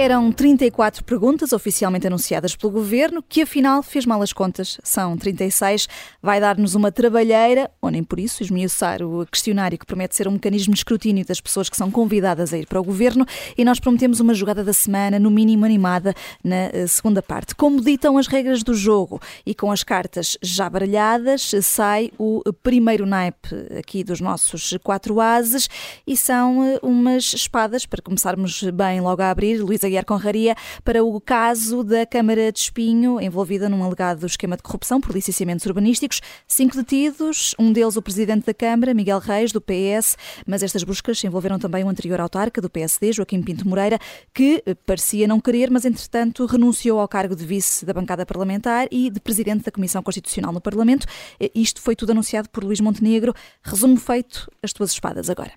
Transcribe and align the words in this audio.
Eram 0.00 0.30
34 0.30 1.02
perguntas 1.02 1.52
oficialmente 1.52 2.06
anunciadas 2.06 2.54
pelo 2.54 2.72
governo, 2.72 3.20
que 3.20 3.42
afinal 3.42 3.82
fez 3.82 4.06
mal 4.06 4.22
as 4.22 4.32
contas. 4.32 4.78
São 4.84 5.18
36. 5.18 5.88
Vai 6.22 6.40
dar-nos 6.40 6.76
uma 6.76 6.92
trabalheira, 6.92 7.68
ou 7.82 7.90
nem 7.90 8.04
por 8.04 8.20
isso, 8.20 8.44
esmiuçar 8.44 9.02
o 9.02 9.26
questionário 9.26 9.76
que 9.76 9.84
promete 9.84 10.14
ser 10.14 10.28
um 10.28 10.30
mecanismo 10.30 10.72
de 10.72 10.78
escrutínio 10.78 11.26
das 11.26 11.40
pessoas 11.40 11.68
que 11.68 11.76
são 11.76 11.90
convidadas 11.90 12.54
a 12.54 12.58
ir 12.58 12.68
para 12.68 12.80
o 12.80 12.84
governo. 12.84 13.26
E 13.56 13.64
nós 13.64 13.80
prometemos 13.80 14.20
uma 14.20 14.34
jogada 14.34 14.62
da 14.62 14.72
semana, 14.72 15.18
no 15.18 15.32
mínimo 15.32 15.64
animada, 15.64 16.14
na 16.44 16.70
eh, 16.72 16.86
segunda 16.86 17.20
parte. 17.20 17.56
Como 17.56 17.80
ditam 17.80 18.16
as 18.18 18.28
regras 18.28 18.62
do 18.62 18.74
jogo 18.74 19.20
e 19.44 19.52
com 19.52 19.72
as 19.72 19.82
cartas 19.82 20.38
já 20.40 20.70
baralhadas, 20.70 21.50
sai 21.60 22.12
o 22.16 22.40
primeiro 22.62 23.04
naipe 23.04 23.48
aqui 23.76 24.04
dos 24.04 24.20
nossos 24.20 24.78
quatro 24.80 25.20
ases 25.20 25.68
e 26.06 26.16
são 26.16 26.62
eh, 26.62 26.78
umas 26.84 27.34
espadas, 27.34 27.84
para 27.84 28.00
começarmos 28.00 28.62
bem 28.62 29.00
logo 29.00 29.22
a 29.22 29.30
abrir. 29.30 29.60
Luísa 29.60 29.87
Aguiar 29.88 30.04
Conraria 30.04 30.54
para 30.84 31.02
o 31.02 31.20
caso 31.20 31.82
da 31.82 32.06
Câmara 32.06 32.52
de 32.52 32.58
Espinho, 32.60 33.20
envolvida 33.20 33.68
num 33.68 33.82
alegado 33.82 34.26
esquema 34.26 34.56
de 34.56 34.62
corrupção 34.62 35.00
por 35.00 35.14
licenciamentos 35.14 35.66
urbanísticos. 35.66 36.20
Cinco 36.46 36.76
detidos, 36.76 37.54
um 37.58 37.72
deles 37.72 37.96
o 37.96 38.02
presidente 38.02 38.46
da 38.46 38.54
Câmara, 38.54 38.94
Miguel 38.94 39.18
Reis, 39.18 39.50
do 39.50 39.60
PS, 39.60 40.16
mas 40.46 40.62
estas 40.62 40.84
buscas 40.84 41.22
envolveram 41.24 41.58
também 41.58 41.82
o 41.84 41.88
anterior 41.88 42.20
autarca 42.20 42.60
do 42.60 42.70
PSD, 42.70 43.12
Joaquim 43.12 43.42
Pinto 43.42 43.66
Moreira, 43.66 43.98
que 44.32 44.62
parecia 44.86 45.26
não 45.26 45.40
querer, 45.40 45.70
mas 45.70 45.84
entretanto 45.84 46.46
renunciou 46.46 47.00
ao 47.00 47.08
cargo 47.08 47.34
de 47.34 47.44
vice 47.44 47.84
da 47.84 47.92
bancada 47.92 48.24
parlamentar 48.24 48.86
e 48.90 49.10
de 49.10 49.20
presidente 49.20 49.64
da 49.64 49.72
Comissão 49.72 50.02
Constitucional 50.02 50.52
no 50.52 50.60
Parlamento. 50.60 51.06
Isto 51.54 51.80
foi 51.80 51.96
tudo 51.96 52.12
anunciado 52.12 52.48
por 52.50 52.62
Luís 52.62 52.80
Montenegro. 52.80 53.34
Resumo 53.62 53.96
feito, 53.96 54.50
as 54.62 54.72
tuas 54.72 54.92
espadas 54.92 55.30
agora. 55.30 55.52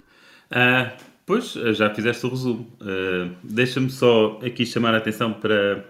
Uh, 0.52 1.11
Pois, 1.32 1.56
eh, 1.56 1.74
já 1.74 1.90
fizeste 1.90 2.26
o 2.26 2.30
resumo. 2.30 2.68
Uh, 2.82 3.34
Deixa-me 3.42 3.90
só 3.90 4.38
aqui 4.44 4.66
chamar 4.66 4.94
a 4.94 4.98
atenção 4.98 5.32
para, 5.32 5.86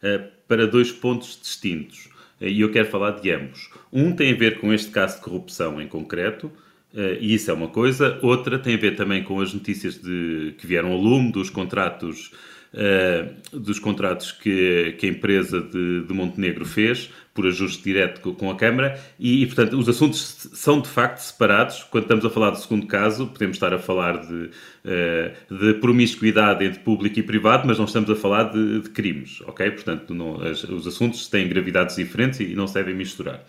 uh, 0.00 0.30
para 0.46 0.68
dois 0.68 0.92
pontos 0.92 1.36
distintos. 1.42 2.08
E 2.40 2.60
eu 2.60 2.70
quero 2.70 2.88
falar 2.88 3.10
de 3.18 3.28
ambos. 3.32 3.70
Um 3.92 4.12
tem 4.12 4.32
a 4.32 4.36
ver 4.36 4.60
com 4.60 4.72
este 4.72 4.92
caso 4.92 5.16
de 5.16 5.22
corrupção 5.22 5.82
em 5.82 5.88
concreto, 5.88 6.52
e 7.20 7.34
isso 7.34 7.50
é 7.50 7.54
uma 7.54 7.68
coisa. 7.68 8.20
Outra 8.22 8.58
tem 8.58 8.74
a 8.74 8.76
ver 8.76 8.94
também 8.94 9.24
com 9.24 9.40
as 9.40 9.52
notícias 9.52 10.00
de, 10.00 10.54
que 10.58 10.66
vieram 10.66 10.92
ao 10.92 10.98
lume 10.98 11.32
dos 11.32 11.48
contratos 11.48 12.30
uh, 12.74 13.58
dos 13.58 13.78
contratos 13.78 14.32
que, 14.32 14.94
que 14.98 15.06
a 15.06 15.08
empresa 15.08 15.60
de, 15.60 16.02
de, 16.02 16.12
Montenegro 16.12 16.64
fez, 16.64 17.10
por 17.32 17.46
ajuste 17.46 17.82
direto 17.82 18.20
com 18.20 18.50
a 18.50 18.56
Câmara, 18.56 19.00
e, 19.18 19.42
e, 19.42 19.46
portanto, 19.46 19.76
os 19.76 19.88
assuntos 19.88 20.48
são 20.52 20.80
de 20.80 20.88
facto 20.88 21.18
separados. 21.18 21.82
Quando 21.84 22.04
estamos 22.04 22.24
a 22.24 22.30
falar 22.30 22.50
do 22.50 22.58
segundo 22.58 22.86
caso, 22.86 23.26
podemos 23.26 23.56
estar 23.56 23.72
a 23.72 23.78
falar 23.78 24.18
de, 24.18 24.50
uh, 24.84 25.58
de 25.58 25.74
promiscuidade 25.74 26.64
entre 26.64 26.80
público 26.80 27.18
e 27.18 27.22
privado, 27.22 27.66
mas 27.66 27.78
não 27.78 27.86
estamos 27.86 28.10
a 28.10 28.14
falar 28.14 28.44
de, 28.44 28.80
de 28.80 28.90
crimes, 28.90 29.40
ok? 29.46 29.70
Portanto, 29.70 30.14
não, 30.14 30.40
as, 30.42 30.62
os 30.64 30.86
assuntos 30.86 31.28
têm 31.28 31.48
gravidades 31.48 31.96
diferentes 31.96 32.40
e, 32.40 32.54
não 32.54 32.66
se 32.66 32.74
devem 32.74 32.94
misturar. 32.94 33.44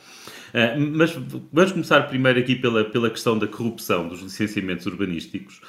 Uh, 0.54 0.80
mas 0.94 1.12
vamos 1.52 1.72
começar 1.74 2.02
primeiro 2.04 2.40
aqui 2.40 2.56
pela, 2.56 2.86
pela 2.86 3.10
questão 3.10 3.38
da 3.38 3.48
corrupção 3.48 4.08
dos 4.08 4.22
licenciamentos 4.22 4.86
urbanísticos. 4.86 5.62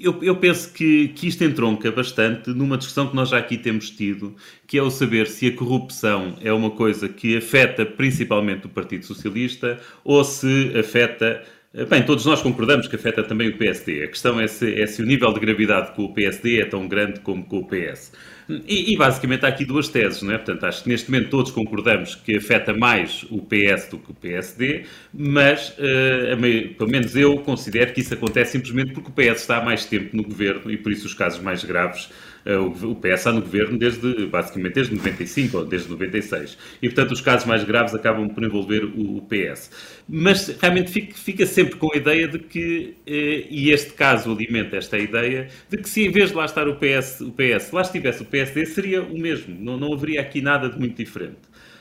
Eu, 0.00 0.22
eu, 0.24 0.34
penso 0.36 0.72
que, 0.72 1.08
que 1.08 1.28
isto 1.28 1.44
entronca 1.44 1.92
bastante 1.92 2.50
numa 2.50 2.76
discussão 2.76 3.08
que 3.08 3.14
nós 3.14 3.28
já 3.28 3.38
aqui 3.38 3.56
temos 3.56 3.90
tido, 3.90 4.34
que 4.66 4.76
é 4.76 4.82
o 4.82 4.90
saber 4.90 5.28
se 5.28 5.46
a 5.46 5.52
corrupção 5.54 6.36
é 6.40 6.52
uma 6.52 6.70
coisa 6.70 7.08
que 7.08 7.36
afeta 7.36 7.86
principalmente 7.86 8.66
o 8.66 8.68
Partido 8.68 9.04
Socialista 9.04 9.78
ou 10.02 10.24
se 10.24 10.72
afeta. 10.76 11.44
Bem, 11.88 12.04
todos 12.04 12.26
nós 12.26 12.42
concordamos 12.42 12.88
que 12.88 12.96
afeta 12.96 13.22
também 13.22 13.50
o 13.50 13.56
PSD. 13.56 14.02
A 14.02 14.08
questão 14.08 14.40
é 14.40 14.48
se, 14.48 14.74
é 14.80 14.86
se 14.86 15.00
o 15.00 15.06
nível 15.06 15.32
de 15.32 15.38
gravidade 15.38 15.94
com 15.94 16.06
o 16.06 16.14
PSD 16.14 16.60
é 16.60 16.64
tão 16.64 16.88
grande 16.88 17.20
como 17.20 17.44
com 17.44 17.58
o 17.58 17.66
PS. 17.68 18.12
E, 18.48 18.94
e, 18.94 18.96
basicamente 18.96 19.44
há 19.44 19.48
aqui 19.48 19.64
duas 19.64 19.88
teses, 19.88 20.22
não 20.22 20.32
é? 20.32 20.38
Portanto, 20.38 20.64
acho 20.64 20.82
que 20.82 20.88
neste 20.88 21.10
momento 21.10 21.28
todos 21.28 21.52
concordamos 21.52 22.14
que 22.14 22.36
afeta 22.36 22.72
mais 22.72 23.26
o 23.30 23.42
PS 23.42 23.88
do 23.90 23.98
que 23.98 24.10
o 24.10 24.14
PSD, 24.14 24.84
mas 25.12 25.76
uh, 25.78 26.36
meio, 26.38 26.74
pelo 26.74 26.90
menos 26.90 27.14
eu 27.14 27.36
considero 27.38 27.92
que 27.92 28.00
isso 28.00 28.14
acontece 28.14 28.52
simplesmente 28.52 28.92
porque 28.92 29.10
o 29.10 29.12
PS 29.12 29.42
está 29.42 29.58
há 29.58 29.64
mais 29.64 29.84
tempo 29.84 30.16
no 30.16 30.22
governo 30.22 30.70
e 30.70 30.78
por 30.78 30.90
isso 30.90 31.06
os 31.06 31.12
casos 31.12 31.42
mais 31.42 31.62
graves 31.62 32.08
eh, 32.08 32.37
o 32.56 32.94
PS 32.94 33.12
está 33.14 33.32
no 33.32 33.42
governo 33.42 33.78
desde, 33.78 34.26
basicamente, 34.26 34.74
desde 34.74 34.94
95 34.94 35.58
ou 35.58 35.64
desde 35.66 35.90
96. 35.90 36.56
E, 36.80 36.88
portanto, 36.88 37.12
os 37.12 37.20
casos 37.20 37.46
mais 37.46 37.62
graves 37.62 37.94
acabam 37.94 38.28
por 38.28 38.42
envolver 38.42 38.84
o 38.84 39.20
PS. 39.22 39.70
Mas, 40.08 40.48
realmente, 40.60 41.12
fica 41.12 41.44
sempre 41.44 41.76
com 41.76 41.92
a 41.92 41.96
ideia 41.96 42.26
de 42.26 42.38
que, 42.38 42.96
eh, 43.06 43.46
e 43.50 43.70
este 43.70 43.92
caso 43.92 44.32
alimenta 44.32 44.76
esta 44.76 44.98
ideia, 44.98 45.48
de 45.68 45.76
que 45.76 45.88
se 45.88 46.06
em 46.06 46.10
vez 46.10 46.30
de 46.30 46.36
lá 46.36 46.46
estar 46.46 46.66
o 46.66 46.76
PS, 46.76 47.20
o 47.20 47.32
PS 47.32 47.70
lá 47.72 47.82
estivesse 47.82 48.22
o 48.22 48.24
PSD, 48.24 48.64
seria 48.64 49.02
o 49.02 49.18
mesmo. 49.18 49.54
Não, 49.60 49.76
não 49.76 49.92
haveria 49.92 50.22
aqui 50.22 50.40
nada 50.40 50.70
de 50.70 50.78
muito 50.78 50.96
diferente. 50.96 51.36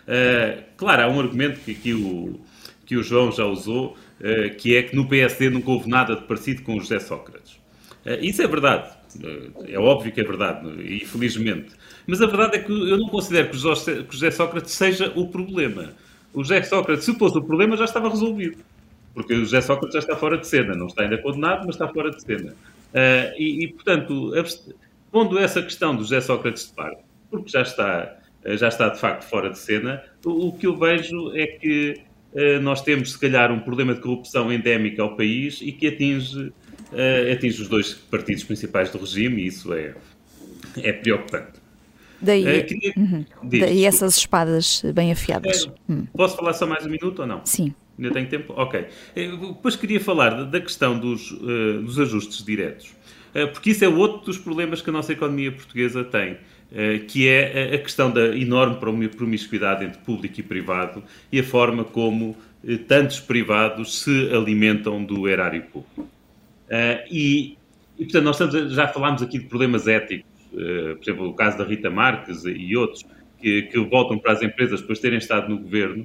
Uh, 0.07 0.63
claro, 0.75 1.03
há 1.03 1.07
um 1.07 1.19
argumento 1.19 1.59
que 1.61 1.71
aqui 1.71 1.93
o, 1.93 2.39
que 2.85 2.97
o 2.97 3.03
João 3.03 3.31
já 3.31 3.45
usou, 3.45 3.95
uh, 4.19 4.55
que 4.57 4.75
é 4.75 4.83
que 4.83 4.95
no 4.95 5.07
PSD 5.07 5.49
nunca 5.49 5.71
houve 5.71 5.89
nada 5.89 6.15
de 6.15 6.23
parecido 6.23 6.63
com 6.63 6.75
o 6.75 6.79
José 6.81 6.99
Sócrates. 6.99 7.57
Isso 8.21 8.41
é 8.41 8.47
verdade. 8.47 8.96
Eh, 9.23 9.73
é 9.73 9.79
óbvio 9.79 10.11
que 10.11 10.21
é 10.21 10.23
verdade, 10.23 10.67
e 10.81 11.05
felizmente. 11.05 11.73
Mas 12.05 12.21
a 12.21 12.25
verdade 12.25 12.57
é 12.57 12.59
que 12.59 12.71
eu 12.71 12.97
não 12.97 13.09
considero 13.09 13.49
que 13.49 13.55
o 13.55 13.59
José 13.59 14.31
Sócrates 14.31 14.71
seja 14.71 15.11
o 15.15 15.27
problema. 15.27 15.93
O 16.33 16.43
José 16.43 16.61
Sócrates, 16.63 17.05
se 17.05 17.13
fosse 17.15 17.37
o 17.37 17.41
problema, 17.41 17.75
já 17.77 17.85
estava 17.85 18.09
resolvido. 18.09 18.57
Porque 19.13 19.33
o 19.33 19.39
José 19.39 19.61
Sócrates 19.61 19.93
já 19.93 19.99
está 19.99 20.15
fora 20.15 20.37
de 20.37 20.47
cena. 20.47 20.75
Não 20.75 20.87
está 20.87 21.03
ainda 21.03 21.17
condenado, 21.17 21.65
mas 21.65 21.75
está 21.75 21.87
fora 21.87 22.11
de 22.11 22.21
cena. 22.21 22.51
Uh, 22.51 23.33
e, 23.37 23.63
e, 23.63 23.67
portanto, 23.73 24.31
pondo 25.11 25.37
essa 25.39 25.61
questão 25.61 25.95
do 25.95 26.03
José 26.03 26.21
Sócrates 26.21 26.67
de 26.67 26.73
parte, 26.73 27.01
porque 27.29 27.49
já 27.49 27.61
está, 27.61 28.15
eh, 28.43 28.55
já 28.55 28.67
está 28.67 28.89
de 28.89 28.99
facto 28.99 29.23
fora 29.23 29.49
de 29.49 29.57
cena, 29.57 30.03
o, 30.23 30.47
o 30.47 30.51
que 30.53 30.67
eu 30.67 30.77
vejo 30.77 31.35
é 31.35 31.47
que 31.47 31.99
uh, 32.33 32.61
nós 32.61 32.81
temos, 32.81 33.13
se 33.13 33.19
calhar, 33.19 33.51
um 33.51 33.59
problema 33.59 33.93
de 33.93 34.01
corrupção 34.01 34.51
endémica 34.51 35.01
ao 35.01 35.15
país 35.15 35.59
e 35.61 35.71
que 35.71 35.87
atinge 35.87 36.53
uh, 36.91 37.33
atinge 37.33 37.61
os 37.61 37.67
dois 37.67 37.93
partidos 37.93 38.43
principais 38.43 38.89
do 38.89 38.97
regime 38.97 39.43
e 39.43 39.47
isso 39.47 39.73
é, 39.73 39.95
é 40.77 40.93
preocupante. 40.93 41.59
Daí, 42.21 42.43
uh, 42.43 42.65
queria... 42.65 42.93
uhum. 42.97 43.25
Daí 43.43 43.85
essas 43.85 44.17
espadas 44.17 44.81
bem 44.93 45.11
afiadas. 45.11 45.67
É, 45.67 45.91
hum. 45.91 46.07
Posso 46.13 46.35
falar 46.35 46.53
só 46.53 46.65
mais 46.65 46.85
um 46.85 46.89
minuto 46.89 47.19
ou 47.19 47.27
não? 47.27 47.41
Sim. 47.45 47.73
Ainda 47.97 48.11
tenho 48.11 48.29
tempo? 48.29 48.53
Ok. 48.55 48.85
Depois 49.15 49.75
queria 49.75 49.99
falar 49.99 50.45
da 50.45 50.61
questão 50.61 50.99
dos, 50.99 51.31
uh, 51.31 51.81
dos 51.81 51.99
ajustes 51.99 52.45
diretos, 52.45 52.91
uh, 53.33 53.47
porque 53.51 53.71
isso 53.71 53.83
é 53.83 53.87
outro 53.87 54.25
dos 54.25 54.37
problemas 54.37 54.81
que 54.81 54.89
a 54.89 54.93
nossa 54.93 55.13
economia 55.13 55.51
portuguesa 55.51 56.03
tem, 56.03 56.33
uh, 56.33 57.05
que 57.07 57.27
é 57.27 57.73
a 57.73 57.77
questão 57.79 58.11
da 58.11 58.37
enorme 58.37 59.07
promiscuidade 59.09 59.83
entre 59.83 59.97
público 59.99 60.39
e 60.39 60.43
privado 60.43 61.03
e 61.31 61.39
a 61.39 61.43
forma 61.43 61.83
como 61.83 62.37
tantos 62.87 63.19
privados 63.19 64.01
se 64.01 64.29
alimentam 64.33 65.03
do 65.03 65.27
erário 65.27 65.61
público. 65.63 66.07
Uh, 66.67 67.07
e, 67.09 67.57
e, 67.97 68.03
portanto, 68.03 68.23
nós 68.23 68.39
estamos, 68.39 68.73
já 68.73 68.87
falámos 68.87 69.21
aqui 69.21 69.39
de 69.39 69.45
problemas 69.45 69.87
éticos, 69.87 70.25
uh, 70.53 70.95
por 70.95 71.03
exemplo, 71.03 71.29
o 71.29 71.33
caso 71.33 71.57
da 71.57 71.63
Rita 71.63 71.89
Marques 71.89 72.43
e 72.45 72.75
outros, 72.75 73.05
que, 73.41 73.63
que 73.63 73.79
voltam 73.79 74.17
para 74.17 74.33
as 74.33 74.41
empresas 74.41 74.81
depois 74.81 74.97
de 74.99 75.03
terem 75.03 75.17
estado 75.17 75.49
no 75.49 75.59
governo. 75.59 76.03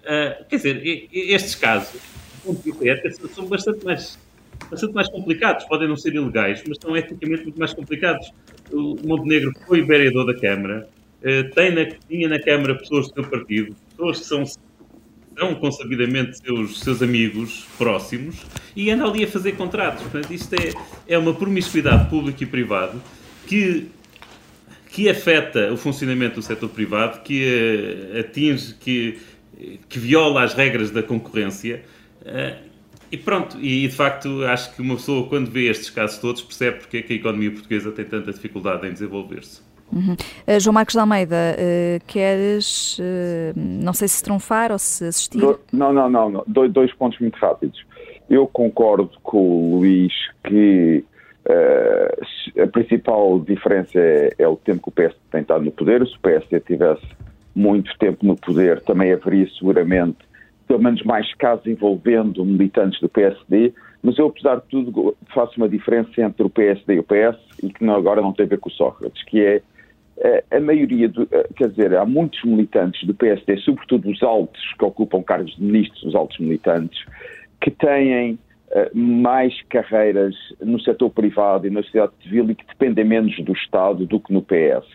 Uh, 0.00 0.44
quer 0.48 0.56
dizer, 0.56 1.08
estes 1.12 1.54
casos, 1.54 2.00
são 3.34 3.46
bastante 3.46 3.84
mais, 3.84 4.18
bastante 4.70 4.92
mais 4.92 5.08
complicados. 5.08 5.64
Podem 5.64 5.88
não 5.88 5.96
ser 5.96 6.14
ilegais, 6.14 6.62
mas 6.66 6.76
são 6.80 6.96
eticamente 6.96 7.44
muito 7.44 7.58
mais 7.58 7.72
complicados. 7.72 8.32
O 8.70 8.96
Montenegro 9.04 9.52
foi 9.66 9.82
vereador 9.82 10.26
da 10.26 10.38
Câmara, 10.38 10.88
tem 11.54 11.72
na, 11.72 11.86
tinha 12.08 12.28
na 12.28 12.40
Câmara 12.40 12.74
pessoas 12.74 13.08
do 13.08 13.14
seu 13.14 13.30
partido, 13.30 13.76
pessoas 13.90 14.18
que 14.18 14.24
são 14.24 14.44
são 15.38 15.54
consabidamente 15.54 16.38
seus, 16.38 16.80
seus 16.80 17.02
amigos 17.02 17.66
próximos 17.78 18.36
e 18.76 18.90
andam 18.90 19.08
ali 19.08 19.24
a 19.24 19.28
fazer 19.28 19.52
contratos. 19.52 20.02
Portanto, 20.02 20.32
isto 20.32 20.54
é, 20.54 20.72
é 21.06 21.18
uma 21.18 21.34
promiscuidade 21.34 22.08
público 22.08 22.42
e 22.42 22.46
privado 22.46 23.02
que, 23.46 23.88
que 24.90 25.08
afeta 25.08 25.72
o 25.72 25.76
funcionamento 25.76 26.36
do 26.36 26.42
setor 26.42 26.68
privado, 26.68 27.22
que 27.22 27.44
uh, 28.14 28.20
atinge, 28.20 28.74
que, 28.74 29.18
que 29.88 29.98
viola 29.98 30.42
as 30.42 30.54
regras 30.54 30.90
da 30.90 31.02
concorrência. 31.02 31.84
Uh, 32.22 32.72
e 33.10 33.16
pronto, 33.18 33.58
e 33.60 33.86
de 33.86 33.94
facto 33.94 34.42
acho 34.44 34.74
que 34.74 34.80
uma 34.80 34.96
pessoa, 34.96 35.28
quando 35.28 35.50
vê 35.50 35.68
estes 35.68 35.90
casos 35.90 36.18
todos, 36.18 36.40
percebe 36.40 36.78
porque 36.78 36.96
é 36.96 37.02
que 37.02 37.12
a 37.12 37.16
economia 37.16 37.50
portuguesa 37.50 37.92
tem 37.92 38.06
tanta 38.06 38.32
dificuldade 38.32 38.86
em 38.86 38.92
desenvolver-se. 38.92 39.60
Uhum. 39.92 40.14
Uh, 40.14 40.60
João 40.60 40.74
Marcos 40.74 40.94
de 40.94 41.00
Almeida, 41.00 41.36
uh, 41.36 42.04
queres, 42.06 42.98
uh, 42.98 43.52
não 43.54 43.92
sei 43.92 44.08
se 44.08 44.22
trunfar 44.22 44.72
ou 44.72 44.78
se 44.78 45.04
assistir? 45.04 45.38
Do, 45.38 45.60
não, 45.72 45.92
não, 45.92 46.08
não, 46.08 46.30
não. 46.30 46.44
Do, 46.46 46.68
dois 46.68 46.92
pontos 46.94 47.18
muito 47.20 47.36
rápidos. 47.36 47.84
Eu 48.30 48.46
concordo 48.46 49.10
com 49.22 49.38
o 49.38 49.76
Luís 49.76 50.12
que 50.44 51.04
a 52.56 52.66
principal 52.68 53.40
diferença 53.40 53.98
é, 53.98 54.32
é, 54.38 54.46
o 54.46 54.56
tempo 54.56 54.80
que 54.80 54.88
o 54.88 54.92
PS 54.92 55.16
tem 55.30 55.40
estado 55.42 55.64
no 55.64 55.72
poder. 55.72 56.06
Se 56.06 56.14
o 56.14 56.20
PS 56.20 56.64
tivesse 56.64 57.04
muito 57.54 57.92
tempo 57.98 58.24
no 58.24 58.36
poder, 58.36 58.80
também 58.82 59.12
haveria 59.12 59.48
seguramente 59.58 60.18
pelo 60.72 60.84
menos 60.84 61.02
mais 61.02 61.34
casos 61.34 61.66
envolvendo 61.66 62.44
militantes 62.44 62.98
do 63.00 63.08
PSD, 63.08 63.74
Mas 64.02 64.18
eu, 64.18 64.26
apesar 64.26 64.56
de 64.56 64.62
tudo, 64.68 65.14
faço 65.34 65.52
uma 65.58 65.68
diferença 65.68 66.22
entre 66.22 66.42
o 66.42 66.48
PSD 66.48 66.94
e 66.94 66.98
o 66.98 67.02
PS 67.02 67.38
e 67.62 67.68
que 67.68 67.84
não, 67.84 67.94
agora 67.94 68.22
não 68.22 68.32
tem 68.32 68.46
a 68.46 68.48
ver 68.48 68.58
com 68.58 68.70
o 68.70 68.72
Sócrates, 68.72 69.22
que 69.24 69.44
é 69.44 69.60
a 70.50 70.60
maioria, 70.60 71.08
do, 71.08 71.26
quer 71.56 71.68
dizer, 71.68 71.96
há 71.96 72.04
muitos 72.04 72.42
militantes 72.44 73.04
do 73.06 73.14
PSD, 73.14 73.56
sobretudo 73.58 74.10
os 74.10 74.22
altos 74.22 74.62
que 74.78 74.84
ocupam 74.84 75.22
cargos 75.22 75.54
de 75.56 75.62
ministros, 75.62 76.02
os 76.02 76.14
altos 76.14 76.38
militantes, 76.38 77.04
que 77.60 77.70
têm 77.70 78.38
mais 78.94 79.60
carreiras 79.68 80.34
no 80.60 80.80
setor 80.80 81.10
privado 81.10 81.66
e 81.66 81.70
na 81.70 81.82
sociedade 81.82 82.12
civil 82.22 82.50
e 82.50 82.54
que 82.54 82.66
dependem 82.66 83.04
menos 83.04 83.36
do 83.44 83.52
Estado 83.52 84.06
do 84.06 84.18
que 84.18 84.32
no 84.32 84.42
PS. 84.42 84.86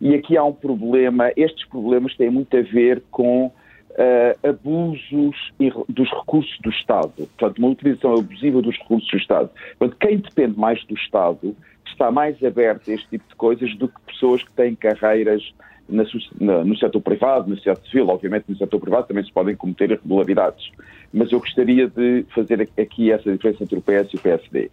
E 0.00 0.14
aqui 0.14 0.36
há 0.36 0.44
um 0.44 0.52
problema, 0.52 1.32
estes 1.36 1.64
problemas 1.66 2.14
têm 2.16 2.30
muito 2.30 2.54
a 2.56 2.62
ver 2.62 3.02
com 3.10 3.46
uh, 3.46 4.48
abusos 4.48 5.52
dos 5.88 6.10
recursos 6.10 6.58
do 6.62 6.70
Estado, 6.70 7.12
portanto, 7.16 7.58
uma 7.58 7.68
utilização 7.68 8.14
abusiva 8.14 8.60
dos 8.60 8.76
recursos 8.78 9.10
do 9.10 9.16
Estado. 9.16 9.50
Portanto, 9.78 9.98
quem 9.98 10.18
depende 10.18 10.58
mais 10.58 10.84
do 10.84 10.94
Estado 10.94 11.56
está 11.90 12.10
mais 12.10 12.42
aberto 12.42 12.90
a 12.90 12.94
este 12.94 13.08
tipo 13.08 13.28
de 13.28 13.34
coisas 13.34 13.74
do 13.76 13.88
que 13.88 14.00
pessoas 14.06 14.42
que 14.42 14.52
têm 14.52 14.74
carreiras 14.74 15.42
na, 15.88 16.04
na, 16.40 16.64
no 16.64 16.76
setor 16.76 17.00
privado, 17.00 17.48
na 17.48 17.56
sociedade 17.56 17.86
civil. 17.88 18.08
Obviamente, 18.08 18.44
no 18.48 18.56
setor 18.56 18.80
privado 18.80 19.06
também 19.06 19.24
se 19.24 19.32
podem 19.32 19.54
cometer 19.56 19.90
irregularidades. 19.90 20.70
Mas 21.12 21.30
eu 21.30 21.40
gostaria 21.40 21.88
de 21.88 22.24
fazer 22.34 22.68
aqui 22.78 23.12
essa 23.12 23.30
diferença 23.30 23.62
entre 23.62 23.78
o 23.78 23.82
PS 23.82 24.12
e 24.12 24.16
o 24.16 24.20
PSD. 24.20 24.70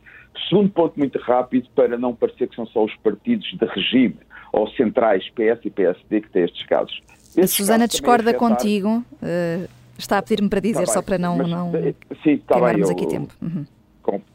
Segundo 0.48 0.70
ponto, 0.70 0.98
muito 0.98 1.20
rápido, 1.20 1.68
para 1.76 1.98
não 1.98 2.16
parecer 2.16 2.48
que 2.48 2.56
são 2.56 2.66
só 2.68 2.86
os 2.86 2.96
partidos 2.98 3.48
de 3.58 3.66
regime 3.66 4.18
ou 4.54 4.68
centrais 4.72 5.30
PS 5.30 5.66
e 5.66 5.70
PSD 5.70 6.22
que 6.22 6.30
têm 6.30 6.44
estes 6.44 6.66
casos. 6.66 7.02
A 7.38 7.48
Susana 7.48 7.88
discorda 7.88 8.34
contigo. 8.34 9.04
Uh, 9.22 9.68
está 9.98 10.18
a 10.18 10.22
pedir-me 10.22 10.50
para 10.50 10.60
dizer, 10.60 10.86
tá 10.86 10.94
só 10.94 11.02
para 11.02 11.18
não, 11.18 11.38
mas, 11.38 11.50
não 11.50 11.76
eh, 11.76 11.94
sim, 12.24 12.38
tá 12.38 12.56
queimarmos 12.56 12.88
bem, 12.88 12.98
eu, 12.98 13.04
aqui 13.04 13.08
tempo. 13.08 13.34
Uhum. 13.42 13.66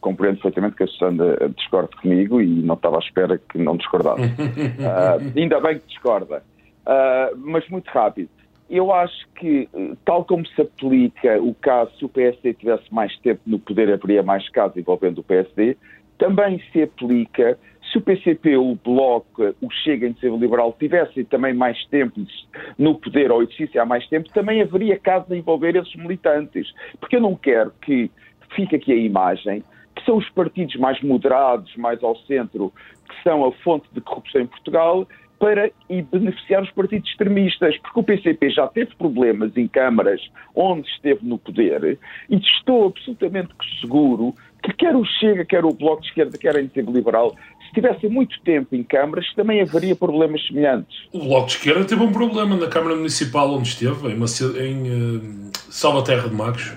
Compreendo 0.00 0.36
perfeitamente 0.36 0.76
que 0.76 0.84
a 0.84 0.86
Susana 0.86 1.36
discorde 1.56 1.96
comigo 1.96 2.40
e 2.40 2.46
não 2.46 2.74
estava 2.74 2.96
à 2.96 3.00
espera 3.00 3.38
que 3.38 3.58
não 3.58 3.76
discordasse. 3.76 4.22
uh, 4.22 5.32
ainda 5.36 5.60
bem 5.60 5.78
que 5.78 5.86
discorda. 5.88 6.42
Uh, 6.86 7.36
mas 7.36 7.68
muito 7.68 7.88
rápido. 7.88 8.28
Eu 8.68 8.92
acho 8.92 9.28
que, 9.36 9.68
tal 10.06 10.24
como 10.24 10.46
se 10.46 10.62
aplica 10.62 11.40
o 11.40 11.54
caso, 11.54 11.90
se 11.98 12.04
o 12.04 12.08
PSD 12.08 12.54
tivesse 12.54 12.92
mais 12.92 13.14
tempo 13.18 13.42
no 13.46 13.58
poder, 13.58 13.92
haveria 13.92 14.22
mais 14.22 14.48
casos 14.48 14.76
envolvendo 14.76 15.18
o 15.18 15.22
PSD, 15.22 15.76
também 16.16 16.62
se 16.72 16.82
aplica 16.82 17.58
se 17.94 17.98
o 17.98 18.00
PCP, 18.00 18.56
o 18.56 18.74
Bloco, 18.74 19.54
o 19.60 19.70
Chega, 19.70 20.06
a 20.06 20.08
Iniciativa 20.08 20.36
Liberal 20.36 20.74
tivessem 20.78 21.24
também 21.24 21.54
mais 21.54 21.84
tempo 21.86 22.20
no 22.76 22.96
poder 22.96 23.30
ou 23.30 23.42
exercício 23.42 23.80
há 23.80 23.84
mais 23.84 24.06
tempo, 24.08 24.28
também 24.30 24.60
haveria 24.60 24.98
casos 24.98 25.30
a 25.30 25.36
envolver 25.36 25.76
esses 25.76 25.94
militantes. 25.94 26.74
Porque 26.98 27.16
eu 27.16 27.20
não 27.20 27.36
quero 27.36 27.72
que 27.82 28.10
fique 28.54 28.76
aqui 28.76 28.92
a 28.92 28.96
imagem 28.96 29.62
que 29.94 30.04
são 30.04 30.16
os 30.16 30.28
partidos 30.30 30.74
mais 30.76 31.00
moderados, 31.02 31.74
mais 31.76 32.02
ao 32.02 32.16
centro, 32.16 32.72
que 33.08 33.22
são 33.22 33.44
a 33.44 33.52
fonte 33.52 33.86
de 33.92 34.00
corrupção 34.00 34.40
em 34.40 34.46
Portugal, 34.46 35.06
para 35.38 35.70
e 35.90 36.00
beneficiar 36.00 36.62
os 36.62 36.70
partidos 36.70 37.10
extremistas, 37.10 37.76
porque 37.78 38.00
o 38.00 38.02
PCP 38.02 38.50
já 38.50 38.66
teve 38.66 38.94
problemas 38.96 39.56
em 39.56 39.68
câmaras 39.68 40.20
onde 40.54 40.88
esteve 40.88 41.20
no 41.26 41.38
poder 41.38 41.98
e 42.30 42.36
estou 42.36 42.86
absolutamente 42.86 43.50
seguro 43.80 44.34
que 44.62 44.72
quer 44.72 44.96
o 44.96 45.04
Chega, 45.04 45.44
quer 45.44 45.64
o 45.64 45.74
Bloco 45.74 46.00
de 46.00 46.08
Esquerda, 46.08 46.38
quer 46.38 46.56
a 46.56 46.60
Iniciativa 46.60 46.90
Liberal 46.90 47.36
tivessem 47.74 48.08
muito 48.08 48.40
tempo 48.42 48.74
em 48.74 48.82
câmaras, 48.82 49.26
também 49.34 49.60
haveria 49.60 49.94
problemas 49.94 50.46
semelhantes. 50.46 50.96
O 51.12 51.18
Bloco 51.18 51.46
de 51.46 51.52
Esquerda 51.52 51.84
teve 51.84 52.02
um 52.02 52.12
problema 52.12 52.56
na 52.56 52.68
Câmara 52.68 52.96
Municipal 52.96 53.52
onde 53.52 53.68
esteve, 53.68 54.08
em, 54.08 54.16
Mace... 54.16 54.44
em 54.58 55.16
uh, 55.16 55.50
Salvaterra 55.70 56.28
de 56.28 56.34
Magos. 56.34 56.72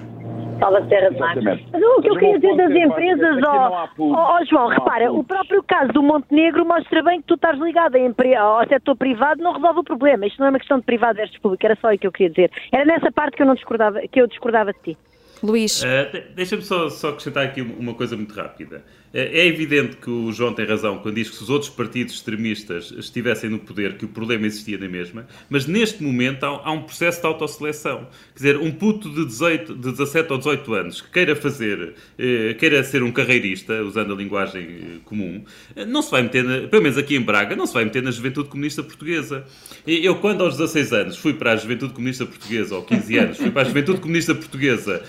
Salvaterra 0.60 1.12
de 1.12 1.20
Magos. 1.20 1.44
Mas 1.44 1.82
o 1.84 2.02
que 2.02 2.10
eu 2.10 2.16
queria 2.16 2.40
dizer 2.40 2.58
das 2.58 2.72
empresas, 2.72 3.44
ó 3.46 3.88
oh, 3.98 4.14
oh, 4.14 4.46
João, 4.46 4.68
repara, 4.68 5.12
o 5.12 5.24
próprio 5.24 5.64
caso 5.64 5.94
do 5.94 6.02
Montenegro 6.02 6.66
mostra 6.66 7.04
bem 7.04 7.22
que 7.22 7.28
tu 7.28 7.36
estás 7.36 7.60
ligado 7.60 7.96
ao 8.38 8.68
setor 8.68 8.96
privado, 8.96 9.42
não 9.42 9.54
resolve 9.54 9.80
o 9.80 9.84
problema. 9.84 10.26
Isto 10.26 10.40
não 10.40 10.48
é 10.48 10.50
uma 10.50 10.60
questão 10.60 10.80
de 10.80 10.86
privado 10.86 11.18
versus 11.18 11.38
público, 11.38 11.66
era 11.66 11.78
só 11.80 11.94
o 11.94 11.98
que 11.98 12.08
eu 12.08 12.12
queria 12.12 12.30
dizer. 12.30 12.52
Era 12.72 12.86
nessa 12.86 13.12
parte 13.12 13.38
que 13.38 13.44
eu, 13.44 13.48
não 13.48 13.56
discordava, 13.56 14.02
que 14.02 14.20
eu 14.20 14.28
discordava 14.28 14.74
de 14.74 14.80
ti. 14.80 14.98
Luís. 15.44 15.84
Uh, 15.84 16.34
Deixa-me 16.36 16.62
só, 16.64 16.90
só 16.90 17.10
acrescentar 17.10 17.46
aqui 17.46 17.62
uma 17.62 17.94
coisa 17.94 18.16
muito 18.16 18.34
rápida. 18.34 18.84
É, 19.14 19.42
é 19.42 19.48
evidente 19.48 19.98
que 19.98 20.10
o 20.10 20.32
João 20.32 20.54
tem 20.54 20.66
razão 20.66 20.98
quando 21.00 21.16
diz 21.16 21.30
que 21.30 21.36
se 21.36 21.44
os 21.44 21.50
outros 21.50 21.70
partidos 21.70 22.16
extremistas 22.16 22.94
estivessem 22.98 23.50
no 23.50 23.60
poder, 23.60 23.98
que 23.98 24.06
o 24.06 24.08
problema 24.08 24.46
existia 24.46 24.78
na 24.78 24.88
mesma, 24.88 25.28
mas 25.50 25.66
neste 25.66 26.04
momento 26.04 26.44
há, 26.44 26.72
um 26.72 26.82
processo 26.82 27.22
de 27.22 27.28
autoseleção. 27.28 28.08
Quer 28.34 28.38
dizer, 28.38 28.58
um 28.58 28.72
puto 28.72 29.10
de, 29.10 29.26
18, 29.26 29.76
de 29.76 29.92
17 29.92 30.32
ou 30.32 30.38
18 30.38 30.74
anos 30.74 31.02
que 31.02 31.12
queira 31.12 31.36
fazer, 31.36 31.94
eh, 32.18 32.56
queira 32.60 32.84
ser 32.84 33.04
um 33.04 33.12
carreirista, 33.12 33.82
usando 33.84 34.14
a 34.14 34.16
linguagem 34.16 34.64
eh, 34.64 34.86
comum, 35.06 35.44
eh, 35.76 35.86
não 35.86 36.02
se 36.02 36.12
vai 36.12 36.22
meter, 36.22 36.44
na, 36.44 36.68
pelo 36.68 36.84
menos 36.84 36.98
aqui 36.98 37.16
em 37.16 37.22
Braga, 37.22 37.56
não 37.56 37.66
se 37.66 37.74
vai 37.74 37.86
meter 37.86 38.04
na 38.04 38.12
juventude 38.12 38.50
comunista 38.50 38.84
portuguesa. 38.84 39.46
Eu, 39.86 40.16
quando 40.16 40.44
aos 40.44 40.58
16 40.58 40.94
anos 40.94 41.18
fui 41.18 41.34
para 41.34 41.54
a 41.54 41.56
juventude 41.56 41.94
comunista 41.94 42.26
portuguesa, 42.26 42.76
ou 42.76 42.84
15 42.84 43.18
anos, 43.18 43.38
fui 43.38 43.52
para 43.52 43.62
a 43.62 43.66
juventude 43.66 44.00
comunista 44.00 44.36
portuguesa 44.36 45.02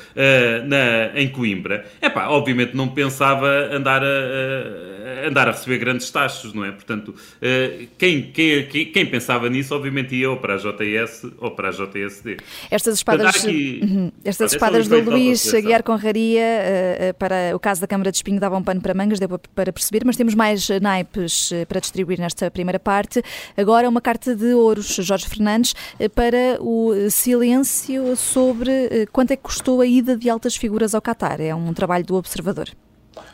na, 0.66 1.18
em 1.20 1.28
Coimbra, 1.28 1.84
é 2.00 2.08
pá, 2.08 2.28
obviamente 2.28 2.76
não 2.76 2.88
pensava 2.88 3.48
andar 3.72 3.88
andar 3.88 4.02
a, 4.02 5.25
a, 5.25 5.29
andar 5.29 5.49
a 5.49 5.52
receber 5.52 5.79
grandes 5.79 6.11
taxas, 6.11 6.52
não 6.52 6.64
é? 6.64 6.70
Portanto, 6.70 7.14
eh, 7.40 7.87
quem, 7.96 8.31
quem, 8.31 8.67
quem, 8.67 9.06
pensava 9.06 9.49
nisso, 9.49 9.75
obviamente 9.75 10.14
ia 10.14 10.31
ou 10.31 10.37
para 10.37 10.55
a 10.55 10.56
JS 10.56 11.26
ou 11.38 11.50
para 11.50 11.69
a 11.69 11.73
JSD. 11.73 12.37
Estas 12.70 12.96
espadas, 12.96 13.37
aqui, 13.37 13.81
uhum. 13.82 14.12
estas 14.25 14.52
espadas 14.52 14.87
do 14.87 15.00
Luís 15.00 15.52
Aguiar 15.55 15.82
Conraria 15.82 16.40
eh, 16.40 16.96
eh, 17.00 17.12
para 17.14 17.55
o 17.55 17.58
caso 17.58 17.81
da 17.81 17.87
Câmara 17.87 18.11
de 18.11 18.19
Espinho 18.19 18.38
davam 18.38 18.58
um 18.58 18.62
pano 18.62 18.81
para 18.81 18.93
mangas, 18.93 19.19
deu 19.19 19.29
para 19.29 19.73
perceber, 19.73 20.02
mas 20.05 20.17
temos 20.17 20.34
mais 20.34 20.69
naipes 20.81 21.50
para 21.69 21.81
distribuir 21.81 22.20
nesta 22.20 22.50
primeira 22.50 22.79
parte. 22.79 23.23
Agora 23.56 23.88
uma 23.88 24.00
carta 24.00 24.34
de 24.34 24.52
ouros, 24.52 24.87
Jorge 24.87 25.29
Fernandes, 25.29 25.75
para 26.14 26.58
o 26.61 26.93
silêncio 27.11 28.17
sobre 28.17 29.06
quanto 29.12 29.32
é 29.32 29.37
que 29.37 29.43
custou 29.43 29.81
a 29.81 29.87
ida 29.87 30.17
de 30.17 30.29
altas 30.29 30.56
figuras 30.56 30.94
ao 30.94 31.00
Qatar. 31.00 31.41
É 31.41 31.55
um 31.55 31.73
trabalho 31.73 32.05
do 32.05 32.14
Observador. 32.14 32.69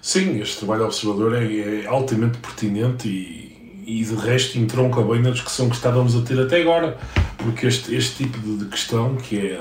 Sim, 0.01 0.41
este 0.41 0.59
trabalho 0.59 0.85
observador 0.85 1.35
é, 1.35 1.83
é 1.83 1.87
altamente 1.87 2.39
pertinente 2.39 3.09
e, 3.09 3.83
e 3.87 4.05
de 4.05 4.15
resto 4.15 4.59
entronca 4.59 5.03
bem 5.03 5.23
na 5.23 5.31
discussão 5.31 5.69
que 5.69 5.77
estávamos 5.77 6.17
a 6.17 6.23
ter 6.23 6.39
até 6.41 6.61
agora, 6.61 6.97
porque 7.39 7.67
este, 7.67 7.95
este 7.95 8.25
tipo 8.25 8.39
de, 8.39 8.59
de 8.59 8.65
questão, 8.67 9.17
que 9.17 9.39
é 9.39 9.61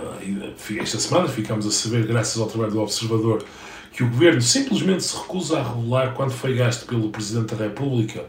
esta 0.79 0.97
semana 0.97 1.27
ficamos 1.27 1.65
a 1.65 1.71
saber, 1.71 2.05
graças 2.05 2.41
ao 2.41 2.47
trabalho 2.47 2.71
do 2.71 2.81
observador, 2.81 3.43
que 3.91 4.03
o 4.03 4.09
governo 4.09 4.41
simplesmente 4.41 5.03
se 5.03 5.15
recusa 5.15 5.59
a 5.59 5.63
regular 5.63 6.13
quanto 6.13 6.33
foi 6.33 6.55
gasto 6.55 6.85
pelo 6.87 7.09
Presidente 7.09 7.53
da 7.53 7.63
República, 7.63 8.25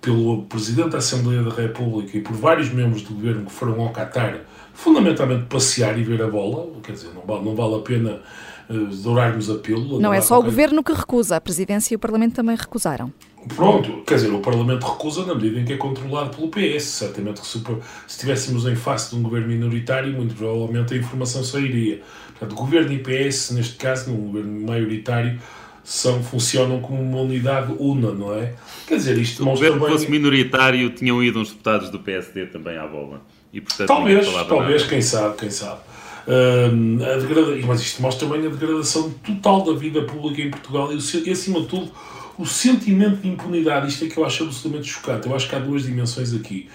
pelo 0.00 0.42
Presidente 0.44 0.90
da 0.90 0.98
Assembleia 0.98 1.42
da 1.42 1.54
República 1.54 2.16
e 2.16 2.20
por 2.20 2.34
vários 2.34 2.70
membros 2.70 3.02
do 3.02 3.14
governo 3.14 3.46
que 3.46 3.52
foram 3.52 3.80
ao 3.80 3.92
Qatar, 3.92 4.40
fundamentalmente 4.72 5.44
passear 5.46 5.98
e 5.98 6.02
ver 6.02 6.22
a 6.22 6.28
bola, 6.28 6.68
quer 6.82 6.92
dizer, 6.92 7.10
não 7.14 7.22
vale, 7.22 7.44
não 7.44 7.54
vale 7.54 7.76
a 7.76 7.78
pena 7.78 8.20
dourarmos 8.68 9.50
a 9.50 9.56
pílula. 9.56 10.00
Não 10.00 10.12
é 10.12 10.20
só 10.20 10.36
qualquer... 10.36 10.48
o 10.48 10.50
Governo 10.50 10.84
que 10.84 10.92
recusa, 10.92 11.36
a 11.36 11.40
Presidência 11.40 11.94
e 11.94 11.96
o 11.96 11.98
Parlamento 11.98 12.34
também 12.34 12.56
recusaram. 12.56 13.12
Pronto, 13.54 14.02
quer 14.06 14.14
dizer, 14.14 14.32
o 14.32 14.40
Parlamento 14.40 14.86
recusa 14.86 15.26
na 15.26 15.34
medida 15.34 15.60
em 15.60 15.64
que 15.64 15.74
é 15.74 15.76
controlado 15.76 16.34
pelo 16.34 16.48
PS. 16.48 16.84
Certamente 16.84 17.40
que 17.40 17.46
se, 17.46 17.58
se 17.58 17.64
estivéssemos 18.08 18.66
em 18.66 18.74
face 18.74 19.10
de 19.10 19.16
um 19.16 19.22
governo 19.22 19.48
minoritário, 19.48 20.12
muito 20.12 20.34
provavelmente 20.34 20.94
a 20.94 20.96
informação 20.96 21.44
sairia. 21.44 22.00
Portanto, 22.30 22.54
governo 22.54 22.92
e 22.92 22.98
PS, 22.98 23.50
neste 23.50 23.76
caso, 23.76 24.10
num 24.10 24.28
governo 24.28 24.66
maioritário, 24.66 25.38
são, 25.84 26.22
funcionam 26.22 26.80
como 26.80 27.02
uma 27.02 27.20
unidade 27.20 27.74
una, 27.78 28.12
não 28.12 28.34
é? 28.34 28.54
Quer 28.86 28.96
dizer, 28.96 29.18
isto 29.18 29.36
Se 29.36 29.42
o 29.42 29.52
governo 29.52 29.80
bem... 29.80 29.90
fosse 29.90 30.10
minoritário, 30.10 30.88
tinham 30.90 31.22
ido 31.22 31.38
uns 31.38 31.50
deputados 31.50 31.90
do 31.90 32.00
PSD 32.00 32.46
também 32.46 32.78
à 32.78 32.86
bola. 32.86 33.20
E, 33.52 33.60
portanto, 33.60 33.86
talvez, 33.86 34.26
talvez, 34.48 34.82
nada. 34.82 34.88
quem 34.88 35.02
sabe, 35.02 35.36
quem 35.36 35.50
sabe. 35.50 35.80
Uh. 36.26 37.66
Mas 37.66 37.80
isto 37.80 38.00
mostra 38.02 38.26
bem 38.28 38.46
a 38.46 38.50
degradação 38.50 39.10
total 39.24 39.62
da 39.62 39.72
vida 39.72 40.02
pública 40.02 40.42
em 40.42 40.50
Portugal 40.50 40.90
e, 40.92 40.96
e, 40.96 41.30
acima 41.30 41.60
de 41.60 41.66
tudo, 41.66 41.90
o 42.38 42.46
sentimento 42.46 43.22
de 43.22 43.28
impunidade. 43.28 43.88
Isto 43.88 44.04
é 44.04 44.08
que 44.08 44.18
eu 44.18 44.24
acho 44.24 44.44
absolutamente 44.44 44.88
chocante. 44.88 45.28
Eu 45.28 45.34
acho 45.34 45.48
que 45.48 45.54
há 45.54 45.58
duas 45.58 45.84
dimensões 45.84 46.34
aqui. 46.34 46.68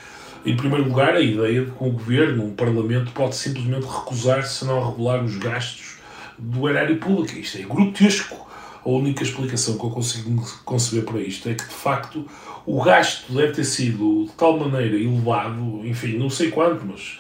Em 0.46 0.56
primeiro 0.56 0.88
lugar, 0.88 1.16
a 1.16 1.22
ideia 1.22 1.66
de 1.66 1.72
que 1.72 1.84
um 1.84 1.92
governo, 1.92 2.46
um 2.46 2.54
parlamento, 2.54 3.12
pode 3.12 3.36
simplesmente 3.36 3.86
recusar-se 3.86 4.64
a 4.64 4.68
não 4.68 4.90
regular 4.90 5.24
os 5.24 5.36
gastos 5.36 5.98
do 6.38 6.70
erário 6.70 6.98
público. 6.98 7.38
Isto 7.38 7.58
é 7.58 7.62
grotesco. 7.62 8.48
A 8.86 8.90
única 8.90 9.24
explicação 9.24 9.78
que 9.78 9.84
eu 9.84 9.90
consigo 9.90 10.42
conceber 10.64 11.04
para 11.04 11.20
isto 11.20 11.50
é 11.50 11.54
que, 11.54 11.66
de 11.66 11.74
facto, 11.74 12.26
o 12.66 12.82
gasto 12.82 13.34
deve 13.34 13.52
ter 13.52 13.66
sido 13.66 14.26
de 14.26 14.32
tal 14.32 14.58
maneira 14.58 14.96
elevado, 14.96 15.82
enfim, 15.84 16.18
não 16.18 16.30
sei 16.30 16.50
quanto, 16.50 16.86
mas 16.86 17.20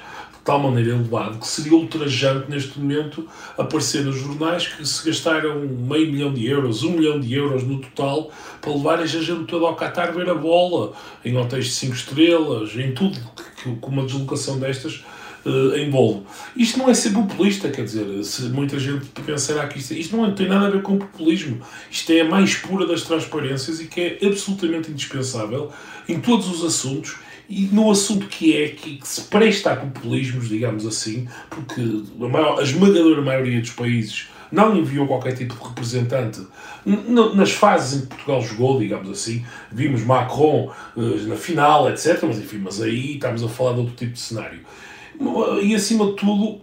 tal 0.50 0.60
maneira 0.60 0.96
elevado 0.96 1.38
que 1.38 1.48
seria 1.48 1.76
ultrajante 1.76 2.50
neste 2.50 2.80
momento 2.80 3.28
aparecer 3.56 4.04
nos 4.04 4.16
jornais 4.16 4.68
que 4.68 4.84
se 4.84 5.08
gastaram 5.08 5.60
meio 5.60 6.12
milhão 6.12 6.34
de 6.34 6.48
euros, 6.48 6.82
um 6.82 6.94
milhão 6.94 7.20
de 7.20 7.32
euros 7.36 7.64
no 7.64 7.78
total 7.78 8.32
para 8.60 8.74
levar 8.74 9.00
a 9.00 9.06
gente 9.06 9.44
toda 9.46 9.68
ao 9.68 9.76
Qatar 9.76 10.12
ver 10.12 10.28
a 10.28 10.34
bola, 10.34 10.94
em 11.24 11.38
hotéis 11.38 11.66
de 11.66 11.72
5 11.74 11.94
estrelas, 11.94 12.76
em 12.76 12.94
tudo 12.94 13.20
que, 13.62 13.76
que 13.76 13.86
uma 13.86 14.04
deslocação 14.04 14.58
destas 14.58 15.04
uh, 15.46 15.92
bolo. 15.92 16.26
Isto 16.56 16.80
não 16.80 16.90
é 16.90 16.96
ser 16.96 17.12
populista, 17.12 17.70
quer 17.70 17.84
dizer, 17.84 18.24
se 18.24 18.42
muita 18.50 18.80
gente 18.80 19.06
pensará 19.24 19.68
que 19.68 19.78
isto, 19.78 19.94
isto 19.94 20.18
não 20.18 20.34
tem 20.34 20.48
nada 20.48 20.66
a 20.66 20.70
ver 20.72 20.82
com 20.82 20.98
populismo. 20.98 21.62
Isto 21.92 22.12
é 22.12 22.22
a 22.22 22.26
mais 22.26 22.56
pura 22.56 22.88
das 22.88 23.04
transparências 23.04 23.80
e 23.80 23.86
que 23.86 24.18
é 24.20 24.26
absolutamente 24.26 24.90
indispensável 24.90 25.72
em 26.08 26.20
todos 26.20 26.50
os 26.50 26.66
assuntos 26.66 27.18
e 27.50 27.68
no 27.72 27.90
assunto 27.90 28.28
que 28.28 28.56
é 28.56 28.70
que, 28.70 28.98
que 28.98 29.08
se 29.08 29.22
presta 29.22 29.74
a 29.74 29.76
populismos, 29.76 30.48
digamos 30.48 30.86
assim, 30.86 31.28
porque 31.50 31.82
a, 31.82 32.28
maior, 32.28 32.60
a 32.60 32.64
esmagadora 32.64 33.22
maioria 33.22 33.60
dos 33.60 33.72
países 33.72 34.30
não 34.52 34.78
enviou 34.78 35.08
qualquer 35.08 35.36
tipo 35.36 35.56
de 35.56 35.64
representante 35.64 36.42
nas 37.36 37.52
fases 37.52 37.98
em 37.98 38.02
que 38.02 38.08
Portugal 38.08 38.42
jogou, 38.42 38.80
digamos 38.80 39.10
assim. 39.10 39.46
Vimos 39.72 40.04
Macron 40.04 40.72
eh, 40.98 41.28
na 41.28 41.36
final, 41.36 41.90
etc. 41.90 42.20
Mas 42.24 42.38
enfim, 42.38 42.58
mas 42.58 42.82
aí 42.82 43.16
estamos 43.16 43.44
a 43.44 43.50
falar 43.50 43.74
de 43.74 43.80
outro 43.80 43.96
tipo 43.96 44.14
de 44.14 44.20
cenário. 44.20 44.60
E 45.62 45.76
acima 45.76 46.06
de 46.06 46.16
tudo, 46.16 46.62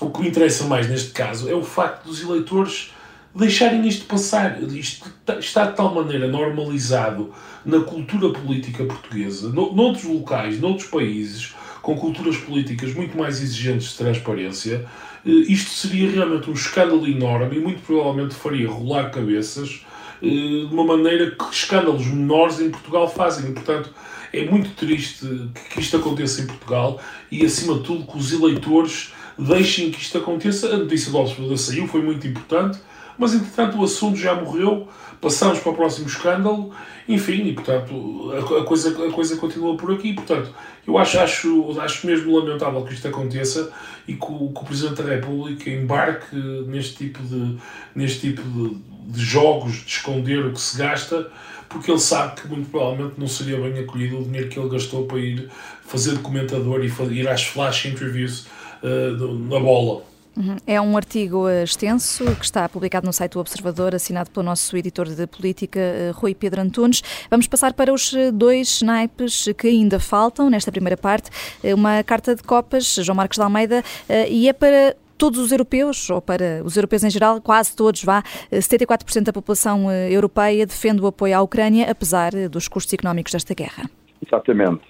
o 0.00 0.10
que 0.10 0.20
me 0.20 0.28
interessa 0.28 0.64
mais 0.64 0.88
neste 0.88 1.10
caso 1.10 1.48
é 1.48 1.54
o 1.54 1.62
facto 1.62 2.04
dos 2.04 2.22
eleitores 2.22 2.92
deixarem 3.38 3.86
isto 3.86 4.04
passar. 4.06 4.60
Isto 4.62 5.10
está 5.38 5.66
de 5.66 5.76
tal 5.76 5.94
maneira 5.94 6.26
normalizado 6.26 7.32
na 7.64 7.80
cultura 7.80 8.30
política 8.30 8.84
portuguesa, 8.84 9.48
noutros 9.50 10.04
locais, 10.04 10.60
noutros 10.60 10.88
países, 10.88 11.54
com 11.80 11.96
culturas 11.96 12.36
políticas 12.36 12.92
muito 12.92 13.16
mais 13.16 13.40
exigentes 13.40 13.90
de 13.90 13.98
transparência, 13.98 14.86
eh, 15.24 15.30
isto 15.30 15.70
seria 15.70 16.10
realmente 16.10 16.50
um 16.50 16.52
escândalo 16.52 17.06
enorme 17.06 17.56
e 17.56 17.60
muito 17.60 17.80
provavelmente 17.82 18.34
faria 18.34 18.68
rolar 18.68 19.10
cabeças 19.10 19.86
eh, 20.22 20.26
de 20.26 20.68
uma 20.70 20.84
maneira 20.84 21.30
que 21.30 21.44
escândalos 21.52 22.06
menores 22.06 22.60
em 22.60 22.70
Portugal 22.70 23.08
fazem. 23.08 23.52
portanto, 23.52 23.90
é 24.32 24.44
muito 24.44 24.70
triste 24.70 25.26
que 25.70 25.80
isto 25.80 25.96
aconteça 25.96 26.42
em 26.42 26.46
Portugal 26.46 27.00
e, 27.30 27.44
acima 27.44 27.74
de 27.74 27.84
tudo, 27.84 28.04
que 28.04 28.18
os 28.18 28.32
eleitores 28.32 29.12
deixem 29.38 29.90
que 29.90 30.00
isto 30.00 30.18
aconteça. 30.18 30.74
A 30.74 30.76
notícia 30.76 31.10
do 31.10 31.18
Observador 31.18 31.56
saiu, 31.56 31.86
foi 31.86 32.02
muito 32.02 32.26
importante, 32.26 32.78
mas 33.18 33.34
entretanto 33.34 33.78
o 33.78 33.84
assunto 33.84 34.16
já 34.16 34.34
morreu, 34.34 34.88
passamos 35.20 35.58
para 35.58 35.72
o 35.72 35.74
próximo 35.74 36.06
escândalo, 36.06 36.72
enfim, 37.08 37.48
e 37.48 37.52
portanto 37.52 38.32
a, 38.58 38.64
coisa, 38.64 39.06
a 39.06 39.12
coisa 39.12 39.36
continua 39.36 39.76
por 39.76 39.92
aqui. 39.92 40.12
Portanto, 40.12 40.54
eu 40.86 40.96
acho, 40.96 41.18
acho, 41.18 41.80
acho 41.80 42.06
mesmo 42.06 42.38
lamentável 42.38 42.84
que 42.84 42.94
isto 42.94 43.08
aconteça 43.08 43.70
e 44.06 44.14
que 44.14 44.26
o, 44.26 44.52
que 44.52 44.60
o 44.60 44.64
Presidente 44.64 45.02
da 45.02 45.14
República 45.14 45.68
embarque 45.68 46.36
neste 46.66 46.96
tipo 46.96 47.22
de, 47.22 47.56
neste 47.94 48.20
tipo 48.20 48.42
de, 48.42 48.76
de 49.12 49.24
jogos 49.24 49.84
de 49.84 49.90
esconder 49.90 50.46
o 50.46 50.52
que 50.52 50.60
se 50.60 50.78
gasta, 50.78 51.28
porque 51.68 51.90
ele 51.90 52.00
sabe 52.00 52.40
que 52.40 52.48
muito 52.48 52.70
provavelmente 52.70 53.14
não 53.18 53.26
seria 53.26 53.58
bem 53.58 53.78
acolhido 53.82 54.20
o 54.20 54.24
dinheiro 54.24 54.48
que 54.48 54.58
ele 54.58 54.68
gastou 54.70 55.06
para 55.06 55.18
ir 55.18 55.50
fazer 55.84 56.12
documentador 56.12 56.82
e 56.84 57.14
ir 57.14 57.28
às 57.28 57.44
flash 57.44 57.86
interviews 57.86 58.46
uh, 58.82 59.38
na 59.50 59.58
bola. 59.58 60.02
Uhum. 60.38 60.56
É 60.64 60.80
um 60.80 60.96
artigo 60.96 61.48
eh, 61.48 61.64
extenso 61.64 62.24
que 62.36 62.44
está 62.44 62.68
publicado 62.68 63.04
no 63.04 63.12
site 63.12 63.32
do 63.32 63.40
Observador, 63.40 63.92
assinado 63.92 64.30
pelo 64.30 64.46
nosso 64.46 64.76
editor 64.76 65.08
de 65.08 65.26
política, 65.26 65.80
eh, 65.80 66.12
Rui 66.14 66.32
Pedro 66.32 66.60
Antunes. 66.60 67.02
Vamos 67.28 67.48
passar 67.48 67.72
para 67.72 67.92
os 67.92 68.14
eh, 68.14 68.30
dois 68.30 68.80
naipes 68.80 69.48
que 69.58 69.66
ainda 69.66 69.98
faltam 69.98 70.48
nesta 70.48 70.70
primeira 70.70 70.96
parte. 70.96 71.28
Uma 71.74 72.04
carta 72.04 72.36
de 72.36 72.42
copas, 72.44 72.94
João 73.02 73.16
Marcos 73.16 73.36
de 73.36 73.42
Almeida, 73.42 73.82
e 74.28 74.48
é 74.48 74.52
para 74.52 74.94
todos 75.16 75.40
os 75.40 75.50
europeus, 75.50 76.08
ou 76.08 76.22
para 76.22 76.62
os 76.64 76.76
europeus 76.76 77.02
em 77.02 77.10
geral, 77.10 77.40
quase 77.40 77.74
todos, 77.74 78.04
vá, 78.04 78.22
74% 78.52 79.24
da 79.24 79.32
população 79.32 79.90
europeia 79.90 80.64
defende 80.64 81.02
o 81.02 81.06
apoio 81.08 81.36
à 81.36 81.42
Ucrânia, 81.42 81.90
apesar 81.90 82.30
dos 82.48 82.68
custos 82.68 82.92
económicos 82.92 83.32
desta 83.32 83.54
guerra. 83.54 83.90
Exatamente. 84.24 84.82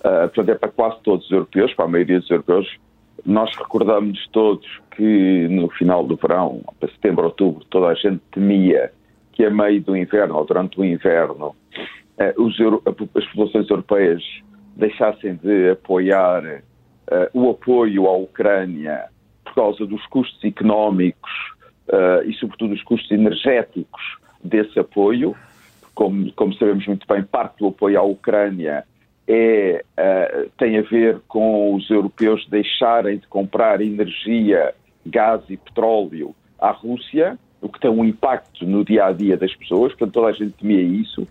Uh, 0.00 0.28
portanto, 0.28 0.48
é 0.48 0.54
para 0.54 0.70
quase 0.70 0.96
todos 1.02 1.26
os 1.26 1.32
europeus, 1.32 1.74
para 1.74 1.84
a 1.84 1.88
maioria 1.88 2.20
dos 2.20 2.30
europeus, 2.30 2.66
nós 3.24 3.54
recordamos 3.56 4.26
todos 4.32 4.66
que 4.96 5.48
no 5.48 5.68
final 5.70 6.06
do 6.06 6.16
verão, 6.16 6.62
para 6.78 6.90
setembro, 6.90 7.24
outubro, 7.24 7.64
toda 7.70 7.88
a 7.88 7.94
gente 7.94 8.20
temia 8.30 8.92
que 9.32 9.44
a 9.44 9.50
meio 9.50 9.80
do 9.82 9.96
inverno 9.96 10.36
ou 10.36 10.44
durante 10.44 10.78
o 10.78 10.84
inverno 10.84 11.54
eh, 12.18 12.34
os, 12.36 12.56
as 12.60 13.24
populações 13.26 13.68
europeias 13.68 14.22
deixassem 14.76 15.34
de 15.36 15.70
apoiar 15.70 16.44
uh, 16.44 17.28
o 17.32 17.50
apoio 17.50 18.06
à 18.06 18.16
Ucrânia 18.16 19.06
por 19.44 19.54
causa 19.54 19.86
dos 19.86 20.04
custos 20.06 20.42
económicos 20.44 21.30
uh, 21.88 22.28
e, 22.28 22.34
sobretudo, 22.34 22.74
dos 22.74 22.82
custos 22.82 23.10
energéticos 23.10 24.02
desse 24.42 24.78
apoio. 24.78 25.36
Como, 25.94 26.32
como 26.32 26.52
sabemos 26.54 26.86
muito 26.86 27.06
bem, 27.06 27.22
parte 27.22 27.58
do 27.58 27.68
apoio 27.68 28.00
à 28.00 28.02
Ucrânia 28.02 28.84
é, 29.26 29.84
uh, 29.98 30.50
tem 30.58 30.78
a 30.78 30.82
ver 30.82 31.20
com 31.26 31.74
os 31.74 31.88
europeus 31.90 32.46
deixarem 32.48 33.18
de 33.18 33.26
comprar 33.26 33.80
energia, 33.80 34.74
gás 35.06 35.42
e 35.48 35.56
petróleo 35.56 36.34
à 36.58 36.70
Rússia, 36.70 37.38
o 37.60 37.68
que 37.68 37.80
tem 37.80 37.90
um 37.90 38.04
impacto 38.04 38.66
no 38.66 38.84
dia 38.84 39.06
a 39.06 39.12
dia 39.12 39.36
das 39.36 39.54
pessoas, 39.54 39.92
portanto 39.92 40.12
toda 40.12 40.28
a 40.28 40.32
gente 40.32 40.52
temia 40.52 40.82
isso. 40.82 41.26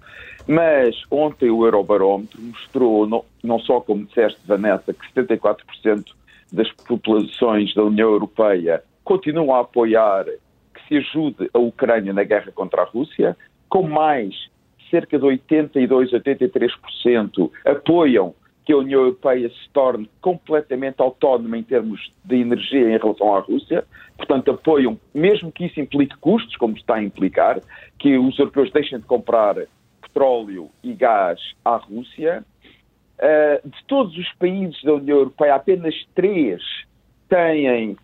Mas 0.48 0.96
ontem 1.10 1.50
o 1.50 1.64
Eurobarómetro 1.64 2.42
mostrou, 2.42 3.08
não, 3.08 3.24
não 3.44 3.60
só 3.60 3.80
como 3.80 4.06
disseste, 4.06 4.40
Vanessa, 4.46 4.94
que 4.94 5.14
74% 5.14 6.06
das 6.52 6.72
populações 6.72 7.74
da 7.74 7.84
União 7.84 8.10
Europeia 8.10 8.84
continuam 9.04 9.54
a 9.54 9.62
apoiar 9.62 10.26
que 10.26 10.88
se 10.88 10.98
ajude 10.98 11.50
a 11.54 11.60
Ucrânia 11.60 12.12
na 12.12 12.24
guerra 12.24 12.52
contra 12.52 12.82
a 12.82 12.86
Rússia, 12.86 13.38
com 13.70 13.84
mais 13.84 14.50
cerca 14.94 15.18
de 15.18 15.26
82, 15.26 16.12
83% 16.12 17.50
apoiam 17.66 18.36
que 18.64 18.72
a 18.72 18.78
União 18.78 19.02
Europeia 19.02 19.50
se 19.50 19.70
torne 19.74 20.08
completamente 20.22 21.02
autónoma 21.02 21.58
em 21.58 21.64
termos 21.64 22.12
de 22.24 22.36
energia 22.36 22.96
em 22.96 22.98
relação 23.00 23.36
à 23.36 23.40
Rússia, 23.40 23.84
portanto 24.16 24.52
apoiam, 24.52 25.00
mesmo 25.14 25.52
que 25.52 25.66
isso 25.66 25.82
implique 25.82 26.16
custos, 26.18 26.56
como 26.58 26.78
está 26.78 26.96
a 26.96 27.04
implicar, 27.04 27.60
que 27.98 28.18
os 28.20 28.38
europeus 28.38 28.72
deixem 28.72 29.00
de 29.00 29.06
comprar 29.06 29.56
petróleo 30.00 30.70
e 30.84 30.94
gás 30.94 31.40
à 31.66 31.76
Rússia. 31.76 32.46
Uh, 33.20 33.68
de 33.68 33.84
todos 33.86 34.16
os 34.18 34.32
países 34.34 34.82
da 34.84 34.94
União 34.94 35.18
Europeia, 35.18 35.56
apenas 35.56 35.96
três 36.14 36.62
têm 37.28 37.98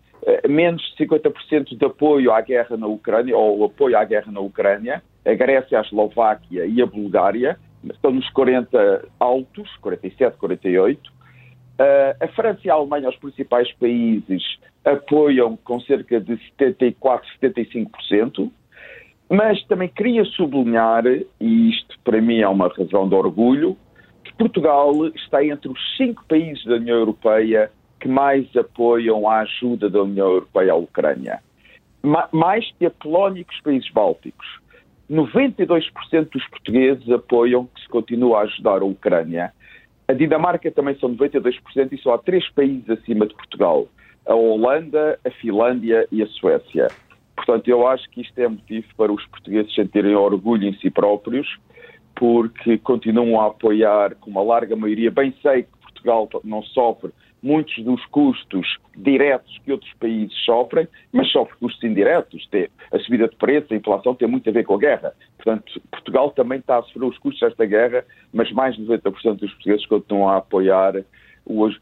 menos 0.48 0.82
de 0.96 1.06
50% 1.06 1.76
de 1.76 1.84
apoio 1.84 2.32
à 2.32 2.40
guerra 2.40 2.76
na 2.76 2.86
Ucrânia, 2.86 3.36
ou 3.36 3.64
apoio 3.64 3.96
à 3.96 4.04
guerra 4.04 4.30
na 4.30 4.40
Ucrânia 4.40 5.02
a 5.24 5.34
Grécia, 5.34 5.78
a 5.78 5.82
Eslováquia 5.82 6.66
e 6.66 6.80
a 6.80 6.86
Bulgária, 6.86 7.58
estão 7.84 8.10
nos 8.10 8.28
40 8.30 9.08
altos, 9.18 9.68
47, 9.76 10.36
48. 10.36 11.10
Uh, 11.10 12.24
a 12.24 12.28
França 12.28 12.60
e 12.64 12.70
a 12.70 12.74
Alemanha, 12.74 13.08
os 13.08 13.16
principais 13.16 13.72
países, 13.72 14.42
apoiam 14.84 15.56
com 15.56 15.80
cerca 15.80 16.20
de 16.20 16.36
74, 16.58 17.28
75%. 17.42 18.50
Mas 19.28 19.62
também 19.64 19.88
queria 19.88 20.24
sublinhar, 20.24 21.06
e 21.06 21.70
isto 21.70 21.98
para 22.02 22.20
mim 22.20 22.40
é 22.40 22.48
uma 22.48 22.68
razão 22.68 23.08
de 23.08 23.14
orgulho, 23.14 23.76
que 24.24 24.34
Portugal 24.34 25.06
está 25.14 25.44
entre 25.44 25.70
os 25.70 25.96
cinco 25.96 26.24
países 26.28 26.64
da 26.64 26.74
União 26.74 26.96
Europeia 26.96 27.70
que 28.00 28.08
mais 28.08 28.46
apoiam 28.56 29.28
a 29.28 29.40
ajuda 29.40 29.90
da 29.90 30.02
União 30.02 30.26
Europeia 30.26 30.72
à 30.72 30.76
Ucrânia. 30.76 31.40
mais 32.32 32.72
que 32.78 32.86
a 32.86 32.90
Polónia 32.90 33.42
e 33.42 33.44
que 33.44 33.54
os 33.54 33.60
países 33.60 33.90
bálticos. 33.90 34.46
92% 35.10 36.30
dos 36.30 36.48
portugueses 36.48 37.10
apoiam 37.10 37.66
que 37.66 37.82
se 37.82 37.88
continue 37.88 38.32
a 38.34 38.40
ajudar 38.40 38.80
a 38.80 38.84
Ucrânia. 38.84 39.52
A 40.08 40.14
Dinamarca 40.14 40.70
também 40.70 40.96
são 40.98 41.14
92% 41.14 41.92
e 41.92 41.98
só 41.98 42.14
há 42.14 42.18
três 42.18 42.48
países 42.52 42.88
acima 42.88 43.26
de 43.26 43.34
Portugal: 43.34 43.86
a 44.26 44.34
Holanda, 44.34 45.18
a 45.24 45.30
Finlândia 45.30 46.06
e 46.10 46.22
a 46.22 46.26
Suécia. 46.26 46.88
Portanto, 47.36 47.68
eu 47.68 47.86
acho 47.86 48.08
que 48.10 48.22
isto 48.22 48.38
é 48.38 48.48
motivo 48.48 48.86
para 48.96 49.12
os 49.12 49.24
portugueses 49.26 49.74
sentirem 49.74 50.14
orgulho 50.14 50.68
em 50.68 50.74
si 50.74 50.90
próprios, 50.90 51.48
porque 52.14 52.78
continuam 52.78 53.40
a 53.40 53.48
apoiar 53.48 54.14
com 54.16 54.30
uma 54.30 54.42
larga 54.42 54.74
maioria. 54.76 55.10
Bem 55.10 55.34
sei 55.42 55.64
que 55.64 55.78
Portugal 55.82 56.28
não 56.44 56.62
sofre 56.62 57.10
muitos 57.42 57.82
dos 57.84 58.04
custos 58.06 58.78
diretos 58.96 59.58
que 59.64 59.72
outros 59.72 59.92
países 59.94 60.36
sofrem, 60.44 60.86
mas 61.12 61.30
sofre 61.30 61.56
custos 61.58 61.82
indiretos. 61.82 62.48
A 62.92 62.98
subida 62.98 63.28
de 63.28 63.36
preços, 63.36 63.72
a 63.72 63.76
inflação 63.76 64.14
tem 64.14 64.28
muito 64.28 64.48
a 64.48 64.52
ver 64.52 64.64
com 64.64 64.74
a 64.74 64.78
guerra. 64.78 65.12
Portanto, 65.36 65.80
Portugal 65.90 66.30
também 66.30 66.58
está 66.58 66.78
a 66.78 66.82
sofrer 66.82 67.04
os 67.04 67.18
custos 67.18 67.40
desta 67.40 67.64
guerra, 67.64 68.04
mas 68.32 68.50
mais 68.52 68.76
de 68.76 68.82
90% 68.82 69.36
dos 69.36 69.52
portugueses 69.52 69.86
continuam 69.86 70.28
a 70.28 70.36
apoiar 70.38 71.02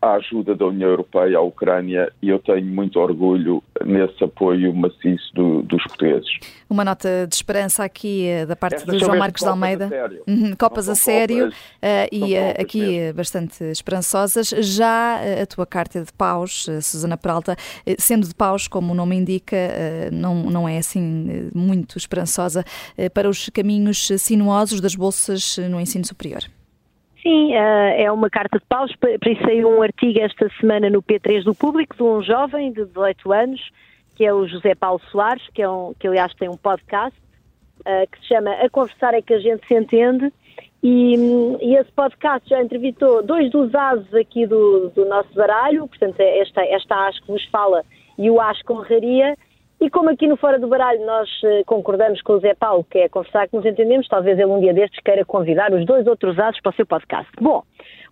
a 0.00 0.14
ajuda 0.14 0.54
da 0.54 0.66
União 0.66 0.88
Europeia 0.88 1.38
à 1.38 1.40
Ucrânia 1.40 2.10
e 2.22 2.28
eu 2.28 2.38
tenho 2.38 2.66
muito 2.66 2.98
orgulho 2.98 3.62
nesse 3.84 4.22
apoio 4.22 4.74
maciço 4.74 5.32
do, 5.34 5.62
dos 5.62 5.82
portugueses. 5.84 6.28
Uma 6.68 6.84
nota 6.84 7.26
de 7.26 7.34
esperança 7.34 7.84
aqui 7.84 8.26
eh, 8.26 8.46
da 8.46 8.54
parte 8.54 8.84
de 8.84 8.98
João 8.98 9.16
Marcos 9.16 9.42
de 9.42 9.48
Almeida. 9.48 9.88
Uhum, 10.26 10.54
copas 10.54 10.88
a 10.88 10.94
sério 10.94 11.46
copas, 11.46 11.54
uh, 11.54 12.08
e 12.12 12.34
uh, 12.34 12.60
aqui 12.60 12.80
mesmo. 12.80 13.14
bastante 13.14 13.64
esperançosas. 13.64 14.48
Já 14.48 15.18
a 15.42 15.46
tua 15.46 15.66
carta 15.66 16.02
de 16.02 16.12
paus, 16.12 16.66
Susana 16.82 17.16
Peralta, 17.16 17.56
sendo 17.98 18.26
de 18.26 18.34
paus, 18.34 18.68
como 18.68 18.92
o 18.92 18.94
nome 18.94 19.16
indica, 19.16 19.56
não, 20.12 20.34
não 20.44 20.68
é 20.68 20.78
assim 20.78 21.50
muito 21.54 21.96
esperançosa 21.96 22.64
para 23.14 23.28
os 23.28 23.48
caminhos 23.48 24.08
sinuosos 24.18 24.80
das 24.80 24.94
bolsas 24.94 25.56
no 25.70 25.80
ensino 25.80 26.04
superior. 26.04 26.42
Sim, 27.22 27.52
é 27.52 28.10
uma 28.12 28.30
carta 28.30 28.58
de 28.58 28.64
paus. 28.66 28.94
Para 28.96 29.30
isso 29.30 29.42
saiu 29.42 29.68
um 29.68 29.82
artigo 29.82 30.20
esta 30.20 30.48
semana 30.60 30.88
no 30.88 31.02
P3 31.02 31.42
do 31.42 31.54
Público 31.54 31.96
de 31.96 32.02
um 32.02 32.22
jovem 32.22 32.72
de 32.72 32.84
18 32.84 33.32
anos, 33.32 33.70
que 34.14 34.24
é 34.24 34.32
o 34.32 34.46
José 34.46 34.74
Paulo 34.74 35.00
Soares, 35.10 35.42
que, 35.52 35.62
é 35.62 35.68
um, 35.68 35.92
que 35.98 36.06
aliás 36.06 36.32
tem 36.34 36.48
um 36.48 36.56
podcast, 36.56 37.18
que 38.12 38.20
se 38.20 38.28
chama 38.28 38.52
A 38.52 38.68
Conversar 38.70 39.14
é 39.14 39.22
que 39.22 39.34
a 39.34 39.38
gente 39.38 39.66
se 39.66 39.74
entende, 39.74 40.32
e, 40.82 41.14
e, 41.60 41.74
esse 41.74 41.90
podcast 41.90 42.48
já 42.48 42.62
entrevistou 42.62 43.22
dois 43.22 43.50
dos 43.50 43.74
ases 43.74 44.12
aqui 44.14 44.46
do, 44.46 44.90
do 44.90 45.04
nosso 45.06 45.32
baralho, 45.34 45.88
portanto, 45.88 46.20
é 46.20 46.38
esta, 46.38 46.64
esta 46.64 47.08
AS 47.08 47.18
que 47.18 47.26
vos 47.26 47.44
fala 47.46 47.84
e 48.16 48.30
o 48.30 48.40
AS 48.40 48.62
Conraria. 48.62 49.36
E 49.80 49.88
como 49.88 50.10
aqui 50.10 50.26
no 50.26 50.36
Fora 50.36 50.58
do 50.58 50.66
Baralho 50.66 51.06
nós 51.06 51.28
eh, 51.44 51.62
concordamos 51.64 52.20
com 52.22 52.32
o 52.32 52.40
Zé 52.40 52.52
Paulo, 52.52 52.84
que 52.90 52.98
é 52.98 53.08
conversar 53.08 53.46
que 53.46 53.56
nos 53.56 53.64
entendemos, 53.64 54.08
talvez 54.08 54.36
ele 54.36 54.50
um 54.50 54.58
dia 54.58 54.74
destes 54.74 55.00
queira 55.04 55.24
convidar 55.24 55.72
os 55.72 55.86
dois 55.86 56.04
outros 56.08 56.36
ases 56.36 56.60
para 56.60 56.70
o 56.70 56.74
seu 56.74 56.84
podcast. 56.84 57.30
Bom, 57.40 57.62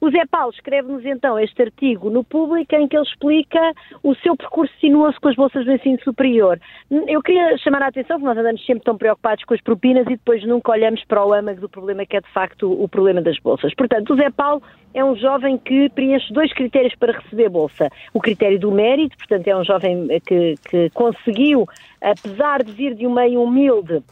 o 0.01 0.11
Zé 0.11 0.25
Paulo 0.31 0.53
escreve-nos 0.53 1.05
então 1.05 1.39
este 1.39 1.63
artigo 1.63 2.11
no 2.11 2.23
público 2.23 2.75
em 2.75 2.87
que 2.87 2.97
ele 2.97 3.05
explica 3.05 3.73
o 4.03 4.15
seu 4.17 4.37
percurso 4.37 4.73
sinuoso 4.81 5.17
com 5.21 5.29
as 5.29 5.35
bolsas 5.35 5.65
do 5.65 5.73
ensino 5.73 5.99
superior. 6.05 6.61
Eu 7.09 7.23
queria 7.23 7.57
chamar 7.59 7.83
a 7.83 7.89
atenção, 7.89 8.21
porque 8.21 8.29
nós 8.29 8.39
andamos 8.39 8.65
sempre 8.65 8.85
tão 8.85 8.97
preocupados 8.97 9.45
com 9.45 9.55
as 9.55 9.61
propinas 9.61 10.07
e 10.07 10.11
depois 10.11 10.47
nunca 10.47 10.73
olhamos 10.73 11.03
para 11.05 11.25
o 11.25 11.33
âmago 11.33 11.61
do 11.61 11.69
problema 11.69 12.05
que 12.05 12.17
é 12.17 12.21
de 12.21 12.33
facto 12.33 12.71
o 12.71 12.89
problema 12.89 13.23
das 13.23 13.39
bolsas. 13.39 13.75
Portanto, 13.75 14.13
o 14.13 14.17
Zé 14.17 14.31
Paulo 14.31 14.63
é 14.95 15.05
um 15.05 15.15
jovem 15.15 15.59
que 15.59 15.91
preenche 15.91 16.33
dois 16.33 16.53
critérios 16.53 16.95
para 16.95 17.19
receber 17.19 17.51
bolsa. 17.51 17.91
O 18.15 18.21
critério 18.21 18.59
do 18.59 18.73
mérito, 18.73 19.17
portanto, 19.19 19.47
é 19.47 19.57
um 19.57 19.65
jovem 19.65 20.09
que, 20.27 20.55
que 20.71 20.91
conseguiu, 20.91 21.56
apesar 22.01 22.63
de 22.63 22.73
vir 22.73 22.95
de 22.95 23.07
um 23.07 23.15
meio 23.15 23.43
humilde, 23.43 24.03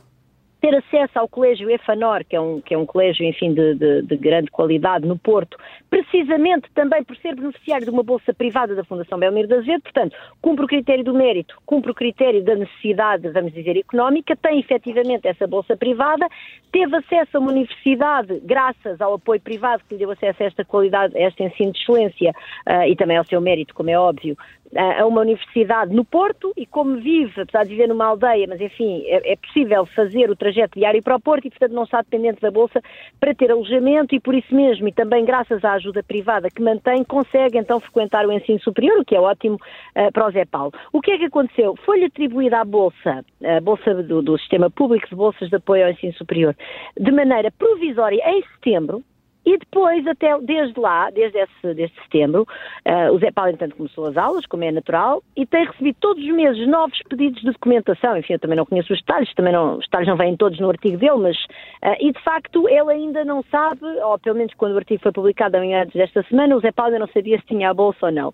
ter 0.65 0.77
acesso 0.77 1.19
ao 1.19 1.29
Colégio 1.29 1.69
EFANOR, 1.69 2.25
que 2.25 2.35
é 2.35 2.41
um, 2.41 2.59
que 2.59 2.73
é 2.73 2.79
um 2.79 2.87
colégio, 2.87 3.23
enfim, 3.27 3.53
de, 3.53 3.75
de, 3.75 4.01
de, 4.01 4.17
grande 4.17 4.51
qualidade 4.51 5.07
no 5.07 5.19
Porto, 5.19 5.59
precisamente 5.91 6.71
também 6.75 7.05
por 7.05 7.15
ser 7.19 7.35
beneficiário 7.35 7.85
de 7.85 7.91
uma 7.91 8.03
bolsa 8.03 8.33
privada 8.33 8.75
da 8.75 8.83
Fundação 8.83 9.19
Belmiro 9.19 9.47
da 9.47 9.57
Azevedo, 9.57 9.83
portanto, 9.83 10.17
cumpre 10.41 10.65
o 10.65 10.69
critério 10.69 11.05
do 11.05 11.13
mérito, 11.13 11.55
cumpre 11.67 11.91
o 11.91 11.95
critério 11.95 12.43
da 12.43 12.55
necessidade, 12.55 13.29
vamos 13.29 13.53
dizer, 13.53 13.77
económica, 13.77 14.35
tem 14.37 14.59
efetivamente 14.59 15.29
essa 15.29 15.47
bolsa 15.47 15.77
privada, 15.77 16.27
teve 16.73 16.97
acesso 16.97 17.37
a 17.37 17.41
uma 17.41 17.51
universidade 17.51 18.41
graças 18.43 19.03
ao 19.03 19.15
apoio 19.15 19.43
privado 19.43 19.83
que 19.87 19.97
lhe 19.97 19.99
deu 19.99 20.13
acesso 20.13 20.45
a 20.45 20.47
esta 20.47 20.65
qualidade, 20.65 21.15
a 21.15 21.29
este 21.29 21.43
ensino 21.43 21.73
de 21.73 21.81
excelência 21.81 22.31
uh, 22.67 22.89
e 22.89 22.97
também 22.97 23.19
ao 23.19 23.25
seu 23.27 23.39
mérito, 23.39 23.75
como 23.75 23.91
é 23.91 23.99
óbvio, 23.99 24.35
a 24.77 25.07
uma 25.07 25.21
universidade 25.21 25.95
no 25.95 26.05
Porto 26.05 26.53
e 26.57 26.67
como 26.67 26.97
vive, 26.97 27.41
apesar 27.41 27.65
de 27.65 27.71
viver 27.71 27.89
numa 27.89 28.07
aldeia, 28.07 28.47
mas 28.49 28.61
enfim, 28.61 29.03
é, 29.07 29.33
é, 29.33 29.37
possível 29.37 29.87
fazer 29.87 30.31
o 30.31 30.37
trajeto 30.37 30.79
diário 30.79 31.03
para 31.03 31.17
o 31.17 31.21
Porto 31.21 31.47
e, 31.47 31.51
portanto, 31.51 31.73
não 31.73 31.85
está 31.85 32.03
dependente 32.03 32.41
da 32.41 32.51
Bolsa 32.51 32.81
para 33.21 33.35
ter 33.35 33.51
alojamento 33.51 34.15
e 34.15 34.21
por 34.21 34.35
isso 34.35 34.55
mesmo, 34.55 34.89
e 34.89 34.93
também 34.93 35.25
graças 35.25 35.65
à 35.65 35.73
ajuda 35.75 36.03
privada 36.03 36.49
que 36.51 36.63
mantém, 36.63 37.05
consegue 37.05 37.59
então 37.59 37.79
frequentar 37.81 38.27
o 38.27 38.33
ensino 38.33 38.61
superior, 38.61 38.99
o 38.99 39.05
que 39.05 39.15
é 39.15 39.21
ótimo 39.21 39.57
uh, 39.57 40.13
para 40.13 40.27
o 40.27 40.31
Zé 40.31 40.45
Paulo. 40.45 40.73
O 40.93 41.01
que 41.01 41.13
é 41.13 41.19
que 41.19 41.25
aconteceu? 41.25 41.77
Foi-lhe 41.85 42.07
atribuída 42.07 42.61
a 42.61 42.65
Bolsa, 42.65 43.25
a 43.45 43.61
Bolsa 43.61 43.95
do, 44.03 44.23
do 44.23 44.39
Sistema 44.39 44.71
Público 44.71 45.09
de 45.09 45.15
Bolsas 45.15 45.49
de 45.49 45.57
Apoio 45.57 45.85
ao 45.85 45.91
Ensino 45.91 46.13
Superior, 46.15 46.57
de 46.99 47.11
maneira 47.13 47.51
provisória 47.51 48.23
em 48.27 48.43
setembro, 48.55 49.03
e 49.45 49.59
depois, 49.59 50.07
até 50.07 50.39
desde 50.41 50.79
lá, 50.79 51.11
desde 51.11 51.39
esse 51.39 51.75
desde 51.75 51.95
setembro, 52.03 52.47
uh, 52.87 53.13
o 53.13 53.19
Zé 53.19 53.31
Paulo, 53.31 53.53
entanto, 53.53 53.77
começou 53.77 54.07
as 54.07 54.17
aulas, 54.17 54.47
como 54.47 54.65
é 54.65 54.73
natural, 54.73 55.23
e 55.37 55.45
tem 55.45 55.67
recebido 55.67 55.97
todos 56.01 56.23
os 56.23 56.35
meses 56.35 56.67
novos 56.67 56.99
pedidos 57.09 57.41
de 57.43 57.53
documentação. 57.53 58.17
Enfim, 58.17 58.35
eu 58.35 58.39
também 58.39 58.57
não 58.57 58.67
conheço 58.67 58.93
os 58.93 59.01
detalhes, 59.01 59.33
também 59.35 59.53
não, 59.53 59.77
os 59.77 59.85
detalhes 59.85 60.09
não 60.09 60.17
vêm 60.17 60.37
todos 60.37 60.59
no 60.59 60.71
artigo 60.71 60.97
dele, 60.97 61.19
mas. 61.19 61.37
Uh, 61.83 61.97
e 62.01 62.13
de 62.13 62.21
facto, 62.23 62.69
ele 62.69 62.91
ainda 62.91 63.25
não 63.25 63.43
sabe, 63.51 63.85
ou 64.03 64.19
pelo 64.19 64.37
menos 64.37 64.55
quando 64.55 64.73
o 64.73 64.79
artigo 64.79 65.03
foi 65.03 65.13
publicado 65.13 65.57
antes 65.57 65.95
desta 65.95 66.23
semana, 66.25 66.57
o 66.57 66.61
Zé 66.61 66.73
Paulo 66.73 66.93
ainda 66.93 67.07
não 67.07 67.13
sabia 67.13 67.39
se 67.39 67.47
tinha 67.47 67.71
a 67.71 67.75
bolsa 67.75 68.07
ou 68.07 68.13
não. 68.13 68.33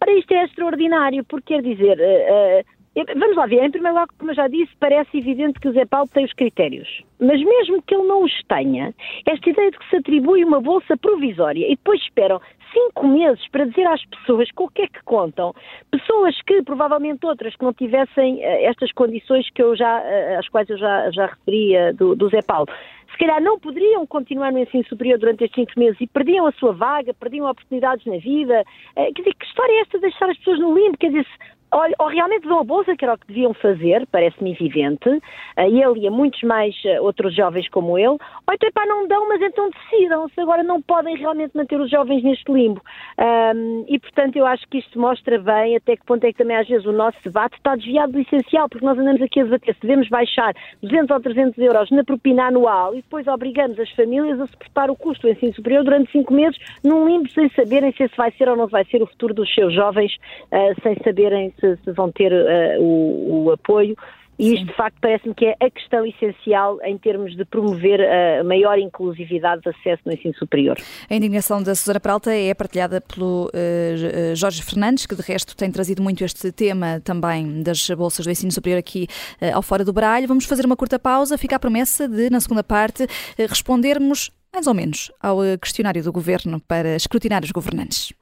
Ora, 0.00 0.12
isto 0.12 0.32
é 0.32 0.44
extraordinário, 0.44 1.24
porque 1.24 1.54
quer 1.54 1.62
dizer. 1.62 1.98
Uh, 1.98 2.81
Vamos 2.94 3.36
lá 3.36 3.46
ver, 3.46 3.64
em 3.64 3.70
primeiro 3.70 3.94
lugar, 3.94 4.08
como 4.18 4.32
eu 4.32 4.34
já 4.34 4.48
disse, 4.48 4.70
parece 4.78 5.16
evidente 5.16 5.58
que 5.58 5.68
o 5.68 5.72
Zé 5.72 5.86
Paulo 5.86 6.08
tem 6.12 6.26
os 6.26 6.32
critérios. 6.34 7.02
Mas 7.18 7.42
mesmo 7.42 7.80
que 7.80 7.94
ele 7.94 8.06
não 8.06 8.22
os 8.22 8.42
tenha, 8.46 8.92
esta 9.24 9.48
ideia 9.48 9.70
de 9.70 9.78
que 9.78 9.88
se 9.88 9.96
atribui 9.96 10.44
uma 10.44 10.60
bolsa 10.60 10.94
provisória 10.98 11.64
e 11.66 11.70
depois 11.70 12.02
esperam 12.02 12.38
cinco 12.70 13.06
meses 13.06 13.46
para 13.48 13.64
dizer 13.64 13.86
às 13.86 14.04
pessoas 14.06 14.50
com 14.52 14.64
o 14.64 14.68
que 14.68 14.82
é 14.82 14.86
que 14.88 15.02
contam, 15.04 15.54
pessoas 15.90 16.40
que 16.42 16.62
provavelmente 16.62 17.24
outras 17.24 17.54
que 17.56 17.64
não 17.64 17.72
tivessem 17.72 18.36
uh, 18.36 18.66
estas 18.66 18.92
condições 18.92 19.48
que 19.50 19.62
eu 19.62 19.74
já, 19.74 19.98
uh, 20.00 20.38
às 20.38 20.48
quais 20.48 20.68
eu 20.68 20.76
já, 20.76 21.10
já 21.12 21.26
referia 21.26 21.94
do, 21.94 22.14
do 22.14 22.28
Zé 22.28 22.42
Paulo, 22.42 22.66
se 23.10 23.18
calhar 23.18 23.42
não 23.42 23.58
poderiam 23.58 24.06
continuar 24.06 24.52
no 24.52 24.58
ensino 24.58 24.84
superior 24.84 25.18
durante 25.18 25.44
estes 25.44 25.54
cinco 25.54 25.78
meses 25.78 26.00
e 26.00 26.06
perdiam 26.06 26.46
a 26.46 26.52
sua 26.52 26.72
vaga, 26.72 27.12
perdiam 27.14 27.48
oportunidades 27.48 28.04
na 28.06 28.16
vida. 28.16 28.64
Quer 28.94 29.12
dizer, 29.12 29.34
que 29.34 29.44
história 29.44 29.72
é 29.72 29.80
esta 29.80 29.98
de 29.98 30.02
deixar 30.02 30.30
as 30.30 30.38
pessoas 30.38 30.58
no 30.58 30.74
limbo? 30.74 30.96
Quer 30.96 31.08
dizer, 31.08 31.26
ou, 31.72 31.82
ou, 31.98 32.08
realmente 32.08 32.46
dão 32.46 32.60
a 32.60 32.64
bolsa, 32.64 32.96
que 32.96 33.04
era 33.04 33.14
o 33.14 33.18
que 33.18 33.26
deviam 33.26 33.54
fazer, 33.54 34.06
parece-me 34.10 34.52
evidente, 34.52 35.08
uh, 35.08 35.20
ele 35.58 36.00
e 36.00 36.06
a 36.06 36.10
muitos 36.10 36.42
mais 36.42 36.74
uh, 36.84 37.02
outros 37.02 37.34
jovens 37.34 37.68
como 37.68 37.98
ele, 37.98 38.08
ou 38.08 38.54
então, 38.54 38.70
pá, 38.72 38.84
não 38.86 39.06
dão, 39.08 39.28
mas 39.28 39.40
então 39.40 39.70
decidam-se, 39.70 40.40
agora 40.40 40.62
não 40.62 40.80
podem 40.82 41.16
realmente 41.16 41.56
manter 41.56 41.80
os 41.80 41.90
jovens 41.90 42.22
neste 42.22 42.50
limbo. 42.52 42.80
Um, 43.18 43.84
e, 43.88 43.98
portanto, 43.98 44.36
eu 44.36 44.46
acho 44.46 44.66
que 44.68 44.78
isto 44.78 44.98
mostra 44.98 45.38
bem 45.38 45.76
até 45.76 45.96
que 45.96 46.04
ponto 46.04 46.24
é 46.24 46.32
que 46.32 46.38
também 46.38 46.56
às 46.56 46.68
vezes 46.68 46.86
o 46.86 46.92
nosso 46.92 47.18
debate 47.24 47.56
está 47.56 47.74
desviado 47.74 48.12
do 48.12 48.20
essencial, 48.20 48.68
porque 48.68 48.84
nós 48.84 48.98
andamos 48.98 49.22
aqui 49.22 49.40
a 49.40 49.44
debater 49.44 49.74
se 49.74 49.80
devemos 49.80 50.08
baixar 50.08 50.54
200 50.82 51.10
ou 51.10 51.20
300 51.20 51.58
euros 51.58 51.90
na 51.90 52.04
propina 52.04 52.46
anual 52.46 52.94
e 52.94 52.96
depois 52.96 53.26
obrigamos 53.26 53.78
as 53.78 53.90
famílias 53.90 54.40
a 54.40 54.46
suportar 54.46 54.90
o 54.90 54.96
custo 54.96 55.26
do 55.26 55.32
ensino 55.32 55.54
superior 55.54 55.84
durante 55.84 56.10
cinco 56.12 56.32
meses 56.32 56.58
num 56.84 57.06
limbo 57.06 57.30
sem 57.30 57.48
saberem 57.50 57.92
se 57.92 58.04
esse 58.04 58.16
vai 58.16 58.30
ser 58.32 58.48
ou 58.48 58.56
não 58.56 58.66
vai 58.66 58.84
ser 58.84 59.02
o 59.02 59.06
futuro 59.06 59.34
dos 59.34 59.52
seus 59.54 59.72
jovens, 59.74 60.14
uh, 60.52 60.80
sem 60.82 60.96
saberem 61.02 61.52
se, 61.62 61.78
se 61.84 61.92
vão 61.92 62.10
ter 62.10 62.32
uh, 62.32 62.82
o, 62.82 63.44
o, 63.44 63.50
apoio. 63.52 63.96
E 64.38 64.54
isto, 64.54 64.66
de 64.66 64.74
facto, 64.74 64.96
parece-me 65.00 65.34
que 65.34 65.44
é 65.44 65.56
a 65.60 65.70
questão 65.70 66.04
essencial 66.04 66.78
em 66.82 66.98
termos 66.98 67.36
de 67.36 67.44
promover 67.44 68.00
a 68.00 68.42
maior 68.42 68.76
inclusividade 68.78 69.62
de 69.62 69.68
acesso 69.68 70.02
no 70.04 70.12
ensino 70.12 70.34
superior. 70.34 70.76
A 71.08 71.14
indignação 71.14 71.62
da 71.62 71.74
Susana 71.74 72.00
Peralta 72.00 72.34
é 72.34 72.52
partilhada 72.52 73.00
pelo 73.00 73.46
uh, 73.46 74.34
Jorge 74.34 74.62
Fernandes, 74.62 75.06
que 75.06 75.14
de 75.14 75.22
resto 75.22 75.54
tem 75.54 75.70
trazido 75.70 76.02
muito 76.02 76.24
este 76.24 76.50
tema 76.50 76.98
também 77.04 77.62
das 77.62 77.88
bolsas 77.90 78.24
do 78.24 78.32
ensino 78.32 78.50
superior 78.50 78.78
aqui 78.78 79.06
uh, 79.40 79.54
ao 79.54 79.62
Fora 79.62 79.84
do 79.84 79.92
Baralho. 79.92 80.26
Vamos 80.26 80.46
fazer 80.46 80.64
uma 80.64 80.76
curta 80.76 80.98
pausa, 80.98 81.38
fica 81.38 81.54
a 81.54 81.60
promessa 81.60 82.08
de, 82.08 82.30
na 82.30 82.40
segunda 82.40 82.64
parte, 82.64 83.04
uh, 83.04 83.08
respondermos 83.48 84.30
mais 84.52 84.66
ou 84.66 84.74
menos 84.74 85.12
ao 85.22 85.38
questionário 85.60 86.02
do 86.02 86.10
Governo 86.10 86.60
para 86.66 86.96
escrutinar 86.96 87.44
os 87.44 87.52
governantes. 87.52 88.12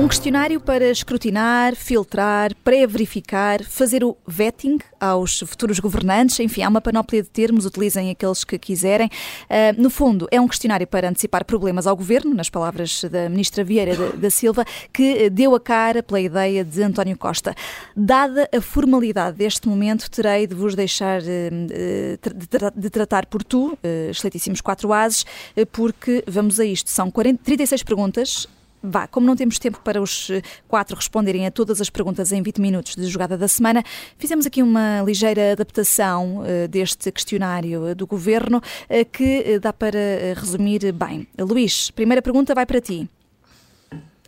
Um 0.00 0.08
questionário 0.08 0.58
para 0.58 0.90
escrutinar, 0.90 1.76
filtrar, 1.76 2.54
pré-verificar, 2.64 3.62
fazer 3.62 4.02
o 4.02 4.16
vetting 4.26 4.78
aos 4.98 5.40
futuros 5.40 5.78
governantes. 5.78 6.40
Enfim, 6.40 6.62
há 6.62 6.70
uma 6.70 6.80
panóplia 6.80 7.22
de 7.22 7.28
termos, 7.28 7.66
utilizem 7.66 8.08
aqueles 8.08 8.42
que 8.42 8.58
quiserem. 8.58 9.10
Uh, 9.44 9.78
no 9.78 9.90
fundo, 9.90 10.26
é 10.30 10.40
um 10.40 10.48
questionário 10.48 10.86
para 10.86 11.06
antecipar 11.06 11.44
problemas 11.44 11.86
ao 11.86 11.94
governo, 11.94 12.32
nas 12.32 12.48
palavras 12.48 13.04
da 13.04 13.28
ministra 13.28 13.62
Vieira 13.62 13.94
da 14.12 14.30
Silva, 14.30 14.64
que 14.90 15.28
deu 15.28 15.54
a 15.54 15.60
cara 15.60 16.02
pela 16.02 16.18
ideia 16.18 16.64
de 16.64 16.82
António 16.82 17.18
Costa. 17.18 17.54
Dada 17.94 18.48
a 18.56 18.60
formalidade 18.62 19.36
deste 19.36 19.68
momento, 19.68 20.10
terei 20.10 20.46
de 20.46 20.54
vos 20.54 20.74
deixar 20.74 21.20
uh, 21.20 22.74
de, 22.74 22.88
tratar 22.88 23.26
por 23.26 23.44
tu, 23.44 23.74
uh, 23.74 24.10
excelentíssimos 24.10 24.62
quatro 24.62 24.94
ases, 24.94 25.26
porque 25.70 26.24
vamos 26.26 26.58
a 26.58 26.64
isto. 26.64 26.88
São 26.88 27.10
40, 27.10 27.44
36 27.44 27.82
perguntas 27.82 28.48
Vá, 28.82 29.06
como 29.06 29.26
não 29.26 29.36
temos 29.36 29.58
tempo 29.58 29.80
para 29.84 30.00
os 30.00 30.30
eh, 30.30 30.40
quatro 30.66 30.96
responderem 30.96 31.46
a 31.46 31.50
todas 31.50 31.82
as 31.82 31.90
perguntas 31.90 32.32
em 32.32 32.42
20 32.42 32.60
minutos 32.60 32.96
de 32.96 33.06
jogada 33.06 33.36
da 33.36 33.46
semana, 33.46 33.82
fizemos 34.16 34.46
aqui 34.46 34.62
uma 34.62 35.02
ligeira 35.02 35.52
adaptação 35.52 36.38
uh, 36.38 36.66
deste 36.66 37.12
questionário 37.12 37.90
uh, 37.90 37.94
do 37.94 38.06
governo 38.06 38.58
uh, 38.58 39.04
que 39.12 39.58
dá 39.58 39.70
para 39.70 39.98
resumir 40.34 40.92
bem. 40.92 41.28
Luís, 41.38 41.90
primeira 41.90 42.22
pergunta 42.22 42.54
vai 42.54 42.64
para 42.64 42.80
ti. 42.80 43.08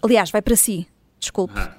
Aliás, 0.02 0.30
vai 0.30 0.42
para 0.42 0.56
si, 0.56 0.86
desculpe. 1.18 1.54
Ah, 1.56 1.74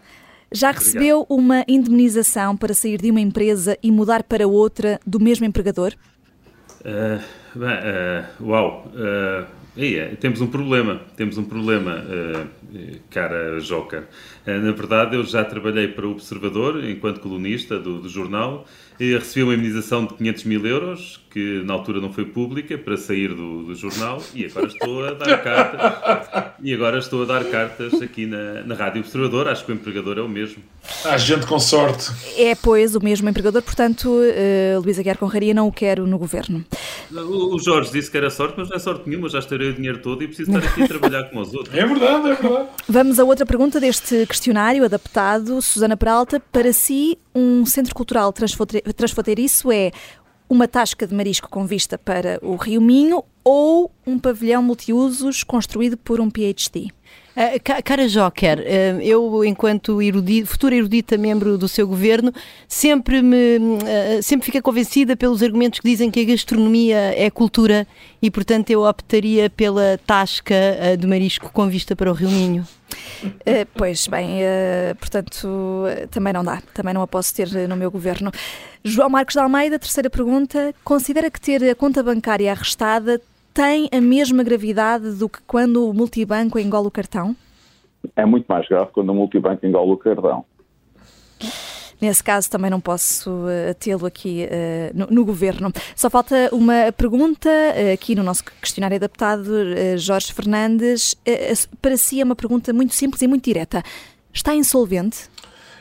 Já 0.52 0.72
recebeu 0.72 1.28
obrigado. 1.30 1.40
uma 1.40 1.66
indemnização 1.68 2.58
para 2.58 2.74
sair 2.74 3.00
de 3.00 3.12
uma 3.12 3.22
empresa 3.22 3.78
e 3.84 3.92
mudar 3.92 4.24
para 4.24 4.48
outra 4.48 5.00
do 5.06 5.20
mesmo 5.20 5.46
empregador? 5.46 5.94
bem, 6.84 8.26
uau! 8.42 8.92
É, 9.76 10.16
temos 10.20 10.40
um 10.40 10.48
problema, 10.48 11.02
temos 11.18 11.38
um 11.38 11.44
problema, 11.44 11.96
uh, 11.98 13.00
cara 13.10 13.60
Joca. 13.60 14.08
Uh, 14.46 14.52
na 14.62 14.72
verdade, 14.72 15.16
eu 15.16 15.24
já 15.24 15.44
trabalhei 15.44 15.88
para 15.88 16.06
o 16.06 16.12
Observador, 16.12 16.84
enquanto 16.88 17.20
colunista 17.20 17.80
do, 17.80 18.00
do 18.00 18.08
jornal, 18.08 18.68
recebi 19.00 19.44
uma 19.44 19.54
indemnização 19.54 20.06
de 20.06 20.14
500 20.16 20.44
mil 20.44 20.66
euros, 20.66 21.20
que 21.30 21.64
na 21.66 21.74
altura 21.74 22.00
não 22.00 22.14
foi 22.14 22.26
pública, 22.26 22.78
para 22.78 22.96
sair 22.96 23.30
do, 23.30 23.64
do 23.64 23.76
jornal, 23.76 24.22
e 24.36 24.46
agora 24.46 24.68
estou 24.68 25.06
a 25.06 25.14
dar 25.14 25.44
cartas. 25.44 26.52
e 26.62 26.74
agora 26.74 27.00
estou 27.00 27.24
a 27.24 27.26
dar 27.26 27.44
cartas 27.46 28.02
aqui 28.02 28.26
na, 28.26 28.62
na 28.64 28.76
Rádio 28.76 29.02
Observador, 29.02 29.48
acho 29.48 29.66
que 29.66 29.72
o 29.72 29.76
empregador 29.76 30.18
é 30.18 30.22
o 30.22 30.30
mesmo. 30.30 30.62
Há 31.06 31.18
gente 31.18 31.48
com 31.48 31.60
sorte. 31.60 32.12
É, 32.38 32.54
pois, 32.56 32.96
o 32.96 33.04
mesmo 33.04 33.28
empregador, 33.28 33.62
portanto, 33.62 34.10
uh, 34.10 34.80
Luís 34.82 35.00
Aguiar 35.00 35.18
Conraria 35.18 35.54
não 35.54 35.68
o 35.68 35.72
quero 35.72 36.06
no 36.06 36.18
governo. 36.18 36.64
O, 37.12 37.56
o 37.56 37.60
Jorge 37.60 37.92
disse 37.92 38.12
que 38.12 38.18
era 38.18 38.30
sorte, 38.30 38.56
mas 38.58 38.70
não 38.70 38.76
é 38.76 38.80
sorte 38.80 39.10
nenhuma, 39.10 39.30
já 39.30 39.40
estarei 39.40 39.70
o 39.70 39.74
dinheiro 39.74 40.00
todo 40.00 40.24
e 40.24 40.28
preciso 40.28 40.52
estar 40.52 40.68
aqui 40.68 40.84
a 40.84 40.88
trabalhar 40.88 41.24
como 41.30 41.42
os 41.42 41.54
outros. 41.54 41.74
É 41.76 41.86
verdade, 41.86 42.30
é 42.30 42.36
verdade. 42.36 42.70
Vamos 42.88 43.20
a 43.20 43.24
outra 43.24 43.46
pergunta 43.46 43.80
deste 43.80 44.26
questionário 44.28 44.84
adaptado. 44.84 45.62
Susana 45.62 45.98
Peralta, 45.98 46.40
para 46.52 46.72
si, 46.74 47.18
um 47.34 47.66
centro 47.66 47.96
cultural 47.96 48.32
transfronteiriço 48.32 48.83
é 49.72 49.92
uma 50.50 50.68
tasca 50.68 51.08
de 51.08 51.16
marisco 51.16 51.50
com 51.50 51.66
vista 51.66 51.98
para 51.98 52.40
o 52.42 52.56
Rio 52.56 52.82
Minho 52.82 53.24
ou 53.44 53.92
um 54.06 54.20
pavilhão 54.20 54.62
multiusos 54.62 55.44
construído 55.44 55.98
por 55.98 56.20
um 56.20 56.30
PhD? 56.30 56.92
Uh, 57.36 57.82
cara 57.84 58.08
Joker, 58.08 58.60
uh, 58.60 59.02
eu 59.02 59.44
enquanto 59.44 60.00
erudita, 60.00 60.48
futura 60.48 60.76
erudita 60.76 61.18
membro 61.18 61.58
do 61.58 61.68
seu 61.68 61.88
governo, 61.88 62.32
sempre 62.68 63.24
me 63.24 63.58
uh, 63.58 64.22
sempre 64.22 64.46
fico 64.46 64.62
convencida 64.62 65.18
pelos 65.18 65.42
argumentos 65.42 65.80
que 65.80 65.90
dizem 65.90 66.12
que 66.12 66.20
a 66.20 66.24
gastronomia 66.26 67.14
é 67.18 67.32
cultura 67.32 67.88
e 68.22 68.30
portanto 68.30 68.70
eu 68.70 68.84
optaria 68.84 69.50
pela 69.50 70.00
tasca 70.06 70.56
do 71.00 71.08
marisco 71.08 71.52
com 71.52 71.68
vista 71.68 71.96
para 71.96 72.12
o 72.12 72.14
Rio 72.14 72.30
Minho. 72.30 72.68
pois 73.76 74.08
bem, 74.08 74.40
portanto 75.00 75.86
também 76.12 76.34
não 76.34 76.44
dá, 76.44 76.62
também 76.74 76.94
não 76.94 77.02
a 77.02 77.08
posso 77.08 77.34
ter 77.34 77.50
no 77.68 77.76
meu 77.76 77.90
governo. 77.90 78.32
João 78.84 79.10
Marcos 79.10 79.34
de 79.34 79.40
Almeida, 79.40 79.80
terceira 79.80 80.10
pergunta, 80.10 80.74
considera 80.84 81.32
que 81.32 81.42
ter 81.42 81.64
a 81.70 81.76
conta 81.76 82.04
bancária 82.04 82.52
arrestada 82.52 83.20
tem 83.54 83.88
a 83.92 84.02
mesma 84.02 84.44
gravidade 84.44 85.12
do 85.12 85.30
que 85.30 85.40
quando 85.46 85.90
o 85.90 85.94
multibanco 85.94 86.58
engole 86.58 86.88
o 86.88 86.92
cartão? 86.92 87.36
É 88.16 88.26
muito 88.26 88.46
mais 88.48 88.68
grave 88.68 88.92
quando 88.92 89.10
o 89.10 89.16
multibanco 89.16 89.66
engole 89.66 89.92
o 89.92 89.98
cartão. 89.98 90.46
Nesse 92.02 92.22
caso, 92.22 92.50
também 92.50 92.70
não 92.70 92.82
posso 92.82 93.30
uh, 93.32 93.74
tê-lo 93.80 94.06
aqui 94.06 94.46
uh, 94.46 94.98
no, 94.98 95.08
no, 95.08 95.26
governo. 95.26 95.72
Só 95.96 96.10
falta 96.10 96.50
uma 96.52 96.92
pergunta 96.92 97.50
uh, 97.50 97.94
aqui 97.94 98.14
no 98.14 98.24
nosso 98.24 98.44
questionário 98.62 98.98
adaptado, 98.98 99.46
Jorge 99.98 100.34
Fernandes. 100.34 101.16
para 101.82 101.96
si 101.96 102.20
é 102.20 102.24
uma 102.26 102.36
pergunta 102.36 102.74
muito 102.74 102.94
simples 102.94 103.22
e 103.22 103.28
muito 103.28 103.46
direta. 103.46 103.82
Está 104.34 104.54
insolvente? 104.54 105.30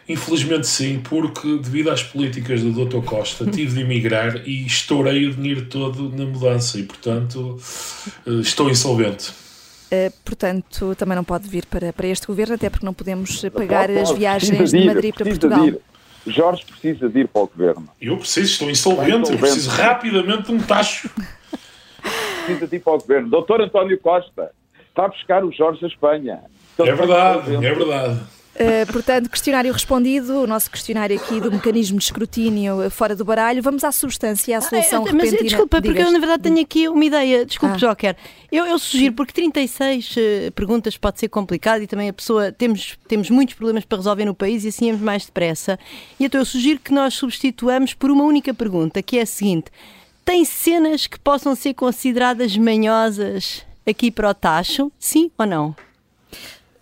Infelizmente 0.08 0.66
sim, 0.66 1.00
porque 1.00 1.58
devido 1.58 1.90
às 1.90 2.02
políticas 2.02 2.62
do 2.62 2.84
Dr. 2.84 3.04
Costa 3.04 3.44
tive 3.46 3.74
de 3.74 3.80
emigrar 3.82 4.42
e 4.46 4.66
estourei 4.66 5.26
o 5.26 5.34
dinheiro 5.34 5.66
todo 5.66 6.08
na 6.10 6.24
mudança 6.24 6.78
e, 6.78 6.82
portanto, 6.82 7.58
eh, 8.26 8.40
estou 8.40 8.68
insolvente. 8.68 9.30
Uh, 9.92 10.10
portanto, 10.24 10.94
também 10.96 11.14
não 11.14 11.22
pode 11.22 11.46
vir 11.46 11.66
para, 11.66 11.92
para 11.92 12.06
este 12.06 12.26
governo, 12.26 12.54
até 12.54 12.70
porque 12.70 12.84
não 12.84 12.94
podemos 12.94 13.42
pagar 13.50 13.90
as 13.90 14.10
viagens 14.10 14.70
de, 14.70 14.78
ir, 14.78 14.80
de 14.80 14.86
Madrid 14.86 15.14
para 15.14 15.26
Portugal. 15.26 15.68
Jorge 16.26 16.64
precisa 16.64 17.08
de 17.08 17.20
ir 17.20 17.28
para 17.28 17.42
o 17.42 17.46
governo. 17.46 17.88
Eu 18.00 18.16
preciso, 18.16 18.52
estou 18.52 18.70
insolvente, 18.70 19.10
insolvente. 19.10 19.32
eu 19.32 19.38
preciso 19.38 19.70
rapidamente 19.70 20.44
de 20.44 20.52
um 20.52 20.58
tacho. 20.60 21.10
precisa 22.46 22.66
de 22.66 22.76
ir 22.76 22.80
para 22.80 22.92
o 22.92 22.98
governo. 22.98 23.28
Doutor 23.28 23.60
António 23.60 23.98
Costa 23.98 24.50
está 24.88 25.04
a 25.04 25.08
buscar 25.08 25.44
o 25.44 25.52
Jorge 25.52 25.84
à 25.84 25.88
Espanha. 25.88 26.40
é 26.78 26.92
verdade, 26.92 27.54
é 27.54 27.74
verdade. 27.74 28.20
Uh, 28.54 28.92
portanto, 28.92 29.30
questionário 29.30 29.72
respondido, 29.72 30.42
o 30.42 30.46
nosso 30.46 30.70
questionário 30.70 31.16
aqui 31.16 31.40
do 31.40 31.50
mecanismo 31.50 31.96
de 31.96 32.04
escrutínio 32.04 32.90
fora 32.90 33.16
do 33.16 33.24
baralho. 33.24 33.62
Vamos 33.62 33.82
à 33.82 33.90
substância, 33.90 34.58
à 34.58 34.60
solução 34.60 35.02
ah, 35.02 35.12
mas, 35.12 35.24
repentina. 35.24 35.42
Desculpa, 35.48 35.80
porque 35.80 36.02
eu 36.02 36.12
na 36.12 36.18
verdade 36.18 36.42
tenho 36.42 36.60
aqui 36.60 36.86
uma 36.86 37.04
ideia. 37.04 37.46
Desculpe, 37.46 37.76
ah. 37.76 37.78
Joker. 37.78 38.16
Eu, 38.50 38.66
eu 38.66 38.78
sugiro, 38.78 39.14
porque 39.14 39.32
36 39.32 40.10
uh, 40.10 40.20
eh, 40.20 40.50
perguntas 40.50 40.98
pode 40.98 41.18
ser 41.18 41.28
complicado 41.28 41.82
e 41.82 41.86
também 41.86 42.10
a 42.10 42.12
pessoa, 42.12 42.52
temos, 42.52 42.98
temos 43.08 43.30
muitos 43.30 43.54
problemas 43.54 43.86
para 43.86 43.96
resolver 43.96 44.26
no 44.26 44.34
país 44.34 44.64
e 44.64 44.68
assim 44.68 44.88
íamos 44.88 45.00
mais 45.00 45.24
depressa. 45.24 45.78
E 46.20 46.24
então 46.26 46.38
eu 46.38 46.44
sugiro 46.44 46.78
que 46.78 46.92
nós 46.92 47.14
substituamos 47.14 47.94
por 47.94 48.10
uma 48.10 48.24
única 48.24 48.52
pergunta, 48.52 49.02
que 49.02 49.18
é 49.18 49.22
a 49.22 49.26
seguinte. 49.26 49.70
Tem 50.26 50.44
cenas 50.44 51.06
que 51.06 51.18
possam 51.18 51.54
ser 51.54 51.72
consideradas 51.72 52.54
manhosas 52.58 53.64
aqui 53.86 54.10
para 54.10 54.28
o 54.28 54.34
tacho? 54.34 54.92
Sim 54.98 55.30
ou 55.38 55.46
não? 55.46 55.74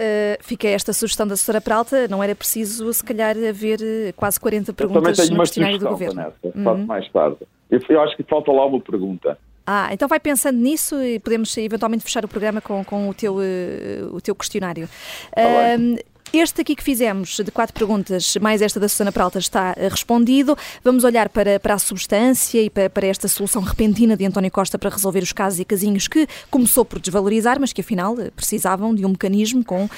Uh, 0.01 0.43
fica 0.43 0.67
esta 0.67 0.95
sugestão 0.95 1.27
da 1.27 1.35
Sra. 1.35 1.61
Peralta, 1.61 2.09
não 2.09 2.23
era 2.23 2.35
preciso, 2.35 2.91
se 2.91 3.05
calhar, 3.05 3.37
haver 3.37 3.81
eh, 3.83 4.13
quase 4.17 4.41
40 4.41 4.73
perguntas 4.73 5.29
no 5.29 5.37
questionário 5.37 5.79
do 5.79 5.89
Governo. 5.91 6.15
Vanessa, 6.15 6.39
uhum. 6.71 6.87
mais 6.87 7.07
tarde. 7.13 7.37
Eu, 7.71 7.81
eu, 7.87 8.01
acho 8.01 8.17
que 8.17 8.23
falta 8.23 8.51
lá 8.51 8.65
uma 8.65 8.81
pergunta. 8.81 9.37
Ah, 9.67 9.91
então 9.93 10.09
vai 10.09 10.19
pensando 10.19 10.57
nisso 10.57 11.03
e 11.03 11.19
podemos 11.19 11.55
eventualmente 11.59 12.03
fechar 12.03 12.25
o 12.25 12.29
programa 12.29 12.63
com, 12.63 12.83
com 12.83 13.11
o, 13.11 13.15
teu, 13.15 13.35
uh, 13.35 14.15
o 14.15 14.23
teu 14.23 14.35
questionário. 14.35 14.89
Tá 15.35 15.43
uh, 15.43 15.99
este 16.33 16.61
aqui 16.61 16.77
que 16.77 16.83
fizemos, 16.83 17.37
de 17.37 17.51
quatro 17.51 17.75
perguntas, 17.75 18.37
mais 18.41 18.63
esta 18.63 18.79
da 18.79 18.89
Susana 18.89 19.11
Peralta, 19.11 19.39
está 19.39 19.75
eh, 19.77 19.89
respondido. 19.89 20.57
Vamos 20.85 21.03
olhar 21.03 21.29
para, 21.29 21.59
para 21.59 21.75
a 21.75 21.79
substância 21.79 22.63
e 22.63 22.71
para, 22.71 22.89
para, 22.89 23.07
esta 23.07 23.27
solução 23.27 23.63
repentina 23.63 24.17
de 24.17 24.25
António 24.25 24.51
Costa 24.51 24.79
para 24.79 24.91
resolver 24.91 25.23
os 25.23 25.33
casos 25.33 25.59
e 25.59 25.65
casinhos 25.65 26.07
que 26.07 26.29
começou 26.51 26.85
por 26.85 27.01
desvalorizar, 27.01 27.59
mas 27.59 27.73
que 27.73 27.81
afinal 27.81 28.19
eh, 28.21 28.31
precisavam 28.31 28.95
de 28.95 29.05
um 29.05 29.09
mecanismo 29.11 29.65
com 29.65 29.89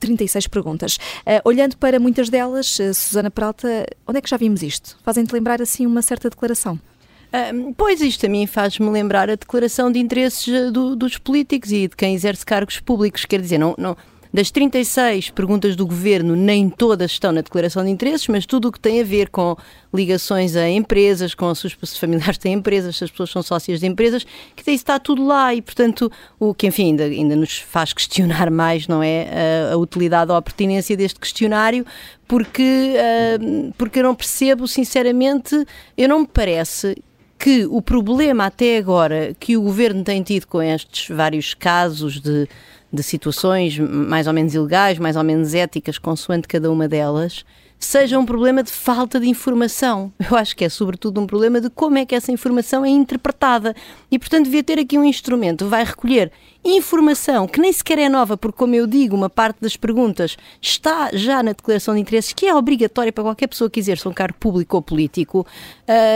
36 0.00 0.44
eh, 0.44 0.48
perguntas. 0.48 0.96
Uh, 0.96 1.40
olhando 1.44 1.76
para 1.76 2.00
muitas 2.00 2.28
delas, 2.28 2.78
Susana 2.94 3.30
Peralta, 3.30 3.86
onde 4.06 4.18
é 4.18 4.20
que 4.20 4.28
já 4.28 4.36
vimos 4.36 4.62
isto? 4.62 4.98
Fazem-te 5.04 5.32
lembrar 5.32 5.62
assim 5.62 5.86
uma 5.86 6.02
certa 6.02 6.28
declaração? 6.28 6.74
Uh, 6.74 7.72
pois 7.76 8.00
isto 8.00 8.26
a 8.26 8.28
mim 8.28 8.46
faz-me 8.46 8.88
lembrar 8.90 9.30
a 9.30 9.36
declaração 9.36 9.92
de 9.92 9.98
interesses 9.98 10.72
do, 10.72 10.96
dos 10.96 11.18
políticos 11.18 11.70
e 11.70 11.86
de 11.86 11.94
quem 11.94 12.14
exerce 12.14 12.44
cargos 12.44 12.80
públicos. 12.80 13.24
Quer 13.24 13.40
dizer, 13.40 13.58
não, 13.58 13.74
não, 13.78 13.96
das 14.32 14.50
36 14.50 15.30
perguntas 15.30 15.74
do 15.74 15.86
governo, 15.86 16.36
nem 16.36 16.68
todas 16.68 17.12
estão 17.12 17.32
na 17.32 17.40
declaração 17.40 17.84
de 17.84 17.90
interesses, 17.90 18.26
mas 18.28 18.46
tudo 18.46 18.68
o 18.68 18.72
que 18.72 18.80
tem 18.80 19.00
a 19.00 19.04
ver 19.04 19.28
com 19.30 19.56
ligações 19.92 20.54
a 20.54 20.68
empresas, 20.68 21.34
com 21.34 21.46
os 21.50 21.58
seus 21.58 21.74
familiares 21.96 22.38
têm 22.38 22.52
empresas, 22.52 22.96
se 22.96 23.04
as 23.04 23.10
pessoas 23.10 23.30
são 23.30 23.42
sócias 23.42 23.80
de 23.80 23.86
empresas, 23.86 24.26
que 24.54 24.70
está 24.70 24.98
tudo 24.98 25.24
lá 25.26 25.54
e, 25.54 25.62
portanto, 25.62 26.10
o 26.38 26.52
que, 26.54 26.66
enfim, 26.66 26.86
ainda, 26.86 27.04
ainda 27.04 27.36
nos 27.36 27.58
faz 27.58 27.92
questionar 27.92 28.50
mais, 28.50 28.86
não 28.86 29.02
é? 29.02 29.70
A, 29.70 29.74
a 29.74 29.76
utilidade 29.76 30.30
ou 30.30 30.36
a 30.36 30.42
pertinência 30.42 30.96
deste 30.96 31.18
questionário, 31.18 31.86
porque, 32.26 32.94
uh, 32.94 33.72
porque 33.78 34.00
eu 34.00 34.02
não 34.02 34.14
percebo, 34.14 34.68
sinceramente, 34.68 35.64
eu 35.96 36.08
não 36.08 36.20
me 36.20 36.26
parece 36.26 36.96
que 37.38 37.66
o 37.66 37.80
problema 37.80 38.46
até 38.46 38.78
agora 38.78 39.34
que 39.38 39.56
o 39.56 39.62
governo 39.62 40.02
tem 40.02 40.22
tido 40.22 40.46
com 40.46 40.60
estes 40.60 41.14
vários 41.14 41.54
casos 41.54 42.20
de 42.20 42.48
de 42.92 43.02
situações 43.02 43.78
mais 43.78 44.26
ou 44.26 44.32
menos 44.32 44.54
ilegais, 44.54 44.98
mais 44.98 45.16
ou 45.16 45.24
menos 45.24 45.54
éticas, 45.54 45.98
consoante 45.98 46.48
cada 46.48 46.70
uma 46.70 46.88
delas, 46.88 47.44
seja 47.78 48.18
um 48.18 48.26
problema 48.26 48.62
de 48.62 48.70
falta 48.70 49.20
de 49.20 49.28
informação. 49.28 50.12
Eu 50.30 50.36
acho 50.36 50.56
que 50.56 50.64
é 50.64 50.68
sobretudo 50.68 51.20
um 51.20 51.26
problema 51.26 51.60
de 51.60 51.70
como 51.70 51.98
é 51.98 52.04
que 52.04 52.14
essa 52.14 52.32
informação 52.32 52.84
é 52.84 52.88
interpretada. 52.88 53.74
E, 54.10 54.18
portanto, 54.18 54.44
devia 54.44 54.64
ter 54.64 54.78
aqui 54.78 54.98
um 54.98 55.04
instrumento, 55.04 55.66
vai 55.66 55.84
recolher 55.84 56.32
informação 56.64 57.46
que 57.46 57.60
nem 57.60 57.72
sequer 57.72 57.98
é 57.98 58.08
nova, 58.08 58.36
porque, 58.36 58.58
como 58.58 58.74
eu 58.74 58.86
digo, 58.86 59.16
uma 59.16 59.30
parte 59.30 59.58
das 59.60 59.76
perguntas 59.76 60.36
está 60.60 61.10
já 61.12 61.42
na 61.42 61.52
declaração 61.52 61.94
de 61.94 62.00
interesses, 62.00 62.32
que 62.32 62.46
é 62.46 62.54
obrigatória 62.54 63.12
para 63.12 63.24
qualquer 63.24 63.46
pessoa 63.46 63.70
que 63.70 63.80
exerça 63.80 64.08
um 64.08 64.12
cargo 64.12 64.36
público 64.38 64.76
ou 64.76 64.82
político, 64.82 65.46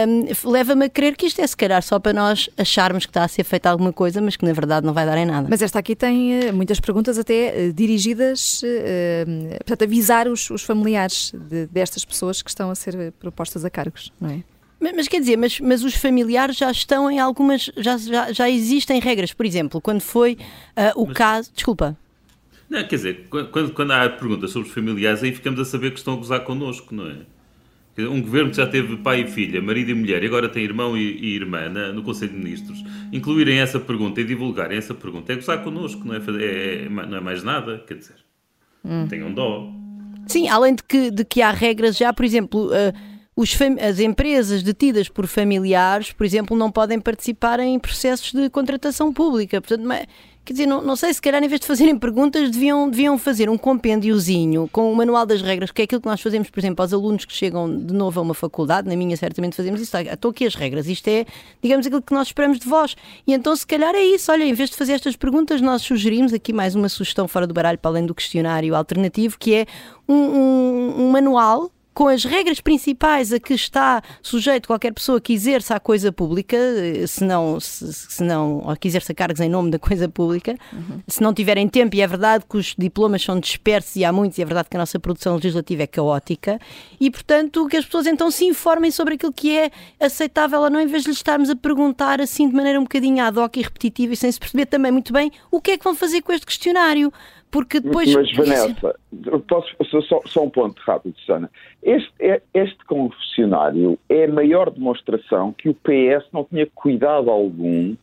um, 0.07 0.50
leva-me 0.50 0.87
a 0.87 0.88
crer 0.88 1.16
que 1.16 1.26
isto 1.26 1.40
é, 1.40 1.46
se 1.46 1.57
calhar, 1.57 1.83
só 1.83 1.98
para 1.98 2.12
nós 2.12 2.50
acharmos 2.57 3.07
que 3.07 3.11
está 3.11 3.24
a 3.24 3.28
ser 3.28 3.44
feita 3.44 3.70
alguma 3.70 3.92
coisa, 3.92 4.20
mas 4.20 4.37
que 4.37 4.44
na 4.44 4.52
verdade 4.52 4.85
não 4.87 4.92
vai 4.92 5.07
dar 5.07 5.16
em 5.16 5.26
nada. 5.26 5.46
Mas 5.48 5.62
esta 5.62 5.78
aqui 5.78 5.94
tem 5.94 6.50
uh, 6.50 6.52
muitas 6.52 6.81
perguntas, 6.81 7.18
até 7.18 7.68
uh, 7.68 7.72
dirigidas, 7.72 8.62
uh, 8.62 9.57
portanto, 9.59 9.85
avisar 9.85 10.28
os, 10.28 10.50
os 10.50 10.62
familiares 10.62 11.33
de, 11.48 11.66
destas 11.66 12.05
pessoas 12.05 12.42
que 12.42 12.50
estão 12.50 12.70
a 12.70 12.74
ser 12.74 13.12
propostas 13.12 13.64
a 13.64 13.70
cargos, 13.70 14.12
não 14.20 14.31
é? 14.31 14.51
Mas, 14.83 14.97
mas, 14.97 15.09
quer 15.09 15.21
dizer, 15.21 15.37
mas, 15.38 15.61
mas 15.61 15.85
os 15.85 15.95
familiares 15.95 16.57
já 16.57 16.68
estão 16.68 17.09
em 17.09 17.21
algumas. 17.21 17.71
Já, 17.77 17.97
já, 17.97 18.33
já 18.33 18.51
existem 18.51 19.01
regras. 19.01 19.33
Por 19.33 19.47
exemplo, 19.47 19.81
quando 19.81 20.01
foi 20.01 20.33
uh, 20.77 21.01
o 21.01 21.07
mas, 21.07 21.16
caso. 21.16 21.53
Desculpa. 21.55 21.97
Não, 22.68 22.83
quer 22.83 22.97
dizer, 22.97 23.27
quando, 23.29 23.73
quando 23.73 23.92
há 23.92 24.09
perguntas 24.09 24.51
sobre 24.51 24.66
os 24.66 24.75
familiares, 24.75 25.23
aí 25.23 25.31
ficamos 25.31 25.61
a 25.61 25.64
saber 25.64 25.92
que 25.92 25.99
estão 25.99 26.14
a 26.14 26.16
gozar 26.16 26.40
connosco, 26.40 26.92
não 26.92 27.07
é? 27.07 27.16
Um 27.99 28.21
governo 28.23 28.51
que 28.51 28.57
já 28.57 28.66
teve 28.66 28.97
pai 28.97 29.21
e 29.21 29.27
filha, 29.29 29.61
marido 29.61 29.90
e 29.90 29.95
mulher, 29.95 30.23
e 30.23 30.27
agora 30.27 30.49
tem 30.49 30.64
irmão 30.64 30.97
e, 30.97 31.03
e 31.03 31.37
irmã 31.37 31.68
na, 31.68 31.92
no 31.92 32.03
Conselho 32.03 32.33
de 32.33 32.38
Ministros, 32.38 32.83
incluírem 33.12 33.59
essa 33.59 33.79
pergunta 33.79 34.23
e 34.23 34.25
divulgarem 34.25 34.79
essa 34.79 34.95
pergunta 34.95 35.31
é 35.31 35.37
gozar 35.37 35.62
connosco, 35.62 36.03
não 36.03 36.14
é, 36.14 36.18
é, 36.18 36.85
é 36.87 36.88
não 36.88 37.18
é 37.18 37.21
mais 37.21 37.42
nada, 37.45 37.85
quer 37.87 37.99
dizer, 37.99 38.16
hum. 38.83 39.07
tenham 39.07 39.31
dó. 39.31 39.71
Sim, 40.27 40.49
além 40.49 40.75
de 40.75 40.83
que, 40.83 41.11
de 41.11 41.23
que 41.23 41.42
há 41.42 41.51
regras 41.51 41.97
já, 41.97 42.12
por 42.12 42.25
exemplo. 42.25 42.68
Uh, 42.68 43.12
as 43.81 43.99
empresas 43.99 44.62
detidas 44.62 45.09
por 45.09 45.27
familiares, 45.27 46.12
por 46.12 46.27
exemplo, 46.27 46.57
não 46.57 46.71
podem 46.71 47.01
participar 47.01 47.61
em 47.61 47.79
processos 47.79 48.31
de 48.31 48.51
contratação 48.51 49.11
pública. 49.11 49.59
Portanto, 49.59 49.88
quer 50.45 50.53
dizer, 50.53 50.66
não, 50.66 50.83
não, 50.83 50.95
sei, 50.95 51.14
se 51.14 51.23
calhar 51.23 51.42
em 51.42 51.49
vez 51.49 51.62
de 51.62 51.66
fazerem 51.66 51.97
perguntas, 51.99 52.51
deviam, 52.51 52.90
deviam 52.90 53.16
fazer 53.16 53.49
um 53.49 53.57
compêndiozinho 53.57 54.68
com 54.71 54.92
o 54.92 54.95
manual 54.95 55.25
das 55.25 55.40
regras, 55.40 55.71
que 55.71 55.81
é 55.81 55.85
aquilo 55.85 56.03
que 56.03 56.07
nós 56.07 56.21
fazemos, 56.21 56.51
por 56.51 56.61
exemplo, 56.61 56.83
aos 56.83 56.92
alunos 56.92 57.25
que 57.25 57.33
chegam 57.33 57.75
de 57.75 57.95
novo 57.95 58.21
a 58.21 58.23
uma 58.23 58.35
faculdade, 58.35 58.87
na 58.87 58.95
minha 58.97 59.16
certamente 59.16 59.57
fazemos 59.57 59.81
isso, 59.81 59.97
estou 59.97 60.31
aqui 60.31 60.45
as 60.45 60.55
regras, 60.55 60.87
isto 60.87 61.09
é, 61.09 61.25
digamos, 61.62 61.87
aquilo 61.87 62.03
que 62.03 62.12
nós 62.12 62.27
esperamos 62.27 62.59
de 62.59 62.68
vós. 62.68 62.95
E 63.27 63.33
então, 63.33 63.57
se 63.57 63.66
calhar 63.66 63.95
é 63.95 64.05
isso, 64.05 64.31
olha, 64.31 64.45
em 64.45 64.53
vez 64.53 64.68
de 64.68 64.77
fazer 64.77 64.92
estas 64.92 65.16
perguntas, 65.16 65.62
nós 65.62 65.81
sugerimos 65.81 66.35
aqui 66.35 66.53
mais 66.53 66.75
uma 66.75 66.90
sugestão 66.90 67.27
fora 67.27 67.47
do 67.47 67.55
baralho, 67.55 67.79
para 67.79 67.92
além 67.92 68.05
do 68.05 68.14
questionário 68.14 68.75
alternativo, 68.75 69.38
que 69.38 69.55
é 69.55 69.66
um, 70.07 70.14
um, 70.14 70.95
um 71.05 71.11
manual 71.11 71.71
com 71.94 72.09
as 72.09 72.24
regras 72.24 72.61
principais 72.61 73.33
a 73.33 73.40
que 73.40 73.55
está 73.55 74.02
sujeito 74.22 74.66
qualquer 74.66 74.92
pessoa 74.92 75.20
que 75.20 75.33
exerça 75.33 75.74
a 75.74 75.81
coisa 75.81 76.11
pública, 76.11 76.57
se 77.07 77.24
não, 77.24 77.61
se, 77.61 77.92
se 77.92 78.22
não 78.22 78.59
ou 78.64 78.76
que 78.76 78.88
exerça 78.88 79.12
cargos 79.14 79.40
em 79.40 79.48
nome 79.48 79.70
da 79.70 79.78
coisa 79.78 80.09
pública, 80.09 80.57
uhum. 80.72 81.00
se 81.07 81.22
não 81.22 81.35
tiverem 81.35 81.68
tempo, 81.68 81.94
e 81.96 82.00
é 82.00 82.07
verdade 82.07 82.44
que 82.48 82.57
os 82.57 82.74
diplomas 82.76 83.22
são 83.22 83.38
dispersos 83.38 83.96
e 83.96 84.05
há 84.05 84.12
muitos, 84.12 84.38
e 84.38 84.42
é 84.42 84.44
verdade 84.44 84.68
que 84.70 84.76
a 84.76 84.81
nossa 84.81 84.98
produção 84.98 85.37
legislativa 85.37 85.83
é 85.83 85.87
caótica, 85.87 86.59
e 87.00 87.11
portanto 87.11 87.66
que 87.66 87.76
as 87.76 87.85
pessoas 87.85 88.07
então 88.07 88.31
se 88.31 88.44
informem 88.44 88.90
sobre 88.90 89.14
aquilo 89.14 89.33
que 89.33 89.57
é 89.57 89.70
aceitável 90.00 90.61
ou 90.61 90.70
não, 90.70 90.81
em 90.81 90.87
vez 90.87 91.02
de 91.02 91.11
lhes 91.11 91.18
estarmos 91.18 91.50
a 91.50 91.57
perguntar 91.57 92.20
assim 92.20 92.48
de 92.48 92.55
maneira 92.55 92.78
um 92.78 92.85
bocadinho 92.85 93.22
ad 93.22 93.38
hoc 93.38 93.57
e 93.57 93.62
repetitiva 93.62 94.12
e 94.14 94.16
sem 94.16 94.31
se 94.31 94.38
perceber 94.38 94.66
também 94.66 94.90
muito 94.90 95.12
bem 95.12 95.31
o 95.50 95.61
que 95.61 95.72
é 95.72 95.78
que 95.78 95.85
vão 95.85 95.94
fazer 95.94 96.22
com 96.22 96.33
este 96.33 96.46
questionário. 96.46 97.12
Porque 97.52 97.80
depois. 97.80 98.12
Mas, 98.14 98.32
Vanessa, 98.32 98.98
posso, 99.46 99.76
só, 100.08 100.22
só 100.24 100.42
um 100.42 100.48
ponto 100.48 100.80
rápido, 100.86 101.14
Susana. 101.18 101.50
Este, 101.82 102.10
é, 102.18 102.40
este 102.54 102.82
confessionário 102.86 103.98
é 104.08 104.24
a 104.24 104.32
maior 104.32 104.70
demonstração 104.70 105.52
que 105.52 105.68
o 105.68 105.74
PS 105.74 106.26
não 106.32 106.44
tinha 106.44 106.66
cuidado 106.74 107.30
algum 107.30 107.94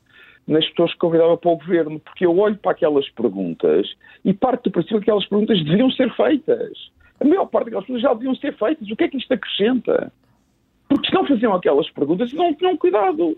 nas 0.48 0.68
pessoas 0.70 0.94
que 0.94 1.00
convidava 1.00 1.36
para 1.36 1.52
o 1.52 1.58
governo, 1.58 2.00
porque 2.00 2.28
eu 2.28 2.38
olho 2.38 2.58
para 2.58 2.72
aquelas 2.72 3.10
perguntas 3.10 3.88
e 4.24 4.34
parto 4.34 4.70
do 4.70 4.72
princípio 4.72 5.00
que 5.00 5.06
aquelas 5.06 5.26
perguntas 5.26 5.64
deviam 5.66 5.90
ser 5.92 6.16
feitas. 6.16 6.92
A 7.20 7.26
maior 7.26 7.48
parte 7.48 7.66
daquelas 7.66 7.86
perguntas 7.86 8.04
já 8.04 8.14
deviam 8.14 8.36
ser 8.36 8.56
feitas. 8.56 8.88
O 8.88 8.96
que 8.96 9.04
é 9.04 9.08
que 9.08 9.18
isto 9.18 9.34
acrescenta? 9.34 10.14
Porque 10.88 11.08
se 11.08 11.14
não 11.14 11.26
faziam 11.26 11.56
aquelas 11.56 11.90
perguntas, 11.90 12.32
não 12.34 12.54
tinham 12.54 12.78
cuidado 12.78 13.36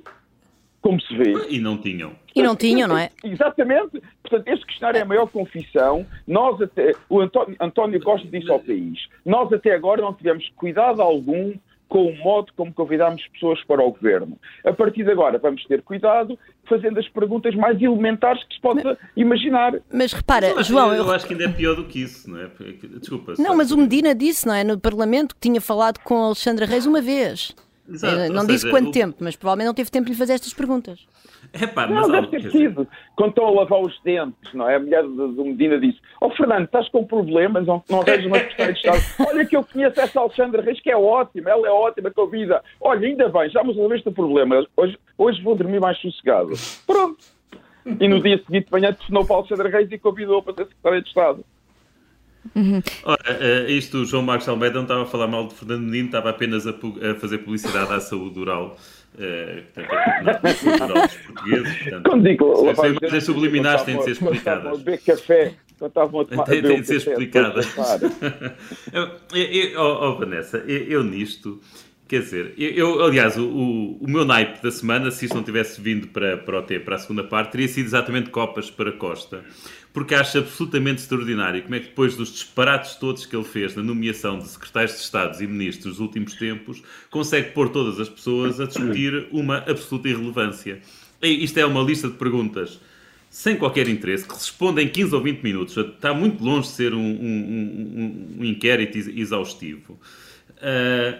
como 0.82 1.00
se 1.02 1.15
vê. 1.15 1.34
E 1.50 1.60
não 1.60 1.78
tinham. 1.78 2.13
E 2.36 2.41
não 2.41 2.56
tinham, 2.56 2.88
não 2.88 2.98
é? 2.98 3.10
Exatamente. 3.24 4.02
Portanto, 4.24 4.48
este 4.48 4.65
questionário 4.65 5.00
é 5.00 5.02
a 5.02 5.06
maior 5.06 5.28
confissão. 5.28 6.06
Nós 6.28 6.62
até, 6.62 6.94
o 7.10 7.20
António, 7.22 7.56
António 7.60 8.02
Costa 8.02 8.28
disse 8.28 8.50
ao 8.50 8.60
país, 8.60 9.00
nós 9.26 9.52
até 9.54 9.74
agora 9.74 10.02
não 10.02 10.13
tivemos 10.13 10.50
cuidado 10.56 11.02
algum 11.02 11.54
com 11.91 12.06
o 12.06 12.17
modo 12.20 12.54
como 12.56 12.74
convidámos 12.74 13.22
pessoas 13.34 13.62
para 13.65 13.84
o 13.84 13.91
governo. 13.91 14.39
A 14.63 14.72
partir 14.72 15.04
de 15.04 15.12
agora 15.12 15.38
vamos 15.38 15.62
ter 15.65 15.82
cuidado 15.82 16.39
fazendo 16.63 16.98
as 16.98 17.08
perguntas 17.10 17.54
mais 17.54 17.82
elementares 17.82 18.41
que 18.46 18.56
se 18.56 18.62
possa 18.62 18.82
mas, 18.82 18.98
imaginar. 19.13 19.74
Mas 19.91 20.13
repara, 20.13 20.54
mas, 20.56 20.67
João... 20.67 20.94
Eu, 20.94 21.04
eu, 21.04 21.12
acho 21.12 21.28
que 21.28 21.34
ainda 21.34 21.44
é 21.44 21.50
pior 21.50 21.76
do 21.76 21.84
que 21.84 22.02
isso, 22.02 22.32
não 22.32 22.39
é? 22.39 22.50
Desculpa. 22.98 23.34
Não, 23.38 23.58
mas 23.58 23.72
o 23.72 23.78
Medina 23.78 24.15
disse, 24.15 24.48
não 24.48 24.54
é? 24.54 24.63
No 24.63 24.80
Parlamento 24.80 25.36
que 25.36 25.41
tinha 25.41 25.60
falado 25.60 26.00
com 26.00 26.15
Alexandra 26.24 26.65
Reis 26.65 26.86
uma 26.86 27.02
vez. 27.02 27.54
Exato, 27.94 28.34
não 28.34 28.46
disse 28.46 28.62
seja, 28.62 28.72
quanto 28.72 28.90
o... 28.90 28.92
tempo, 28.92 29.18
mas 29.20 29.36
provavelmente 29.36 29.68
não 29.68 29.74
teve 29.74 29.92
tempo 29.92 30.06
de 30.06 30.12
lhe 30.12 30.18
fazer 30.18 30.34
estas 30.34 30.54
perguntas. 30.54 31.06
É 31.54 31.68
pá, 31.68 31.88
não, 31.88 32.10
deve 32.10 32.28
ter 32.28 32.52
sido. 32.52 32.88
Quando 33.16 33.32
estão 33.32 33.48
a 33.48 33.52
lavar 33.52 33.82
os 33.82 34.00
dentes, 34.04 34.54
não 34.54 34.70
é? 34.70 34.76
A 34.76 34.80
mulher 34.80 35.04
do 35.04 35.44
Medina 35.44 35.80
disse: 35.80 36.00
Ó 36.22 36.28
oh, 36.28 36.32
Fernando, 36.32 36.66
estás 36.66 36.88
com 36.90 37.06
problemas, 37.06 37.66
não, 37.66 37.84
não 37.90 38.02
arranjas 38.02 38.26
uma 38.26 38.38
secretária 38.38 38.74
de 38.74 38.80
Estado. 38.80 39.02
Olha 39.28 39.46
que 39.46 39.58
eu 39.58 39.64
conheço 39.64 40.00
essa 40.00 40.20
Alexandra 40.20 40.62
Reis, 40.62 40.80
que 40.80 40.90
é 40.90 40.96
ótima, 40.96 41.50
ela 41.50 41.68
é 41.68 41.72
ótima 41.72 42.12
com 42.12 42.22
a 42.22 42.28
vida. 42.28 42.64
Olha, 42.80 43.08
ainda 43.08 43.28
bem, 43.28 43.50
já 43.50 43.64
me 43.64 43.74
resolveste 43.74 44.08
o 44.08 44.14
problema. 44.14 44.66
Hoje, 44.78 44.98
hoje 45.18 45.42
vou 45.42 45.56
dormir 45.56 45.80
mais 45.80 46.00
sossegado. 46.00 46.52
Pronto. 46.86 47.18
E 47.86 48.08
no 48.08 48.22
dia 48.22 48.38
seguinte 48.38 48.66
de 48.68 48.72
manhã 48.72 48.94
telefonou 48.94 49.26
para 49.26 49.36
a 49.36 49.40
Alexandra 49.40 49.70
Reis 49.70 49.92
e 49.92 49.98
convidou 49.98 50.42
para 50.44 50.54
ser 50.54 50.66
secretária 50.66 51.02
de 51.02 51.08
Estado. 51.08 51.46
Uhum. 52.56 52.82
Ora, 53.04 53.20
uh, 53.40 53.70
isto, 53.70 54.00
o 54.00 54.06
João 54.06 54.24
Marcos 54.24 54.48
Almeida 54.48 54.76
não 54.76 54.84
estava 54.84 55.04
a 55.04 55.06
falar 55.06 55.28
mal 55.28 55.48
de 55.48 55.54
Fernando 55.54 55.84
Menino, 55.84 56.08
estava 56.08 56.30
apenas 56.30 56.66
a, 56.66 56.72
a 56.72 57.16
fazer 57.16 57.40
publicidade 57.40 57.92
à 57.94 58.00
saúde 58.00 58.40
oral. 58.40 58.78
Uh, 59.14 59.64
portanto, 59.74 60.84
oral 60.84 61.08
dos 61.08 61.16
portugueses. 61.18 61.78
Portanto, 61.78 62.10
Quando 62.10 62.24
digo, 62.24 62.70
as 62.70 62.78
imagens 62.78 63.24
subliminares 63.24 63.84
têm 63.84 63.98
de 63.98 64.04
ser 64.04 64.12
explicadas. 64.12 64.78
beber 64.80 65.02
café, 65.02 65.54
estavam 65.82 66.22
a 66.22 66.26
tomar 66.26 66.44
Tem, 66.46 66.62
tem 66.62 66.82
de 66.82 66.88
ser 66.88 66.98
explicadas. 66.98 67.68
oh, 69.78 69.82
oh, 70.06 70.16
Vanessa, 70.18 70.58
eu, 70.68 70.84
eu 70.84 71.04
nisto. 71.04 71.60
Quer 72.12 72.24
dizer, 72.24 72.54
eu, 72.58 73.06
aliás, 73.06 73.38
o, 73.38 73.47
o, 73.47 74.06
meu 74.06 74.26
naipe 74.26 74.62
da 74.62 74.69
semana, 74.69 75.10
se 75.12 75.24
isto 75.24 75.34
não 75.34 75.43
tivesse 75.43 75.80
vindo 75.80 76.08
para, 76.08 76.36
para 76.36 76.60
o 76.60 76.62
T, 76.62 76.78
para 76.78 76.97
a 76.97 77.00
segunda 77.00 77.24
parte, 77.24 77.54
teria 77.54 77.69
sido 77.69 77.86
exatamente 77.86 78.30
Copas 78.30 78.69
para 78.69 78.91
Costa 78.91 79.45
porque 79.93 80.13
acho 80.13 80.39
absolutamente 80.39 81.02
extraordinário 81.02 81.63
como 81.63 81.76
é 81.76 81.80
que 81.80 81.88
depois 81.88 82.17
dos 82.17 82.34
disparates 82.34 82.95
todos 82.95 83.26
que 83.26 83.34
ele 83.34 83.45
fez 83.45 83.78
na 83.78 83.84
nomeação 83.84 84.39
de 84.39 84.47
secretários 84.50 84.95
de 84.95 85.00
Estados 85.00 85.39
e 85.39 85.47
ministros 85.47 85.86
nos 85.86 86.00
últimos 86.02 86.34
tempos, 86.34 86.84
consegue 87.10 87.52
pôr 87.52 87.69
todas 87.69 87.97
as 87.97 88.10
pessoas 88.10 88.60
a 88.60 88.65
discutir 88.65 89.28
uma 89.32 89.60
absoluta 89.60 90.10
irrelevância. 90.10 90.82
E 91.21 91.45
isto 91.45 91.58
é 91.60 91.65
uma 91.65 91.82
lista 91.82 92.10
de 92.10 92.15
perguntas 92.15 92.78
sem 93.30 93.56
qualquer 93.56 93.88
interesse, 93.88 94.28
que 94.28 94.34
responde 94.34 94.82
em 94.82 94.89
15 94.89 95.15
ou 95.15 95.21
20 95.21 95.41
minutos. 95.41 95.78
Está 95.78 96.13
muito 96.13 96.43
longe 96.43 96.67
de 96.67 96.74
ser 96.74 96.93
um, 96.93 97.00
um, 97.00 97.06
um, 97.08 98.38
um 98.39 98.45
inquérito 98.45 98.97
exaustivo. 98.97 99.97
Uh, 100.58 101.17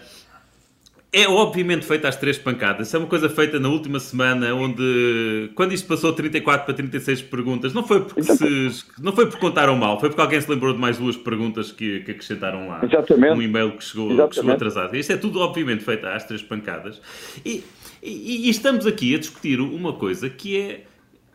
é 1.14 1.28
obviamente 1.28 1.86
feita 1.86 2.08
às 2.08 2.16
três 2.16 2.38
pancadas. 2.38 2.88
Isso 2.88 2.96
é 2.96 3.00
uma 3.00 3.08
coisa 3.08 3.30
feita 3.30 3.60
na 3.60 3.68
última 3.68 4.00
semana, 4.00 4.54
onde 4.54 5.52
quando 5.56 5.74
isto 5.74 5.86
passou 5.86 6.14
34 6.14 6.66
para 6.66 6.74
36 6.74 7.24
perguntas, 7.24 7.74
não 7.74 7.84
foi 7.84 8.06
porque 8.06 8.24
se, 8.24 8.86
não 8.98 9.12
foi 9.12 9.26
porque 9.26 9.42
contaram 9.42 9.76
mal, 9.76 10.00
foi 10.00 10.10
porque 10.10 10.22
alguém 10.22 10.40
se 10.40 10.50
lembrou 10.50 10.74
de 10.74 10.80
mais 10.80 10.98
duas 10.98 11.18
perguntas 11.18 11.72
que, 11.72 12.00
que 12.00 12.12
acrescentaram 12.12 12.68
lá. 12.70 12.80
Exatamente. 12.84 13.38
Um 13.38 13.42
e-mail 13.42 13.74
que 13.74 13.84
chegou, 13.84 14.30
que 14.30 14.36
chegou 14.36 14.52
atrasado. 14.52 14.96
Isto 14.96 15.12
é 15.12 15.18
tudo 15.18 15.40
obviamente 15.42 15.84
feito 15.84 16.06
às 16.08 16.24
três 16.24 16.42
pancadas. 16.42 17.02
E, 17.46 17.62
e, 18.02 18.48
e 18.48 18.50
estamos 18.50 18.88
aqui 18.88 19.14
a 19.14 19.20
discutir 19.20 19.60
uma 19.60 19.94
coisa 19.94 20.30
que 20.30 20.58
é 20.58 20.84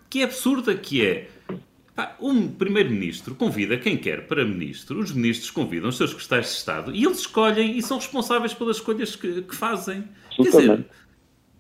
que 0.09 0.21
é 0.21 0.25
absurda, 0.25 0.75
que 0.75 1.05
é 1.05 1.29
um 2.21 2.49
primeiro-ministro 2.49 3.35
convida 3.35 3.77
quem 3.79 3.97
quer 3.97 4.27
para 4.27 4.45
ministro, 4.45 4.99
os 4.99 5.13
ministros 5.13 5.51
convidam 5.51 5.89
os 5.89 5.97
seus 5.97 6.11
secretários 6.11 6.51
de 6.51 6.57
Estado 6.57 6.95
e 6.95 7.05
eles 7.05 7.21
escolhem 7.21 7.77
e 7.77 7.83
são 7.83 7.97
responsáveis 7.97 8.53
pelas 8.53 8.77
escolhas 8.77 9.17
que, 9.17 9.43
que 9.43 9.57
fazem. 9.57 10.05
Quer 10.37 10.43
dizer, 10.43 10.85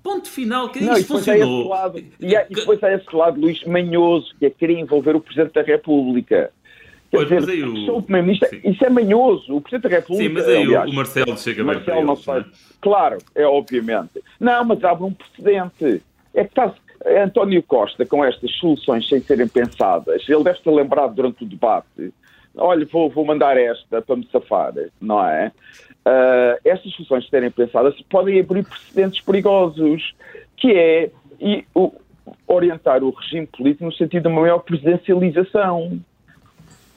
ponto 0.02 0.28
final, 0.28 0.68
que 0.68 0.80
não, 0.80 0.92
isto 0.94 1.08
funcionou. 1.08 1.68
Lado, 1.68 2.04
e, 2.20 2.36
é, 2.36 2.46
e 2.50 2.54
depois 2.54 2.82
há 2.84 2.92
esse 2.92 3.14
lado, 3.14 3.40
Luís, 3.40 3.64
manhoso, 3.64 4.34
que 4.38 4.46
é 4.46 4.50
querer 4.50 4.78
envolver 4.78 5.16
o 5.16 5.20
Presidente 5.20 5.54
da 5.54 5.62
República. 5.62 6.52
Quer 7.10 7.28
pois, 7.28 7.46
dizer, 7.46 7.64
o... 7.64 7.96
o 7.96 8.02
Primeiro-Ministro, 8.02 8.60
isso 8.64 8.84
é 8.84 8.90
manhoso. 8.90 9.56
O 9.56 9.60
Presidente 9.60 9.90
da 9.90 9.96
República. 9.96 10.28
Sim, 10.28 10.34
mas 10.34 10.48
aí 10.48 10.62
aliás, 10.62 10.90
o 10.90 10.94
Marcelo 10.94 11.38
chega 11.38 11.64
bem 11.64 11.74
Marcelo 11.74 11.84
para 11.84 12.12
eles, 12.12 12.26
não 12.26 12.34
Né? 12.34 12.44
Claro, 12.80 13.18
é 13.34 13.46
obviamente. 13.46 14.22
Não, 14.38 14.64
mas 14.64 14.84
abre 14.84 15.04
um 15.04 15.12
precedente. 15.12 16.02
É 16.34 16.44
que 16.44 16.50
está 16.50 16.74
António 17.06 17.62
Costa, 17.62 18.04
com 18.04 18.24
estas 18.24 18.50
soluções 18.56 19.08
sem 19.08 19.20
serem 19.20 19.46
pensadas, 19.46 20.28
ele 20.28 20.42
deve 20.42 20.58
ter 20.60 20.70
lembrado 20.70 21.14
durante 21.14 21.44
o 21.44 21.46
debate, 21.46 22.12
olha, 22.56 22.86
vou, 22.86 23.08
vou 23.10 23.24
mandar 23.24 23.56
esta 23.56 24.02
para 24.02 24.16
me 24.16 24.26
safar, 24.30 24.72
não 25.00 25.24
é? 25.24 25.52
Uh, 26.06 26.58
estas 26.64 26.92
soluções 26.92 27.28
serem 27.28 27.50
pensadas 27.50 27.94
podem 28.08 28.40
abrir 28.40 28.64
precedentes 28.64 29.20
perigosos, 29.20 30.14
que 30.56 30.72
é 30.72 31.10
e, 31.40 31.64
o, 31.74 31.92
orientar 32.46 33.02
o 33.02 33.10
regime 33.10 33.46
político 33.46 33.84
no 33.84 33.92
sentido 33.92 34.22
de 34.22 34.28
uma 34.28 34.40
maior 34.40 34.60
presidencialização, 34.60 36.00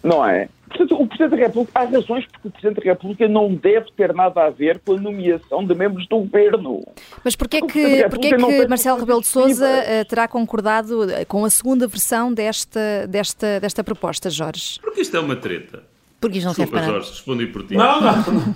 não 0.03 0.25
é? 0.25 0.49
Portanto, 0.69 1.01
o 1.01 1.07
Presidente 1.07 1.31
da 1.31 1.47
República, 1.47 1.79
há 1.79 1.83
razões 1.85 2.25
porque 2.27 2.47
o 2.47 2.51
Presidente 2.51 2.83
da 2.83 2.91
República 2.91 3.27
não 3.27 3.53
deve 3.53 3.91
ter 3.97 4.13
nada 4.13 4.45
a 4.45 4.49
ver 4.49 4.79
com 4.79 4.93
a 4.93 4.97
nomeação 4.99 5.65
de 5.65 5.75
membros 5.75 6.07
do 6.07 6.19
governo. 6.19 6.83
Mas 7.23 7.35
porquê 7.35 7.57
é 7.57 7.61
que, 7.61 8.09
porquê 8.09 8.27
é 8.27 8.37
que 8.37 8.67
Marcelo 8.67 8.99
Rebelo 8.99 9.21
de 9.21 9.27
Sousa 9.27 9.65
uh, 9.65 10.05
terá 10.05 10.27
concordado 10.27 11.09
eh, 11.09 11.25
com 11.25 11.43
a 11.43 11.49
segunda 11.49 11.87
versão 11.87 12.33
desta, 12.33 13.07
desta, 13.07 13.59
desta 13.59 13.83
proposta, 13.83 14.29
Jorge? 14.29 14.79
Porque 14.79 15.01
isto 15.01 15.17
é 15.17 15.19
uma 15.19 15.35
treta. 15.35 15.83
Porque 16.21 16.37
isto 16.37 16.47
não 16.47 16.53
Desculpa, 16.53 16.79
serve 16.79 16.91
para 16.91 16.99
Jorge, 16.99 17.11
respondi 17.11 17.47
por 17.47 17.63
ti. 17.65 17.75
Não, 17.75 18.01
não. 18.01 18.11
Uh, 18.11 18.55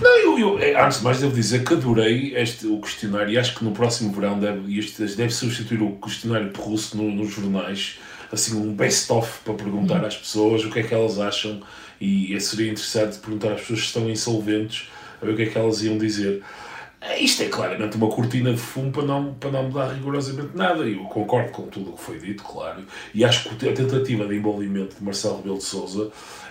não 0.00 0.18
eu, 0.18 0.58
eu, 0.60 0.84
antes 0.84 0.98
de 0.98 1.04
mais, 1.04 1.20
devo 1.20 1.34
dizer 1.34 1.64
que 1.64 1.74
adorei 1.74 2.36
este, 2.36 2.66
o 2.66 2.80
questionário 2.80 3.32
e 3.32 3.38
acho 3.38 3.56
que 3.56 3.64
no 3.64 3.72
próximo 3.72 4.12
verão 4.12 4.38
deve, 4.38 4.78
este, 4.78 5.04
deve 5.04 5.30
substituir 5.30 5.82
o 5.82 5.96
questionário 5.96 6.50
russo 6.56 6.96
no, 6.96 7.10
nos 7.10 7.30
jornais 7.30 7.98
assim 8.32 8.56
um 8.56 8.74
best-of 8.74 9.40
para 9.44 9.54
perguntar 9.54 10.04
às 10.04 10.16
pessoas 10.16 10.64
o 10.64 10.70
que 10.70 10.80
é 10.80 10.82
que 10.82 10.94
elas 10.94 11.18
acham 11.18 11.60
e 12.00 12.38
seria 12.40 12.70
interessante 12.70 13.18
perguntar 13.18 13.52
às 13.52 13.60
pessoas 13.60 13.80
que 13.80 13.86
estão 13.86 14.08
insolventes 14.08 14.88
a 15.20 15.26
ver 15.26 15.32
o 15.32 15.36
que 15.36 15.42
é 15.42 15.46
que 15.46 15.58
elas 15.58 15.82
iam 15.82 15.98
dizer. 15.98 16.42
É, 17.00 17.20
isto 17.20 17.42
é 17.44 17.48
claramente 17.48 17.96
uma 17.96 18.08
cortina 18.08 18.52
de 18.52 18.58
fumo 18.58 18.90
para 18.90 19.04
não, 19.04 19.34
para 19.34 19.50
não 19.52 19.64
mudar 19.64 19.92
rigorosamente 19.92 20.50
nada. 20.54 20.84
Eu 20.84 21.04
concordo 21.04 21.50
com 21.52 21.62
tudo 21.68 21.90
o 21.90 21.92
que 21.92 22.02
foi 22.02 22.18
dito, 22.18 22.42
claro. 22.42 22.84
E 23.14 23.24
acho 23.24 23.48
que 23.48 23.68
a 23.68 23.72
tentativa 23.72 24.26
de 24.26 24.34
envolvimento 24.36 24.96
de 24.96 25.04
Marcelo 25.04 25.36
Rebelo 25.36 25.58
de 25.58 25.64
Souza 25.64 26.10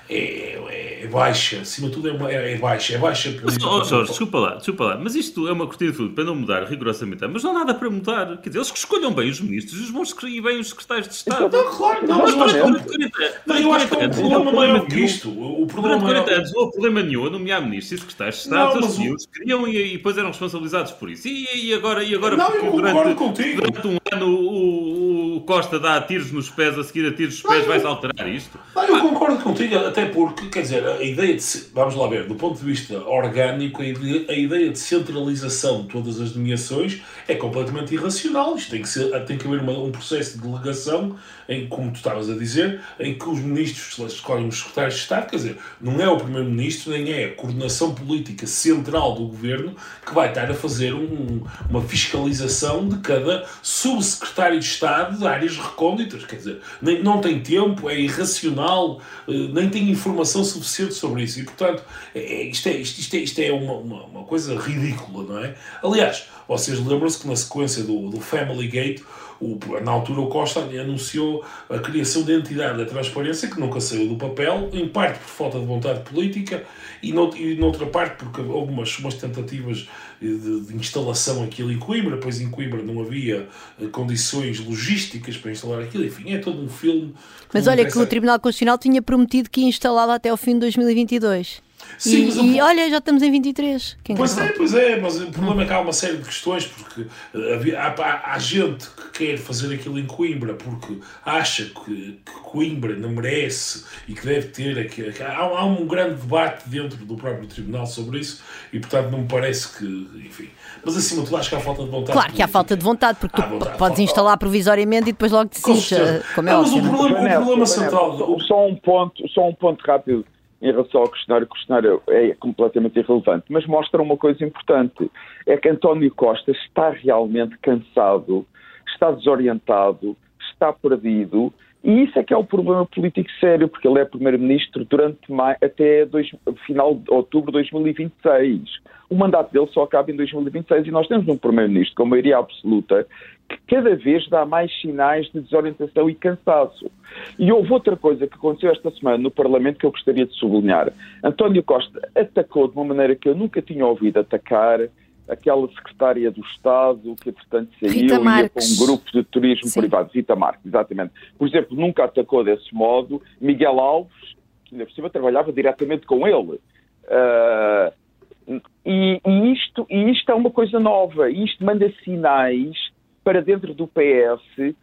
é, 0.09 1.03
é, 1.03 1.07
baixa, 1.07 1.61
acima 1.61 1.89
de 1.89 1.95
tudo 1.95 2.09
é, 2.09 2.11
uma, 2.13 2.31
é, 2.31 2.53
é 2.53 2.57
baixa, 2.57 2.95
é 2.95 2.97
baixa 2.97 3.31
política. 3.31 3.67
Oh, 3.67 3.83
Jorge, 3.83 4.09
desculpa 4.09 4.39
lá, 4.39 4.55
desculpa 4.55 4.83
lá, 4.85 4.97
mas 4.97 5.15
isto 5.15 5.47
é 5.47 5.51
uma 5.51 5.65
cortina 5.65 5.91
de 5.91 5.97
fundo 5.97 6.13
para 6.13 6.23
não 6.23 6.35
mudar 6.35 6.63
rigorosamente, 6.63 7.25
mas 7.27 7.43
não 7.43 7.51
há 7.51 7.53
nada 7.53 7.73
para 7.73 7.89
mudar. 7.89 8.37
Quer 8.37 8.49
dizer, 8.49 8.59
eles 8.59 8.71
que 8.71 8.77
escolham 8.77 9.13
bem 9.13 9.29
os 9.29 9.41
ministros, 9.41 9.81
os 9.81 9.89
bons 9.89 10.15
e 10.23 10.41
bem 10.41 10.59
os 10.59 10.69
secretários 10.69 11.07
de 11.07 11.13
Estado. 11.15 11.45
Então, 11.45 11.75
claro, 11.75 12.07
não, 12.07 12.19
mas, 12.19 12.35
mas 12.35 12.53
durante 12.53 12.83
40 12.83 13.41
não, 13.45 13.57
eu 13.57 13.73
acho 13.73 13.87
que 13.87 13.95
é 13.95 14.07
um 14.07 14.09
problema 14.09 14.51
maior 14.51 14.87
que 14.87 14.99
isto. 14.99 15.29
O 15.29 15.67
problema 15.67 15.99
durante 15.99 16.25
40 16.25 16.31
anos 16.31 16.53
não 16.53 16.61
houve 16.61 16.71
problema 16.73 17.03
nenhum 17.03 17.25
a 17.25 17.29
nomear 17.29 17.61
ministros 17.61 17.99
e 17.99 18.01
secretários 18.01 18.35
de 18.35 18.41
Estado, 18.43 18.77
eles 18.77 18.95
tinham, 18.95 19.13
o... 19.13 19.31
queriam 19.31 19.67
e, 19.67 19.93
e, 19.93 19.97
depois 19.97 20.17
eram 20.17 20.29
responsabilizados 20.29 20.91
por 20.93 21.09
isso. 21.09 21.27
E, 21.27 21.67
e 21.67 21.73
agora, 21.73 22.03
e 22.03 22.15
agora 22.15 22.37
não, 22.37 22.49
eu 22.49 22.71
durante, 22.71 23.15
contigo. 23.15 23.61
durante 23.61 23.87
um 23.87 23.97
ano 24.11 24.27
o, 24.27 25.06
o, 25.37 25.41
Costa 25.41 25.79
dá 25.79 26.01
tiros 26.01 26.31
nos 26.31 26.49
pés, 26.49 26.77
a 26.77 26.83
seguir 26.83 27.07
a 27.07 27.13
tiros 27.13 27.41
nos 27.41 27.51
pés, 27.51 27.65
vai-se 27.65 27.85
alterar 27.85 28.27
isto? 28.27 28.59
Não, 28.75 28.83
eu 28.83 29.01
concordo 29.01 29.41
contigo, 29.43 29.75
até 29.77 30.05
porque, 30.05 30.47
quer 30.47 30.61
dizer, 30.61 30.85
a 30.85 31.03
ideia 31.03 31.35
de. 31.35 31.43
Vamos 31.73 31.95
lá 31.95 32.07
ver, 32.07 32.25
do 32.25 32.35
ponto 32.35 32.59
de 32.59 32.65
vista 32.65 32.97
orgânico, 32.99 33.81
a 33.81 33.85
ideia, 33.85 34.25
a 34.29 34.33
ideia 34.33 34.69
de 34.69 34.79
centralização 34.79 35.83
de 35.83 35.89
todas 35.89 36.19
as 36.19 36.35
nomeações 36.35 37.01
é 37.27 37.35
completamente 37.35 37.93
irracional. 37.93 38.55
Isto 38.55 38.71
tem 38.71 38.81
que, 38.81 38.89
ser, 38.89 39.25
tem 39.25 39.37
que 39.37 39.47
haver 39.47 39.61
uma, 39.61 39.73
um 39.73 39.91
processo 39.91 40.37
de 40.37 40.47
delegação, 40.47 41.15
em, 41.47 41.67
como 41.67 41.91
tu 41.91 41.97
estavas 41.97 42.29
a 42.29 42.35
dizer, 42.35 42.81
em 42.99 43.17
que 43.17 43.27
os 43.27 43.39
ministros 43.39 44.13
escolhem 44.13 44.47
os 44.47 44.59
secretários 44.59 44.95
de 44.95 45.01
Estado. 45.01 45.29
Quer 45.29 45.35
dizer, 45.35 45.57
não 45.81 45.99
é 46.01 46.09
o 46.09 46.17
Primeiro-Ministro, 46.17 46.91
nem 46.91 47.11
é 47.11 47.25
a 47.25 47.35
coordenação 47.35 47.93
política 47.93 48.47
central 48.47 49.15
do 49.15 49.27
governo 49.27 49.75
que 50.05 50.13
vai 50.13 50.29
estar 50.29 50.49
a 50.49 50.53
fazer 50.53 50.93
um, 50.93 51.43
uma 51.69 51.81
fiscalização 51.81 52.87
de 52.87 52.97
cada 52.97 53.45
subsecretário 53.61 54.59
de 54.59 54.65
Estado 54.65 55.17
de 55.17 55.27
áreas 55.27 55.57
recônditas. 55.57 56.25
Quer 56.25 56.37
dizer, 56.37 56.61
nem, 56.81 57.03
não 57.03 57.19
tem 57.19 57.39
tempo, 57.39 57.89
é 57.89 57.99
irracional, 57.99 59.01
eh, 59.27 59.49
nem 59.51 59.69
tem 59.69 59.89
informação 59.89 60.43
suficiente 60.43 60.93
sobre 60.93 61.23
isso. 61.23 61.39
E, 61.39 61.43
portanto, 61.43 61.83
é, 62.13 62.19
é, 62.19 62.43
isto, 62.43 62.67
é, 62.67 62.77
isto, 62.77 62.99
isto 62.99 63.15
é, 63.15 63.19
isto 63.19 63.39
é 63.39 63.51
uma, 63.51 63.73
uma, 63.73 64.03
uma, 64.05 64.23
coisa 64.23 64.57
ridícula, 64.57 65.23
não 65.23 65.43
é? 65.43 65.55
Aliás, 65.83 66.27
vocês 66.47 66.79
lembram-se 66.79 67.16
que 67.21 67.27
na 67.27 67.35
sequência 67.35 67.83
do, 67.83 68.09
do 68.09 68.19
Family 68.19 68.67
Gate, 68.67 69.01
o, 69.39 69.59
na 69.83 69.91
altura 69.91 70.21
o 70.21 70.27
Costa 70.27 70.59
anunciou 70.59 71.43
a 71.69 71.79
criação 71.79 72.23
da 72.23 72.33
entidade 72.33 72.77
da 72.77 72.85
transparência, 72.85 73.47
que 73.47 73.59
nunca 73.59 73.79
saiu 73.79 74.07
do 74.07 74.15
papel, 74.15 74.69
em 74.73 74.87
parte 74.87 75.19
por 75.19 75.27
falta 75.27 75.59
de 75.59 75.65
vontade 75.65 76.01
política 76.09 76.63
e, 77.01 77.13
nout, 77.13 77.41
e 77.41 77.55
noutra 77.55 77.85
parte 77.85 78.17
porque 78.17 78.41
houve 78.41 78.71
umas, 78.71 78.97
umas 78.99 79.13
tentativas 79.15 79.87
de, 80.19 80.61
de, 80.61 80.75
instalação 80.75 81.43
aquilo 81.43 81.71
em 81.71 81.77
Coimbra, 81.77 82.17
pois 82.17 82.41
em 82.41 82.49
Coimbra 82.49 82.81
não 82.81 82.99
havia 83.01 83.47
eh, 83.79 83.85
condições 83.87 84.59
logísticas 84.59 85.37
para 85.37 85.51
instalar 85.51 85.81
aquilo, 85.81 86.05
enfim, 86.05 86.33
é 86.33 86.39
todo 86.39 86.59
um 86.59 86.69
filme. 86.69 87.13
Mas 87.53 87.67
olha 87.67 87.85
que 87.85 87.97
o 87.97 88.07
Tribunal 88.07 88.39
Constitucional 88.39 88.77
tinha 88.77 89.01
prometido 89.01 89.49
que 89.49 89.61
ia 89.61 89.67
instalá-lo 89.67 90.11
até 90.11 90.29
ao 90.29 90.37
fim 90.37 90.53
de 90.53 90.61
2022. 90.61 91.66
Sim, 91.97 92.29
e, 92.29 92.57
e 92.57 92.61
olha, 92.61 92.89
já 92.89 92.99
estamos 92.99 93.23
em 93.23 93.31
23. 93.31 93.97
Quem 94.03 94.15
pois 94.15 94.37
é, 94.37 94.49
pois 94.49 94.73
é, 94.73 94.99
mas 94.99 95.19
o 95.19 95.31
problema 95.31 95.63
é 95.63 95.65
que 95.65 95.73
há 95.73 95.79
uma 95.79 95.93
série 95.93 96.17
de 96.17 96.23
questões, 96.23 96.65
porque 96.65 97.07
havia, 97.53 97.81
há, 97.81 97.87
há, 97.87 98.33
há, 98.33 98.39
gente 98.39 98.87
que 98.89 99.25
quer 99.25 99.37
fazer 99.37 99.73
aquilo 99.73 99.97
em 99.97 100.05
Coimbra 100.05 100.53
porque 100.53 100.99
acha 101.25 101.65
que, 101.65 102.19
que 102.23 102.39
Coimbra 102.43 102.95
não 102.95 103.09
merece 103.09 103.85
e 104.07 104.13
que 104.13 104.25
deve 104.25 104.47
ter. 104.49 104.77
Aqui, 104.77 105.11
há, 105.21 105.37
há 105.37 105.65
um 105.65 105.87
grande 105.87 106.21
debate 106.21 106.69
dentro 106.69 107.03
do 107.05 107.15
próprio 107.15 107.47
Tribunal 107.47 107.87
sobre 107.87 108.19
isso 108.19 108.43
e, 108.71 108.79
portanto, 108.79 109.09
não 109.09 109.19
me 109.19 109.27
parece 109.27 109.77
que. 109.77 109.85
Enfim. 110.25 110.49
Mas 110.85 110.95
acima 110.95 111.21
de 111.21 111.27
tudo, 111.27 111.37
acho 111.37 111.49
que 111.49 111.55
há 111.55 111.59
falta 111.59 111.83
de 111.83 111.89
vontade. 111.89 112.11
Claro 112.13 112.33
que 112.33 112.41
há 112.41 112.47
falta 112.47 112.77
de 112.77 112.83
vontade, 112.83 113.17
porque 113.19 113.41
tu 113.41 113.47
vontade, 113.47 113.77
podes 113.77 113.99
instalar 113.99 114.37
provisoriamente 114.37 115.09
e 115.09 115.11
depois 115.11 115.31
logo 115.31 115.49
decides, 115.49 115.91
eh, 115.91 116.21
como 116.35 116.47
é 116.47 116.51
não, 116.51 116.61
Mas 116.61 116.71
o 116.71 116.81
problema, 116.81 117.29
o 117.29 117.33
problema 117.33 117.65
central. 117.65 118.39
Só 118.47 118.67
um 118.67 118.75
ponto, 118.75 119.27
só 119.29 119.49
um 119.49 119.53
ponto 119.55 119.83
rápido 119.85 120.25
em 120.61 120.71
relação 120.71 121.01
ao 121.01 121.09
questionário, 121.09 121.45
o 121.45 121.49
questionário 121.49 122.01
é 122.07 122.33
completamente 122.35 122.99
irrelevante, 122.99 123.45
mas 123.49 123.65
mostra 123.65 124.01
uma 124.01 124.17
coisa 124.17 124.43
importante: 124.43 125.09
é 125.45 125.57
que 125.57 125.69
António 125.69 126.13
Costa 126.13 126.51
está 126.51 126.89
realmente 126.89 127.57
cansado, 127.59 128.45
está 128.87 129.11
desorientado, 129.11 130.15
está 130.51 130.73
perdido, 130.73 131.53
e 131.83 132.03
isso 132.03 132.17
é 132.17 132.23
que 132.23 132.33
é 132.33 132.37
o 132.37 132.43
problema 132.43 132.85
político 132.85 133.29
sério, 133.39 133.67
porque 133.67 133.87
ele 133.87 133.99
é 133.99 134.05
primeiro-ministro 134.05 134.83
durante 134.85 135.31
mais, 135.31 135.57
até 135.61 136.05
dois, 136.05 136.29
final 136.65 136.95
de 136.95 137.09
outubro 137.11 137.51
de 137.51 137.69
2026. 137.69 138.61
O 139.09 139.15
mandato 139.15 139.53
dele 139.53 139.67
só 139.71 139.83
acaba 139.83 140.11
em 140.11 140.15
2026 140.15 140.87
e 140.87 140.91
nós 140.91 141.07
temos 141.07 141.27
um 141.27 141.37
primeiro-ministro 141.37 141.95
com 141.95 142.05
maioria 142.05 142.39
absoluta 142.39 143.07
que 143.47 143.57
cada 143.67 143.95
vez 143.95 144.27
dá 144.27 144.45
mais 144.45 144.69
sinais 144.81 145.27
de 145.31 145.39
desorientação 145.39 146.09
e 146.09 146.15
cansaço. 146.15 146.91
E 147.39 147.49
houve 147.51 147.71
outra 147.71 147.95
coisa 147.95 148.27
que 148.27 148.35
aconteceu 148.35 148.71
esta 148.71 148.91
semana 148.91 149.17
no 149.17 149.31
Parlamento 149.31 149.79
que 149.79 149.85
eu 149.85 149.91
gostaria 149.91 150.25
de 150.25 150.33
sublinhar. 150.33 150.91
António 151.23 151.63
Costa 151.63 152.09
atacou 152.13 152.67
de 152.67 152.75
uma 152.75 152.83
maneira 152.83 153.15
que 153.15 153.29
eu 153.29 153.35
nunca 153.35 153.61
tinha 153.61 153.85
ouvido 153.85 154.19
atacar 154.19 154.81
aquela 155.27 155.67
secretária 155.69 156.31
do 156.31 156.41
Estado 156.41 157.15
que, 157.21 157.29
entretanto, 157.29 157.71
saiu 157.79 157.91
e 157.91 158.05
ia 158.05 158.19
para 158.19 158.63
um 158.63 158.85
grupo 158.85 159.11
de 159.11 159.23
turismo 159.23 159.67
Sim. 159.67 159.81
privado, 159.81 160.09
Rita 160.13 160.35
Marques, 160.35 160.65
exatamente. 160.65 161.13
Por 161.37 161.47
exemplo, 161.47 161.75
nunca 161.75 162.05
atacou 162.05 162.43
desse 162.43 162.73
modo 162.73 163.21
Miguel 163.39 163.79
Alves, 163.79 164.35
que 164.65 164.75
ainda 164.75 164.85
por 164.85 164.93
cima 164.93 165.09
trabalhava 165.09 165.51
diretamente 165.51 166.05
com 166.05 166.27
ele. 166.27 166.59
Uh, 167.05 168.61
e, 168.85 169.21
e, 169.25 169.53
isto, 169.53 169.85
e 169.89 170.11
isto 170.11 170.31
é 170.31 170.35
uma 170.35 170.49
coisa 170.49 170.79
nova, 170.79 171.29
isto 171.29 171.63
manda 171.63 171.91
sinais 172.03 172.75
para 173.23 173.41
dentro 173.41 173.73
do 173.73 173.87
PS 173.87 174.75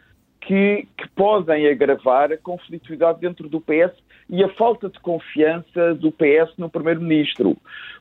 que, 0.46 0.86
que 0.96 1.08
podem 1.14 1.66
agravar 1.68 2.32
a 2.32 2.36
conflituidade 2.36 3.20
dentro 3.20 3.48
do 3.48 3.60
PS 3.60 3.92
e 4.28 4.42
a 4.42 4.48
falta 4.50 4.88
de 4.88 4.98
confiança 5.00 5.94
do 5.94 6.10
PS 6.12 6.56
no 6.56 6.68
Primeiro-Ministro. 6.68 7.56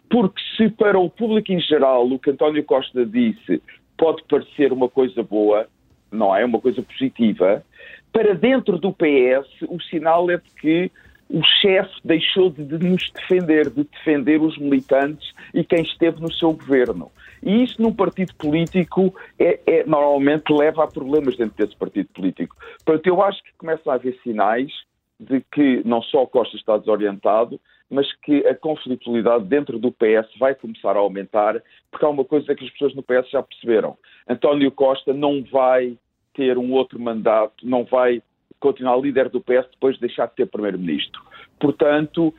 Porque 0.10 0.41
se 0.58 0.69
para 0.69 0.99
o 0.99 1.10
público 1.10 1.51
em 1.51 1.60
geral 1.60 2.08
o 2.08 2.19
que 2.19 2.32
António 2.32 2.63
Costa 2.63 3.06
disse 3.06 3.62
pode 3.97 4.23
parecer 4.23 4.73
uma 4.73 4.89
coisa 4.89 5.23
boa, 5.23 5.67
não 6.12 6.36
é? 6.36 6.43
Uma 6.43 6.60
coisa 6.60 6.82
positiva, 6.82 7.63
para 8.12 8.36
dentro 8.36 8.77
do 8.77 8.93
PS 8.93 9.47
o 9.67 9.82
sinal 9.82 10.29
é 10.29 10.38
de 10.38 10.49
que 10.60 10.91
o 11.34 11.41
chefe 11.43 11.91
deixou 12.06 12.52
de, 12.52 12.62
nos 12.78 13.10
defender, 13.10 13.67
de 13.72 13.84
defender 13.86 14.39
os 14.39 14.56
militantes 14.60 15.34
e 15.52 15.63
quem 15.63 15.82
esteve 15.82 16.22
no 16.22 16.32
seu 16.32 16.54
governo. 16.54 17.12
E 17.41 17.63
isso 17.63 17.82
num 17.82 17.91
partido 17.91 18.36
político 18.36 19.13
é, 19.39 19.60
é, 19.65 19.84
normalmente 19.84 20.54
leva 20.54 20.84
a 20.84 20.88
problemas 20.88 21.36
dentro 21.36 21.58
desse 21.58 21.76
partido 21.76 22.08
político. 22.13 22.56
Portanto, 22.86 23.08
eu 23.08 23.19
acho 23.24 23.43
que 23.43 23.52
começa 23.58 23.91
a 23.91 23.96
haver 23.96 24.15
sinais 24.22 24.72
de 25.19 25.41
que 25.52 25.82
não 25.84 26.04
só 26.04 26.24
Costa 26.28 26.56
está 26.56 26.78
desorientado, 26.78 27.60
mas 27.89 28.12
que 28.22 28.46
a 28.46 28.54
conflitualidade 28.54 29.46
dentro 29.46 29.80
do 29.80 29.91
PS 29.91 30.38
vai 30.39 30.54
começar 30.54 30.96
a 30.96 31.00
aumentar, 31.00 31.62
porque 31.89 32.06
há 32.06 32.10
uma 32.10 32.26
coisa 32.26 32.54
que 32.54 32.63
as 32.63 32.72
pessoas 32.72 32.93
no 32.93 33.02
PS 33.02 33.30
já 33.32 33.41
perceberam. 33.41 33.98
António 34.30 34.72
Costa 34.72 35.13
não 35.13 35.43
vai 35.52 35.98
ter 36.36 36.60
um 36.60 36.74
outro 36.74 37.00
mandato, 37.00 37.67
não 37.67 37.84
vai 37.86 38.22
continuar 38.63 38.95
líder 38.95 39.28
do 39.28 39.41
PS 39.41 39.67
depois 39.71 39.95
de 39.95 40.02
deixar 40.02 40.28
de 40.28 40.36
ter 40.36 40.45
primeiro-ministro. 40.45 41.21
Portanto, 41.60 42.34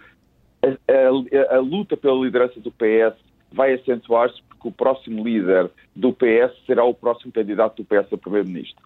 a, 0.63 1.53
a, 1.53 1.57
a, 1.57 1.61
luta 1.61 1.99
pela 1.99 2.19
liderança 2.25 2.59
do 2.59 2.73
PS 2.73 3.15
vai 3.53 3.75
acentuar-se 3.75 4.43
porque 4.49 4.69
o 4.69 4.73
próximo 4.73 5.23
líder 5.23 5.71
do 5.95 6.15
PS 6.15 6.57
será 6.67 6.83
o 6.83 6.95
próximo 6.95 7.31
candidato 7.31 7.83
do 7.83 7.85
PS 7.85 8.11
a 8.11 8.17
primeiro-ministro. 8.17 8.83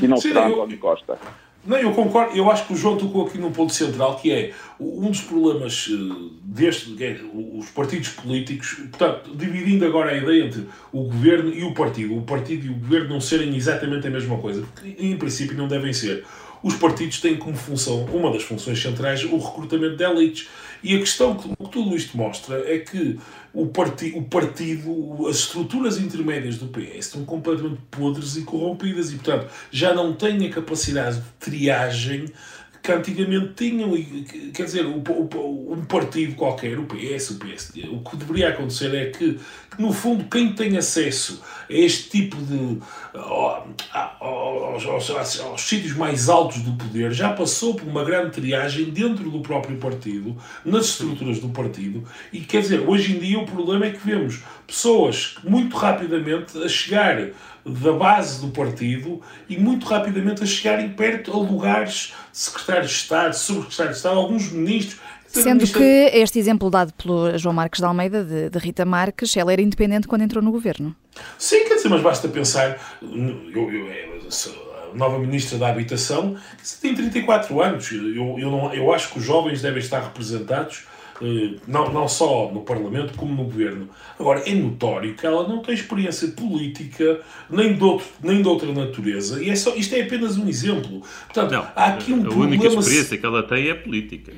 E 0.00 0.08
não 0.08 0.16
Sim, 0.16 0.28
será 0.28 0.46
António 0.46 0.76
eu... 0.76 0.80
Costa. 0.80 1.18
Não, 1.66 1.76
eu 1.76 1.92
concordo. 1.92 2.34
Eu 2.34 2.50
acho 2.50 2.66
que 2.66 2.72
o 2.72 2.76
João 2.76 2.96
tocou 2.96 3.26
aqui 3.26 3.36
num 3.36 3.52
ponto 3.52 3.74
central, 3.74 4.16
que 4.16 4.32
é 4.32 4.54
um 4.80 5.10
dos 5.10 5.20
problemas 5.20 5.90
eh, 5.90 6.30
deste, 6.42 7.04
é, 7.04 7.18
os 7.34 7.68
partidos 7.70 8.10
políticos, 8.10 8.74
portanto, 8.90 9.30
dividindo 9.34 9.84
agora 9.84 10.12
a 10.12 10.16
ideia 10.16 10.44
entre 10.44 10.66
o 10.92 11.02
governo 11.02 11.52
e 11.52 11.64
o 11.64 11.74
partido. 11.74 12.16
O 12.16 12.22
partido 12.22 12.66
e 12.66 12.70
o 12.70 12.74
governo 12.74 13.10
não 13.10 13.20
serem 13.20 13.54
exatamente 13.54 14.06
a 14.06 14.10
mesma 14.10 14.38
coisa, 14.38 14.62
porque 14.62 14.96
em 14.98 15.16
princípio 15.18 15.56
não 15.58 15.68
devem 15.68 15.92
ser 15.92 16.24
os 16.62 16.74
partidos 16.74 17.20
têm 17.20 17.36
como 17.36 17.56
função, 17.56 18.04
uma 18.06 18.30
das 18.32 18.42
funções 18.42 18.80
centrais, 18.80 19.24
o 19.24 19.38
recrutamento 19.38 19.96
de 19.96 20.04
elites. 20.04 20.48
E 20.82 20.94
a 20.94 20.98
questão 20.98 21.36
que, 21.36 21.48
tudo 21.70 21.96
isto 21.96 22.16
mostra 22.16 22.62
é 22.72 22.78
que 22.78 23.18
o, 23.52 23.66
parti, 23.66 24.12
o 24.14 24.22
partido, 24.22 25.26
as 25.28 25.36
estruturas 25.36 25.98
intermédias 25.98 26.56
do 26.56 26.68
PS 26.68 27.06
estão 27.06 27.24
completamente 27.24 27.80
podres 27.90 28.36
e 28.36 28.42
corrompidas 28.42 29.12
e, 29.12 29.16
portanto, 29.16 29.50
já 29.70 29.92
não 29.92 30.12
têm 30.12 30.46
a 30.46 30.50
capacidade 30.50 31.16
de 31.16 31.26
triagem 31.40 32.26
que 32.88 32.92
antigamente 32.92 33.52
tinham, 33.54 33.94
e, 33.94 34.24
quer 34.54 34.64
dizer, 34.64 34.86
um, 34.86 35.02
um 35.70 35.84
partido 35.84 36.34
qualquer, 36.34 36.78
o 36.78 36.84
PS, 36.84 37.32
o 37.32 37.38
PSD, 37.38 37.86
o 37.86 38.00
que 38.00 38.16
deveria 38.16 38.48
acontecer 38.48 38.94
é 38.94 39.10
que, 39.10 39.38
que 39.70 39.82
no 39.82 39.92
fundo, 39.92 40.24
quem 40.24 40.54
tem 40.54 40.74
acesso 40.78 41.42
a 41.68 41.72
este 41.74 42.08
tipo 42.08 42.36
de. 42.36 42.78
aos, 43.92 44.86
aos, 44.86 45.10
aos, 45.10 45.40
aos 45.40 45.60
sítios 45.60 45.94
mais 45.94 46.30
altos 46.30 46.62
do 46.62 46.72
poder 46.72 47.12
já 47.12 47.30
passou 47.30 47.74
por 47.74 47.86
uma 47.86 48.02
grande 48.02 48.30
triagem 48.30 48.86
dentro 48.86 49.30
do 49.30 49.40
próprio 49.40 49.76
partido, 49.76 50.34
nas 50.64 50.86
estruturas 50.86 51.40
do 51.40 51.50
partido, 51.50 52.04
e 52.32 52.40
quer 52.40 52.62
dizer, 52.62 52.80
hoje 52.88 53.14
em 53.14 53.18
dia 53.18 53.38
o 53.38 53.44
problema 53.44 53.84
é 53.84 53.90
que 53.90 53.98
vemos 53.98 54.42
pessoas 54.66 55.34
muito 55.44 55.76
rapidamente 55.76 56.56
a 56.56 56.68
chegar 56.68 57.18
da 57.68 57.92
base 57.92 58.40
do 58.40 58.48
partido 58.48 59.20
e 59.48 59.58
muito 59.58 59.86
rapidamente 59.86 60.42
a 60.42 60.46
chegarem 60.46 60.90
perto 60.90 61.32
a 61.32 61.36
lugares 61.36 62.14
de 62.32 62.38
secretário 62.38 62.86
de 62.86 62.92
Estado, 62.92 63.34
subsecretário 63.34 63.92
de 63.92 63.96
Estado, 63.96 64.18
alguns 64.18 64.50
ministros. 64.50 65.00
Sendo 65.26 65.66
que 65.66 66.10
este 66.14 66.38
exemplo 66.38 66.70
dado 66.70 66.92
pelo 66.94 67.36
João 67.36 67.54
Marques 67.54 67.80
de 67.80 67.86
Almeida, 67.86 68.24
de, 68.24 68.48
de, 68.48 68.58
Rita 68.58 68.84
Marques, 68.86 69.36
ela 69.36 69.52
era 69.52 69.60
independente 69.60 70.08
quando 70.08 70.22
entrou 70.22 70.42
no 70.42 70.50
governo. 70.50 70.96
Sim, 71.36 71.64
quer 71.68 71.74
dizer, 71.74 71.90
mas 71.90 72.00
basta 72.00 72.28
pensar. 72.28 72.80
Eu, 73.02 73.50
eu, 73.54 73.70
eu, 73.70 73.88
a 74.90 74.96
nova 74.96 75.18
Ministra 75.18 75.58
da 75.58 75.68
Habitação 75.68 76.36
tem 76.80 76.94
34 76.94 77.60
anos. 77.60 77.92
Eu, 77.92 78.38
eu, 78.38 78.50
não, 78.50 78.72
eu 78.72 78.92
acho 78.92 79.12
que 79.12 79.18
os 79.18 79.24
jovens 79.24 79.60
devem 79.60 79.80
estar 79.80 80.00
representados 80.00 80.86
não, 81.66 81.92
não 81.92 82.08
só 82.08 82.50
no 82.52 82.60
Parlamento 82.60 83.14
como 83.16 83.34
no 83.34 83.44
Governo. 83.44 83.88
Agora, 84.18 84.40
é 84.48 84.54
notório 84.54 85.14
que 85.14 85.26
ela 85.26 85.46
não 85.48 85.60
tem 85.62 85.74
experiência 85.74 86.28
política 86.28 87.20
nem 87.50 87.74
de, 87.74 87.82
outro, 87.82 88.06
nem 88.22 88.42
de 88.42 88.48
outra 88.48 88.72
natureza, 88.72 89.42
e 89.42 89.50
é 89.50 89.56
só, 89.56 89.74
isto 89.74 89.94
é 89.94 90.02
apenas 90.02 90.36
um 90.36 90.48
exemplo. 90.48 91.02
Portanto, 91.26 91.52
não, 91.52 91.66
há 91.74 91.86
aqui 91.86 92.12
um 92.12 92.20
a 92.20 92.22
problema... 92.22 92.44
A 92.44 92.48
única 92.48 92.66
experiência 92.66 93.18
que 93.18 93.26
ela 93.26 93.42
tem 93.42 93.68
é 93.68 93.74
política. 93.74 94.32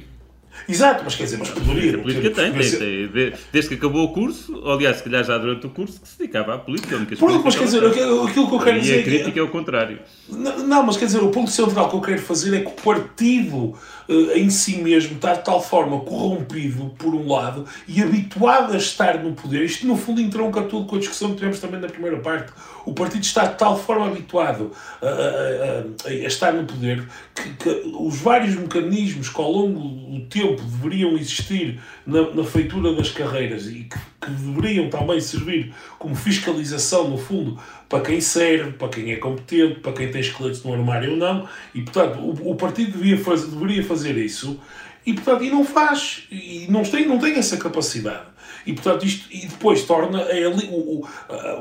Exato, 0.69 1.03
mas 1.05 1.15
quer 1.15 1.25
dizer, 1.25 1.39
mas 1.39 1.51
poderia. 1.51 1.97
A 1.97 1.99
política 1.99 2.31
tem, 2.31 2.53
tem, 2.53 3.09
tem, 3.09 3.33
Desde 3.53 3.69
que 3.69 3.75
acabou 3.75 4.05
o 4.05 4.13
curso, 4.13 4.63
aliás, 4.67 4.99
se 4.99 5.05
calhar 5.05 5.25
já 5.25 5.39
durante 5.39 5.67
o 5.67 5.71
curso, 5.71 6.01
que 6.01 6.09
se 6.09 6.19
dedicava 6.19 6.55
à 6.55 6.59
política. 6.59 6.97
Pronto, 7.19 7.43
mas 7.45 7.57
quer 7.57 7.65
dizer, 7.65 7.85
aquilo, 7.85 8.31
que 8.31 8.39
eu 8.39 8.59
quero 8.59 8.77
e 8.77 8.81
dizer. 8.81 8.97
E 8.97 9.01
a 9.01 9.03
crítica 9.03 9.41
é 9.41 9.43
o 9.43 9.49
contrário. 9.49 9.99
Não, 10.29 10.59
não, 10.67 10.83
mas 10.85 10.97
quer 10.97 11.07
dizer, 11.07 11.23
o 11.23 11.29
ponto 11.31 11.51
central 11.51 11.89
que 11.89 11.97
eu 11.97 12.01
quero 12.01 12.23
fazer 12.23 12.57
é 12.57 12.61
que 12.61 12.69
o 12.69 12.83
partido 12.83 13.75
uh, 14.09 14.33
em 14.35 14.51
si 14.51 14.77
mesmo 14.77 15.17
está 15.17 15.35
de 15.35 15.45
tal 15.45 15.63
forma 15.63 16.01
corrompido, 16.01 16.91
por 16.99 17.15
um 17.15 17.31
lado, 17.31 17.65
e 17.87 18.03
habituado 18.03 18.73
a 18.73 18.77
estar 18.77 19.23
no 19.23 19.33
poder. 19.33 19.65
Isto, 19.65 19.87
no 19.87 19.97
fundo, 19.97 20.21
entronca 20.21 20.63
tudo 20.63 20.87
com 20.87 20.97
a 20.97 20.99
discussão 20.99 21.31
que 21.31 21.37
tivemos 21.37 21.61
também 21.61 21.81
na 21.81 21.89
primeira 21.89 22.19
parte. 22.19 22.53
O 22.85 22.93
partido 22.93 23.23
está 23.23 23.47
de 23.47 23.59
tal 23.59 23.79
forma 23.79 24.07
habituado 24.07 24.73
a, 25.03 25.07
a, 25.07 26.09
a, 26.09 26.09
a 26.09 26.27
estar 26.27 26.53
no 26.53 26.65
poder 26.65 27.07
que, 27.35 27.51
que, 27.55 27.93
os 27.99 28.21
vários 28.21 28.55
mecanismos 28.57 29.29
que 29.29 29.41
ao 29.41 29.51
longo 29.51 29.81
do 29.81 30.27
tempo 30.27 30.63
deveriam 30.63 31.13
existir 31.13 31.81
na, 32.07 32.31
na 32.31 32.45
feitura 32.45 32.95
das 32.95 33.11
carreiras 33.11 33.67
e 33.67 33.85
que, 33.85 33.99
que, 34.21 34.31
deveriam 34.31 34.89
também 34.89 35.21
servir 35.21 35.73
como 35.99 36.15
fiscalização, 36.15 37.09
no 37.09 37.19
fundo, 37.19 37.59
para 37.89 38.03
quem 38.03 38.21
serve, 38.21 38.73
para 38.73 38.89
quem 38.89 39.13
é 39.13 39.17
competente, 39.17 39.81
para 39.81 39.93
quem 39.93 40.11
tem 40.11 40.21
esqueletos 40.21 40.63
no 40.65 40.73
armário 40.73 41.13
ou 41.13 41.17
não, 41.17 41.49
e 41.75 41.83
portanto 41.83 42.19
o, 42.19 42.51
o 42.51 42.55
partido 42.55 42.93
devia 42.99 43.19
fazer, 43.19 43.47
deveria 43.49 43.85
fazer 43.85 44.17
isso 44.17 44.61
e 45.05 45.15
portanto 45.15 45.45
e 45.45 45.51
não 45.51 45.65
faz, 45.65 46.27
e 46.31 46.67
não 46.69 46.83
tem, 46.83 47.07
não 47.07 47.19
tem 47.19 47.35
essa 47.35 47.57
capacidade. 47.57 48.30
E, 48.67 48.73
portanto, 48.73 49.07
isto 49.07 49.27
e 49.31 49.47
depois 49.47 49.85
torna 49.85 50.25
o, 50.71 51.07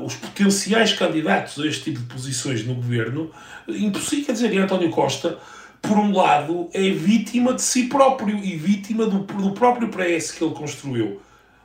os 0.04 0.14
potenciais 0.14 0.92
candidatos 0.92 1.58
a 1.58 1.66
este 1.66 1.84
tipo 1.84 2.00
de 2.00 2.06
posições 2.06 2.64
no 2.66 2.74
governo 2.74 3.30
impossível. 3.68 4.26
Quer 4.26 4.32
dizer, 4.32 4.58
António 4.58 4.90
Costa, 4.90 5.38
por 5.80 5.98
um 5.98 6.14
lado, 6.14 6.68
é 6.72 6.90
vítima 6.90 7.54
de 7.54 7.62
si 7.62 7.84
próprio 7.84 8.38
e 8.38 8.56
vítima 8.56 9.06
do, 9.06 9.20
do 9.20 9.52
próprio 9.52 9.88
PS 9.88 10.32
que 10.32 10.44
ele 10.44 10.54
construiu 10.54 11.20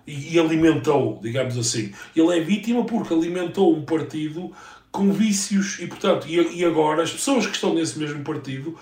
e, 0.07 0.35
e 0.35 0.39
alimentou, 0.39 1.19
digamos 1.21 1.57
assim. 1.57 1.91
Ele 2.15 2.37
é 2.37 2.41
vítima 2.41 2.85
porque 2.85 3.13
alimentou 3.13 3.75
um 3.75 3.83
partido 3.83 4.51
com 4.91 5.11
vícios 5.11 5.79
e, 5.79 5.87
portanto, 5.87 6.27
e, 6.27 6.59
e 6.59 6.63
agora 6.63 7.03
as 7.03 7.11
pessoas 7.11 7.45
que 7.45 7.55
estão 7.55 7.73
nesse 7.73 7.99
mesmo 7.99 8.23
partido 8.23 8.77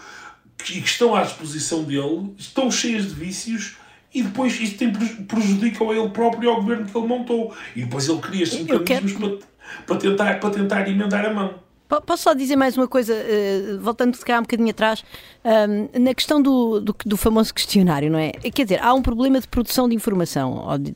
e 0.70 0.82
que 0.82 0.88
estão 0.88 1.16
à 1.16 1.24
disposição 1.24 1.84
dele 1.84 2.34
estão 2.38 2.70
cheias 2.70 3.08
de 3.08 3.16
vícios 3.16 3.78
e 4.14 4.22
depois 4.22 4.60
isto 4.60 4.78
tem, 4.78 4.92
prejudica 5.26 5.84
a 5.84 5.88
ele 5.88 6.10
próprio 6.10 6.44
e 6.44 6.48
ao 6.48 6.62
governo 6.62 6.86
que 6.86 6.98
ele 6.98 7.08
montou. 7.08 7.54
E 7.76 7.84
depois 7.84 8.08
ele 8.08 8.20
cria 8.20 8.44
estes 8.44 8.64
mecanismos 8.64 9.14
quero... 9.14 9.38
para, 9.38 9.48
para, 9.86 9.96
tentar, 9.98 10.40
para 10.40 10.50
tentar 10.50 10.88
emendar 10.88 11.26
a 11.26 11.34
mão. 11.34 11.64
Posso 12.06 12.24
só 12.24 12.34
dizer 12.34 12.56
mais 12.56 12.76
uma 12.76 12.88
coisa, 12.88 13.14
uh, 13.14 13.80
voltando 13.80 14.16
se 14.16 14.26
calhar 14.26 14.40
um 14.40 14.44
bocadinho 14.44 14.72
atrás, 14.72 15.04
um, 15.46 16.02
na 16.02 16.14
questão 16.14 16.42
do, 16.42 16.80
do, 16.80 16.96
do, 17.06 17.18
famoso 17.18 17.54
questionário, 17.54 18.10
não 18.10 18.18
é? 18.18 18.32
Quer 18.32 18.64
dizer, 18.64 18.82
há 18.82 18.94
um 18.94 19.02
problema 19.02 19.40
de 19.40 19.48
produção 19.48 19.88
de 19.88 19.96
informação, 19.96 20.66
ou, 20.66 20.78
de, 20.78 20.92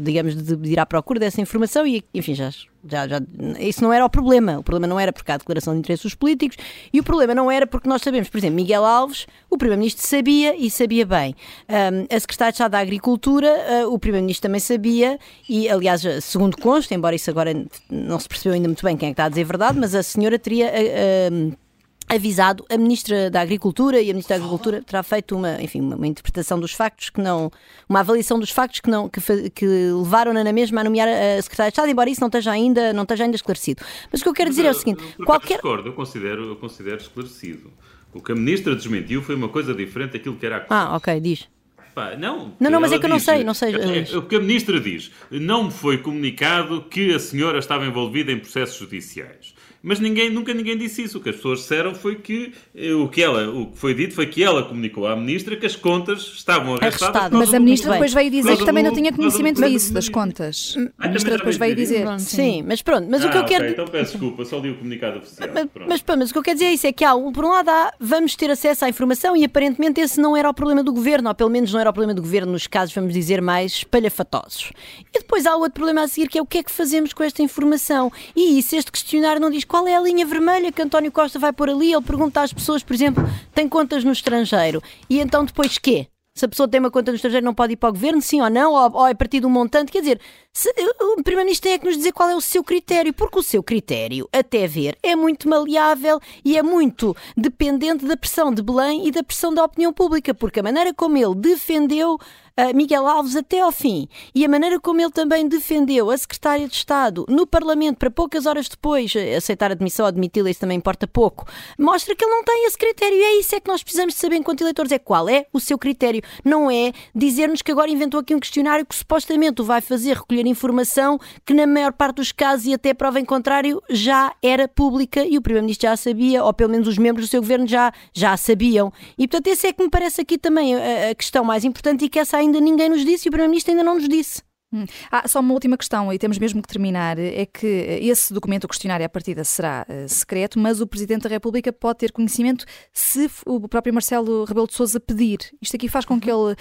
digamos, 0.00 0.36
de 0.36 0.70
ir 0.70 0.78
à 0.78 0.86
procura 0.86 1.18
dessa 1.18 1.40
informação 1.40 1.84
e, 1.86 2.04
enfim, 2.14 2.34
já 2.34 2.50
já, 2.84 3.08
já, 3.08 3.20
isso 3.58 3.82
não 3.82 3.92
era 3.92 4.04
o 4.04 4.10
problema. 4.10 4.58
O 4.58 4.62
problema 4.62 4.86
não 4.86 5.00
era 5.00 5.12
porque 5.12 5.30
há 5.32 5.36
declaração 5.36 5.74
de 5.74 5.80
interesses 5.80 6.14
políticos 6.14 6.56
e 6.92 7.00
o 7.00 7.02
problema 7.02 7.34
não 7.34 7.50
era 7.50 7.66
porque 7.66 7.88
nós 7.88 8.02
sabemos, 8.02 8.28
por 8.28 8.38
exemplo, 8.38 8.56
Miguel 8.56 8.84
Alves, 8.84 9.26
o 9.50 9.58
Primeiro-Ministro 9.58 10.06
sabia 10.06 10.54
e 10.56 10.70
sabia 10.70 11.04
bem. 11.04 11.34
Um, 11.68 12.14
a 12.14 12.20
Secretária 12.20 12.52
de 12.52 12.56
Estado 12.56 12.72
da 12.72 12.78
Agricultura, 12.78 13.48
uh, 13.84 13.92
o 13.92 13.98
Primeiro-Ministro 13.98 14.48
também 14.48 14.60
sabia 14.60 15.18
e, 15.48 15.68
aliás, 15.68 16.02
segundo 16.22 16.56
consta, 16.56 16.94
embora 16.94 17.16
isso 17.16 17.30
agora 17.30 17.52
não 17.90 18.18
se 18.18 18.28
percebeu 18.28 18.54
ainda 18.54 18.68
muito 18.68 18.84
bem 18.84 18.96
quem 18.96 19.08
é 19.08 19.10
que 19.10 19.14
está 19.14 19.24
a 19.24 19.28
dizer 19.28 19.42
a 19.42 19.46
verdade, 19.46 19.78
mas 19.78 19.94
a 19.94 20.02
senhora 20.02 20.38
teria. 20.38 20.70
Uh, 20.70 21.52
uh, 21.52 21.67
avisado 22.08 22.64
a 22.70 22.76
Ministra 22.76 23.30
da 23.30 23.40
Agricultura 23.40 24.00
e 24.00 24.10
a 24.10 24.12
Ministra 24.12 24.38
da 24.38 24.44
Agricultura 24.44 24.82
terá 24.82 25.02
feito 25.02 25.36
uma, 25.36 25.60
enfim, 25.60 25.80
uma, 25.80 26.06
interpretação 26.06 26.58
dos 26.58 26.72
factos 26.72 27.10
que 27.10 27.20
não, 27.20 27.50
uma 27.88 28.00
avaliação 28.00 28.38
dos 28.38 28.50
factos 28.50 28.80
que 28.80 28.88
não, 28.88 29.08
que, 29.08 29.20
que 29.50 29.66
levaram-na 29.66 30.42
na 30.42 30.52
mesma 30.52 30.80
a 30.80 30.84
nomear 30.84 31.08
a 31.08 31.42
Secretária 31.42 31.70
de 31.70 31.74
Estado, 31.74 31.90
embora 31.90 32.08
isso 32.08 32.20
não 32.20 32.28
esteja 32.28 32.50
ainda, 32.50 32.92
não 32.92 33.02
esteja 33.02 33.24
ainda 33.24 33.36
esclarecido. 33.36 33.82
Mas 34.10 34.20
o 34.20 34.24
que 34.24 34.30
eu 34.30 34.34
quero 34.34 34.50
dizer 34.50 34.64
é 34.64 34.70
o 34.70 34.74
seguinte, 34.74 35.02
eu, 35.18 35.24
qualquer... 35.24 35.54
discordo, 35.54 35.88
eu 35.88 35.92
considero, 35.92 36.44
eu 36.44 36.56
considero 36.56 36.96
esclarecido. 36.96 37.72
O 38.12 38.22
que 38.22 38.32
a 38.32 38.34
Ministra 38.34 38.74
desmentiu 38.74 39.22
foi 39.22 39.34
uma 39.34 39.48
coisa 39.48 39.74
diferente 39.74 40.12
daquilo 40.12 40.36
que 40.36 40.46
era 40.46 40.66
a 40.68 40.74
Ah, 40.74 40.96
ok, 40.96 41.20
diz. 41.20 41.46
Pá, 41.94 42.14
não, 42.16 42.54
não, 42.60 42.70
não, 42.70 42.80
mas 42.80 42.92
é 42.92 42.98
que 42.98 43.06
eu 43.06 43.10
não 43.10 43.18
sei, 43.18 43.42
não 43.42 43.54
sei. 43.54 43.74
É, 43.74 44.12
é, 44.12 44.16
o 44.16 44.22
que 44.22 44.36
a 44.36 44.40
Ministra 44.40 44.78
diz, 44.80 45.10
não 45.30 45.64
me 45.64 45.70
foi 45.72 45.98
comunicado 45.98 46.82
que 46.82 47.12
a 47.12 47.18
senhora 47.18 47.58
estava 47.58 47.84
envolvida 47.84 48.30
em 48.30 48.38
processos 48.38 48.78
judiciais. 48.78 49.52
Mas 49.82 50.00
ninguém, 50.00 50.30
nunca 50.30 50.52
ninguém 50.52 50.76
disse 50.76 51.02
isso. 51.02 51.18
O 51.18 51.20
que 51.20 51.30
as 51.30 51.36
pessoas 51.36 51.60
disseram 51.60 51.94
foi 51.94 52.16
que 52.16 52.52
eh, 52.74 52.92
o 52.92 53.08
que, 53.08 53.22
ela, 53.22 53.48
o 53.48 53.66
que 53.66 53.78
foi 53.78 53.94
dito 53.94 54.14
foi 54.14 54.26
que 54.26 54.42
ela 54.42 54.62
comunicou 54.64 55.06
à 55.06 55.14
ministra 55.14 55.56
que 55.56 55.66
as 55.66 55.76
contas 55.76 56.20
estavam 56.34 56.74
arrastadas. 56.74 57.38
Mas 57.38 57.54
a 57.54 57.60
ministra 57.60 57.92
depois 57.92 58.12
veio 58.12 58.30
dizer 58.30 58.56
que 58.56 58.64
também 58.64 58.82
não 58.82 58.92
tinha 58.92 59.12
conhecimento 59.12 59.62
disso, 59.62 59.92
das 59.92 60.08
contas. 60.08 60.76
A 60.98 61.06
ministra 61.06 61.36
depois 61.38 61.56
veio 61.56 61.76
dizer. 61.76 62.06
Sim, 62.18 62.64
mas 62.66 62.82
pronto. 62.82 63.06
Mas 63.08 63.24
o 63.24 63.30
que 63.30 63.36
eu 63.36 63.44
quero. 63.44 63.68
Então 63.68 63.86
peço 63.86 64.12
desculpa, 64.12 64.44
só 64.44 64.58
li 64.58 64.70
o 64.70 64.76
comunicado 64.76 65.18
oficial. 65.18 65.48
Mas, 65.52 65.68
mas, 65.86 66.04
mas, 66.18 66.30
o 66.30 66.32
que 66.32 66.38
eu 66.38 66.42
quero 66.42 66.56
dizer 66.56 66.70
é 66.70 66.74
isso: 66.74 66.86
é 66.86 66.92
que 66.92 67.04
há, 67.04 67.14
por 67.14 67.44
um 67.44 67.50
lado, 67.50 67.68
há, 67.68 67.92
vamos 68.00 68.34
ter 68.34 68.50
acesso 68.50 68.84
à 68.84 68.88
informação 68.88 69.36
e 69.36 69.44
aparentemente 69.44 70.00
esse 70.00 70.20
não 70.20 70.36
era 70.36 70.48
o 70.48 70.54
problema 70.54 70.82
do 70.82 70.92
governo, 70.92 71.28
ou 71.28 71.34
pelo 71.34 71.50
menos 71.50 71.72
não 71.72 71.80
era 71.80 71.90
o 71.90 71.92
problema 71.92 72.14
do 72.14 72.22
governo 72.22 72.52
nos 72.52 72.66
casos, 72.66 72.94
vamos 72.94 73.14
dizer, 73.14 73.40
mais 73.40 73.72
espalhafatosos. 73.72 74.72
E 75.14 75.18
depois 75.18 75.46
há 75.46 75.54
outro 75.54 75.74
problema 75.74 76.02
a 76.02 76.08
seguir 76.08 76.28
que 76.28 76.38
é 76.38 76.42
o 76.42 76.46
que 76.46 76.58
é 76.58 76.62
que 76.62 76.70
fazemos 76.70 77.12
com 77.12 77.22
esta 77.22 77.42
informação. 77.42 78.10
E 78.34 78.60
se 78.62 78.76
este 78.76 78.90
questionário 78.90 79.40
não 79.40 79.50
diz 79.50 79.64
qual 79.68 79.86
é 79.86 79.94
a 79.94 80.00
linha 80.00 80.26
vermelha 80.26 80.72
que 80.72 80.82
António 80.82 81.12
Costa 81.12 81.38
vai 81.38 81.52
pôr 81.52 81.68
ali. 81.68 81.92
Ele 81.92 82.02
pergunta 82.02 82.40
às 82.40 82.52
pessoas, 82.52 82.82
por 82.82 82.94
exemplo, 82.94 83.22
tem 83.54 83.68
contas 83.68 84.02
no 84.02 84.10
estrangeiro. 84.10 84.82
E 85.08 85.20
então 85.20 85.44
depois 85.44 85.78
quê? 85.78 86.08
Se 86.34 86.44
a 86.44 86.48
pessoa 86.48 86.68
tem 86.68 86.78
uma 86.78 86.90
conta 86.90 87.10
no 87.10 87.16
estrangeiro, 87.16 87.44
não 87.44 87.52
pode 87.52 87.72
ir 87.72 87.76
para 87.76 87.88
o 87.88 87.92
governo, 87.92 88.22
sim 88.22 88.40
ou 88.40 88.48
não? 88.48 88.72
Ou, 88.72 88.92
ou 88.92 89.06
é 89.08 89.12
de 89.14 89.44
um 89.44 89.50
montante? 89.50 89.90
Quer 89.90 90.00
dizer, 90.00 90.20
se, 90.58 90.74
o 91.00 91.22
Primeiro-Ministro 91.22 91.68
tem 91.68 91.74
é 91.74 91.78
que 91.78 91.86
nos 91.86 91.96
dizer 91.96 92.10
qual 92.10 92.28
é 92.28 92.34
o 92.34 92.40
seu 92.40 92.64
critério, 92.64 93.14
porque 93.14 93.38
o 93.38 93.42
seu 93.44 93.62
critério, 93.62 94.28
até 94.32 94.66
ver, 94.66 94.98
é 95.04 95.14
muito 95.14 95.48
maleável 95.48 96.18
e 96.44 96.58
é 96.58 96.62
muito 96.64 97.16
dependente 97.36 98.04
da 98.04 98.16
pressão 98.16 98.52
de 98.52 98.60
Belém 98.60 99.06
e 99.06 99.12
da 99.12 99.22
pressão 99.22 99.54
da 99.54 99.62
opinião 99.62 99.92
pública, 99.92 100.34
porque 100.34 100.58
a 100.58 100.62
maneira 100.64 100.92
como 100.92 101.16
ele 101.16 101.36
defendeu 101.36 102.14
uh, 102.58 102.76
Miguel 102.76 103.06
Alves 103.06 103.36
até 103.36 103.60
ao 103.60 103.70
fim 103.70 104.08
e 104.34 104.44
a 104.44 104.48
maneira 104.48 104.80
como 104.80 105.00
ele 105.00 105.12
também 105.12 105.46
defendeu 105.46 106.10
a 106.10 106.18
Secretária 106.18 106.66
de 106.66 106.74
Estado 106.74 107.24
no 107.28 107.46
Parlamento 107.46 107.98
para 107.98 108.10
poucas 108.10 108.44
horas 108.44 108.68
depois 108.68 109.14
eh, 109.14 109.36
aceitar 109.36 109.70
a 109.70 109.74
admissão 109.74 110.04
ou 110.04 110.08
admiti-la, 110.08 110.50
isso 110.50 110.60
também 110.60 110.76
importa 110.76 111.06
pouco, 111.06 111.46
mostra 111.78 112.16
que 112.16 112.24
ele 112.24 112.34
não 112.34 112.42
tem 112.42 112.66
esse 112.66 112.76
critério 112.76 113.16
e 113.16 113.22
é 113.22 113.38
isso 113.38 113.54
é 113.54 113.60
que 113.60 113.68
nós 113.68 113.82
precisamos 113.82 114.14
de 114.14 114.20
saber 114.20 114.36
enquanto 114.36 114.62
eleitores, 114.62 114.90
é 114.90 114.98
qual 114.98 115.28
é 115.28 115.46
o 115.52 115.60
seu 115.60 115.78
critério. 115.78 116.22
Não 116.44 116.70
é 116.70 116.92
dizer-nos 117.14 117.62
que 117.62 117.70
agora 117.70 117.90
inventou 117.90 118.18
aqui 118.20 118.34
um 118.34 118.40
questionário 118.40 118.84
que 118.84 118.94
supostamente 118.94 119.62
o 119.62 119.64
vai 119.64 119.80
fazer 119.80 120.16
recolher 120.16 120.47
informação 120.48 121.18
que 121.44 121.54
na 121.54 121.66
maior 121.66 121.92
parte 121.92 122.16
dos 122.16 122.32
casos 122.32 122.66
e 122.66 122.74
até 122.74 122.94
prova 122.94 123.20
em 123.20 123.24
contrário 123.24 123.82
já 123.88 124.32
era 124.42 124.66
pública 124.66 125.24
e 125.24 125.38
o 125.38 125.42
Primeiro-Ministro 125.42 125.88
já 125.88 125.96
sabia, 125.96 126.44
ou 126.44 126.52
pelo 126.52 126.70
menos 126.70 126.88
os 126.88 126.98
membros 126.98 127.26
do 127.26 127.30
seu 127.30 127.40
governo 127.40 127.66
já, 127.66 127.92
já 128.12 128.36
sabiam. 128.36 128.92
E 129.16 129.26
portanto 129.28 129.48
esse 129.48 129.66
é 129.66 129.72
que 129.72 129.82
me 129.82 129.90
parece 129.90 130.20
aqui 130.20 130.38
também 130.38 130.74
a, 130.74 131.10
a 131.10 131.14
questão 131.14 131.44
mais 131.44 131.64
importante 131.64 132.04
e 132.04 132.08
que 132.08 132.18
essa 132.18 132.36
ainda 132.36 132.60
ninguém 132.60 132.88
nos 132.88 133.04
disse 133.04 133.26
e 133.26 133.28
o 133.28 133.32
Primeiro-Ministro 133.32 133.72
ainda 133.72 133.84
não 133.84 133.94
nos 133.94 134.08
disse. 134.08 134.47
Hum. 134.72 134.84
Ah, 135.10 135.26
só 135.26 135.40
uma 135.40 135.54
última 135.54 135.78
questão, 135.78 136.12
e 136.12 136.18
temos 136.18 136.38
mesmo 136.38 136.60
que 136.60 136.68
terminar, 136.68 137.18
é 137.18 137.46
que 137.46 137.66
esse 137.66 138.34
documento, 138.34 138.64
o 138.64 138.68
questionário 138.68 139.04
à 139.04 139.08
partida, 139.08 139.42
será 139.42 139.86
uh, 139.88 140.08
secreto, 140.08 140.58
mas 140.58 140.80
o 140.80 140.86
Presidente 140.86 141.22
da 141.22 141.30
República 141.30 141.72
pode 141.72 141.98
ter 141.98 142.12
conhecimento 142.12 142.66
se 142.92 143.30
o 143.46 143.66
próprio 143.66 143.94
Marcelo 143.94 144.44
Rebelo 144.44 144.66
de 144.66 144.74
Sousa 144.74 145.00
pedir. 145.00 145.38
Isto 145.60 145.76
aqui 145.76 145.88
faz 145.88 146.04
com 146.04 146.20
que 146.20 146.30
ele 146.30 146.52
uh, 146.52 146.56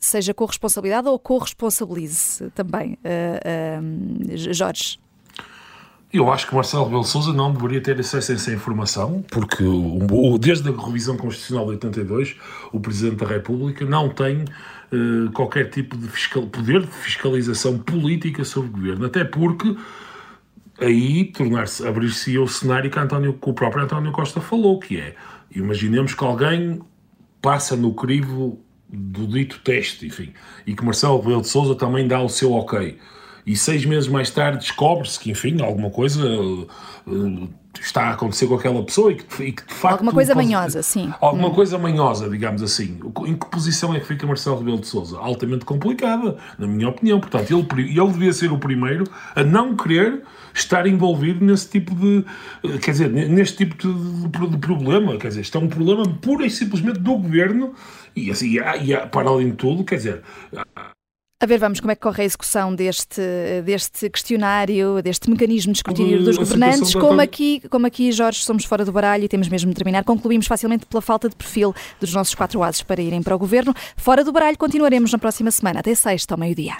seja 0.00 0.34
corresponsabilidade 0.34 1.08
ou 1.08 1.18
corresponsabilize 1.18 2.50
também, 2.50 2.98
uh, 3.04 4.36
Jorge? 4.52 4.98
Eu 6.14 6.30
acho 6.30 6.46
que 6.46 6.54
Marcelo 6.54 6.84
Rebelo 6.84 7.02
Sousa 7.02 7.32
não 7.32 7.52
deveria 7.52 7.80
ter 7.80 7.98
acesso 7.98 8.30
a 8.30 8.34
essa 8.36 8.52
informação, 8.52 9.24
porque 9.32 9.64
desde 10.38 10.68
a 10.68 10.72
revisão 10.72 11.16
constitucional 11.16 11.64
de 11.64 11.72
82, 11.72 12.36
o 12.72 12.78
Presidente 12.78 13.16
da 13.16 13.26
República 13.26 13.84
não 13.84 14.08
tem 14.08 14.44
uh, 14.44 15.32
qualquer 15.32 15.70
tipo 15.70 15.96
de 15.96 16.06
fiscal, 16.06 16.46
poder 16.46 16.82
de 16.82 16.86
fiscalização 16.86 17.78
política 17.80 18.44
sobre 18.44 18.68
o 18.68 18.72
governo, 18.74 19.06
até 19.06 19.24
porque 19.24 19.76
aí 20.78 21.24
tornar-se 21.24 21.84
abrir-se 21.84 22.38
o 22.38 22.46
cenário 22.46 22.88
que, 22.92 22.98
António, 23.00 23.32
que 23.32 23.50
o 23.50 23.52
próprio 23.52 23.82
António 23.82 24.12
Costa 24.12 24.40
falou, 24.40 24.78
que 24.78 25.00
é, 25.00 25.16
imaginemos 25.52 26.14
que 26.14 26.24
alguém 26.24 26.80
passa 27.42 27.74
no 27.74 27.92
crivo 27.92 28.60
do 28.88 29.26
dito 29.26 29.58
teste, 29.64 30.06
enfim, 30.06 30.32
e 30.64 30.76
que 30.76 30.84
Marcelo 30.84 31.18
Rebelo 31.18 31.40
de 31.40 31.48
Sousa 31.48 31.74
também 31.74 32.06
dá 32.06 32.22
o 32.22 32.28
seu 32.28 32.52
ok 32.52 33.00
e 33.46 33.56
seis 33.56 33.84
meses 33.84 34.08
mais 34.08 34.30
tarde 34.30 34.58
descobre-se 34.58 35.20
que, 35.20 35.30
enfim, 35.30 35.60
alguma 35.60 35.90
coisa 35.90 36.26
uh, 36.26 37.48
está 37.78 38.04
a 38.04 38.10
acontecer 38.12 38.46
com 38.46 38.54
aquela 38.54 38.82
pessoa 38.82 39.12
e 39.12 39.16
que, 39.16 39.42
e 39.42 39.52
que 39.52 39.66
de 39.66 39.74
facto. 39.74 39.92
Alguma 39.92 40.12
coisa 40.12 40.34
pode, 40.34 40.46
manhosa, 40.46 40.82
sim. 40.82 41.12
Alguma 41.20 41.48
hum. 41.48 41.54
coisa 41.54 41.78
manhosa, 41.78 42.28
digamos 42.30 42.62
assim. 42.62 42.98
Em 43.26 43.36
que 43.36 43.46
posição 43.50 43.94
é 43.94 44.00
que 44.00 44.06
fica 44.06 44.26
Marcelo 44.26 44.58
Rebelo 44.58 44.80
de 44.80 44.86
Souza? 44.86 45.18
Altamente 45.18 45.64
complicada, 45.64 46.36
na 46.58 46.66
minha 46.66 46.88
opinião. 46.88 47.20
Portanto, 47.20 47.50
ele, 47.50 47.98
ele 47.98 48.12
devia 48.12 48.32
ser 48.32 48.50
o 48.50 48.58
primeiro 48.58 49.04
a 49.34 49.42
não 49.42 49.76
querer 49.76 50.22
estar 50.54 50.86
envolvido 50.86 51.44
nesse 51.44 51.68
tipo 51.68 51.94
de. 51.94 52.24
Eh, 52.64 52.78
quer 52.78 52.92
dizer, 52.92 53.10
neste 53.10 53.58
tipo 53.58 53.76
de, 53.76 54.48
de, 54.48 54.58
problema. 54.58 55.18
Quer 55.18 55.28
dizer, 55.28 55.40
isto 55.42 55.58
é 55.58 55.60
um 55.60 55.68
problema 55.68 56.08
pura 56.22 56.46
e 56.46 56.50
simplesmente 56.50 57.00
do 57.00 57.16
governo 57.16 57.74
e, 58.16 58.30
assim, 58.30 58.58
e, 58.58 58.92
e 58.92 59.06
para 59.08 59.28
além 59.28 59.50
de 59.50 59.56
tudo, 59.56 59.84
quer 59.84 59.96
dizer 59.96 60.22
a 61.44 61.46
ver, 61.46 61.58
vamos, 61.58 61.78
como 61.78 61.92
é 61.92 61.94
que 61.94 62.00
corre 62.00 62.22
a 62.22 62.24
execução 62.24 62.74
deste, 62.74 63.20
deste 63.64 64.08
questionário, 64.08 65.02
deste 65.02 65.28
mecanismo 65.28 65.72
de 65.72 65.78
escrutínio 65.78 66.24
dos 66.24 66.38
governantes? 66.38 66.94
Como 66.94 67.20
aqui, 67.20 67.60
como 67.68 67.86
aqui, 67.86 68.10
Jorge, 68.12 68.42
somos 68.42 68.64
fora 68.64 68.82
do 68.82 68.90
baralho 68.90 69.24
e 69.24 69.28
temos 69.28 69.48
mesmo 69.48 69.70
de 69.70 69.76
terminar, 69.76 70.04
concluímos 70.04 70.46
facilmente 70.46 70.86
pela 70.86 71.02
falta 71.02 71.28
de 71.28 71.36
perfil 71.36 71.74
dos 72.00 72.14
nossos 72.14 72.34
quatro 72.34 72.62
ases 72.62 72.82
para 72.82 73.02
irem 73.02 73.22
para 73.22 73.36
o 73.36 73.38
governo. 73.38 73.74
Fora 73.94 74.24
do 74.24 74.32
baralho, 74.32 74.56
continuaremos 74.56 75.12
na 75.12 75.18
próxima 75.18 75.50
semana, 75.50 75.80
até 75.80 75.94
sexta 75.94 76.34
ao 76.34 76.38
meio-dia. 76.38 76.76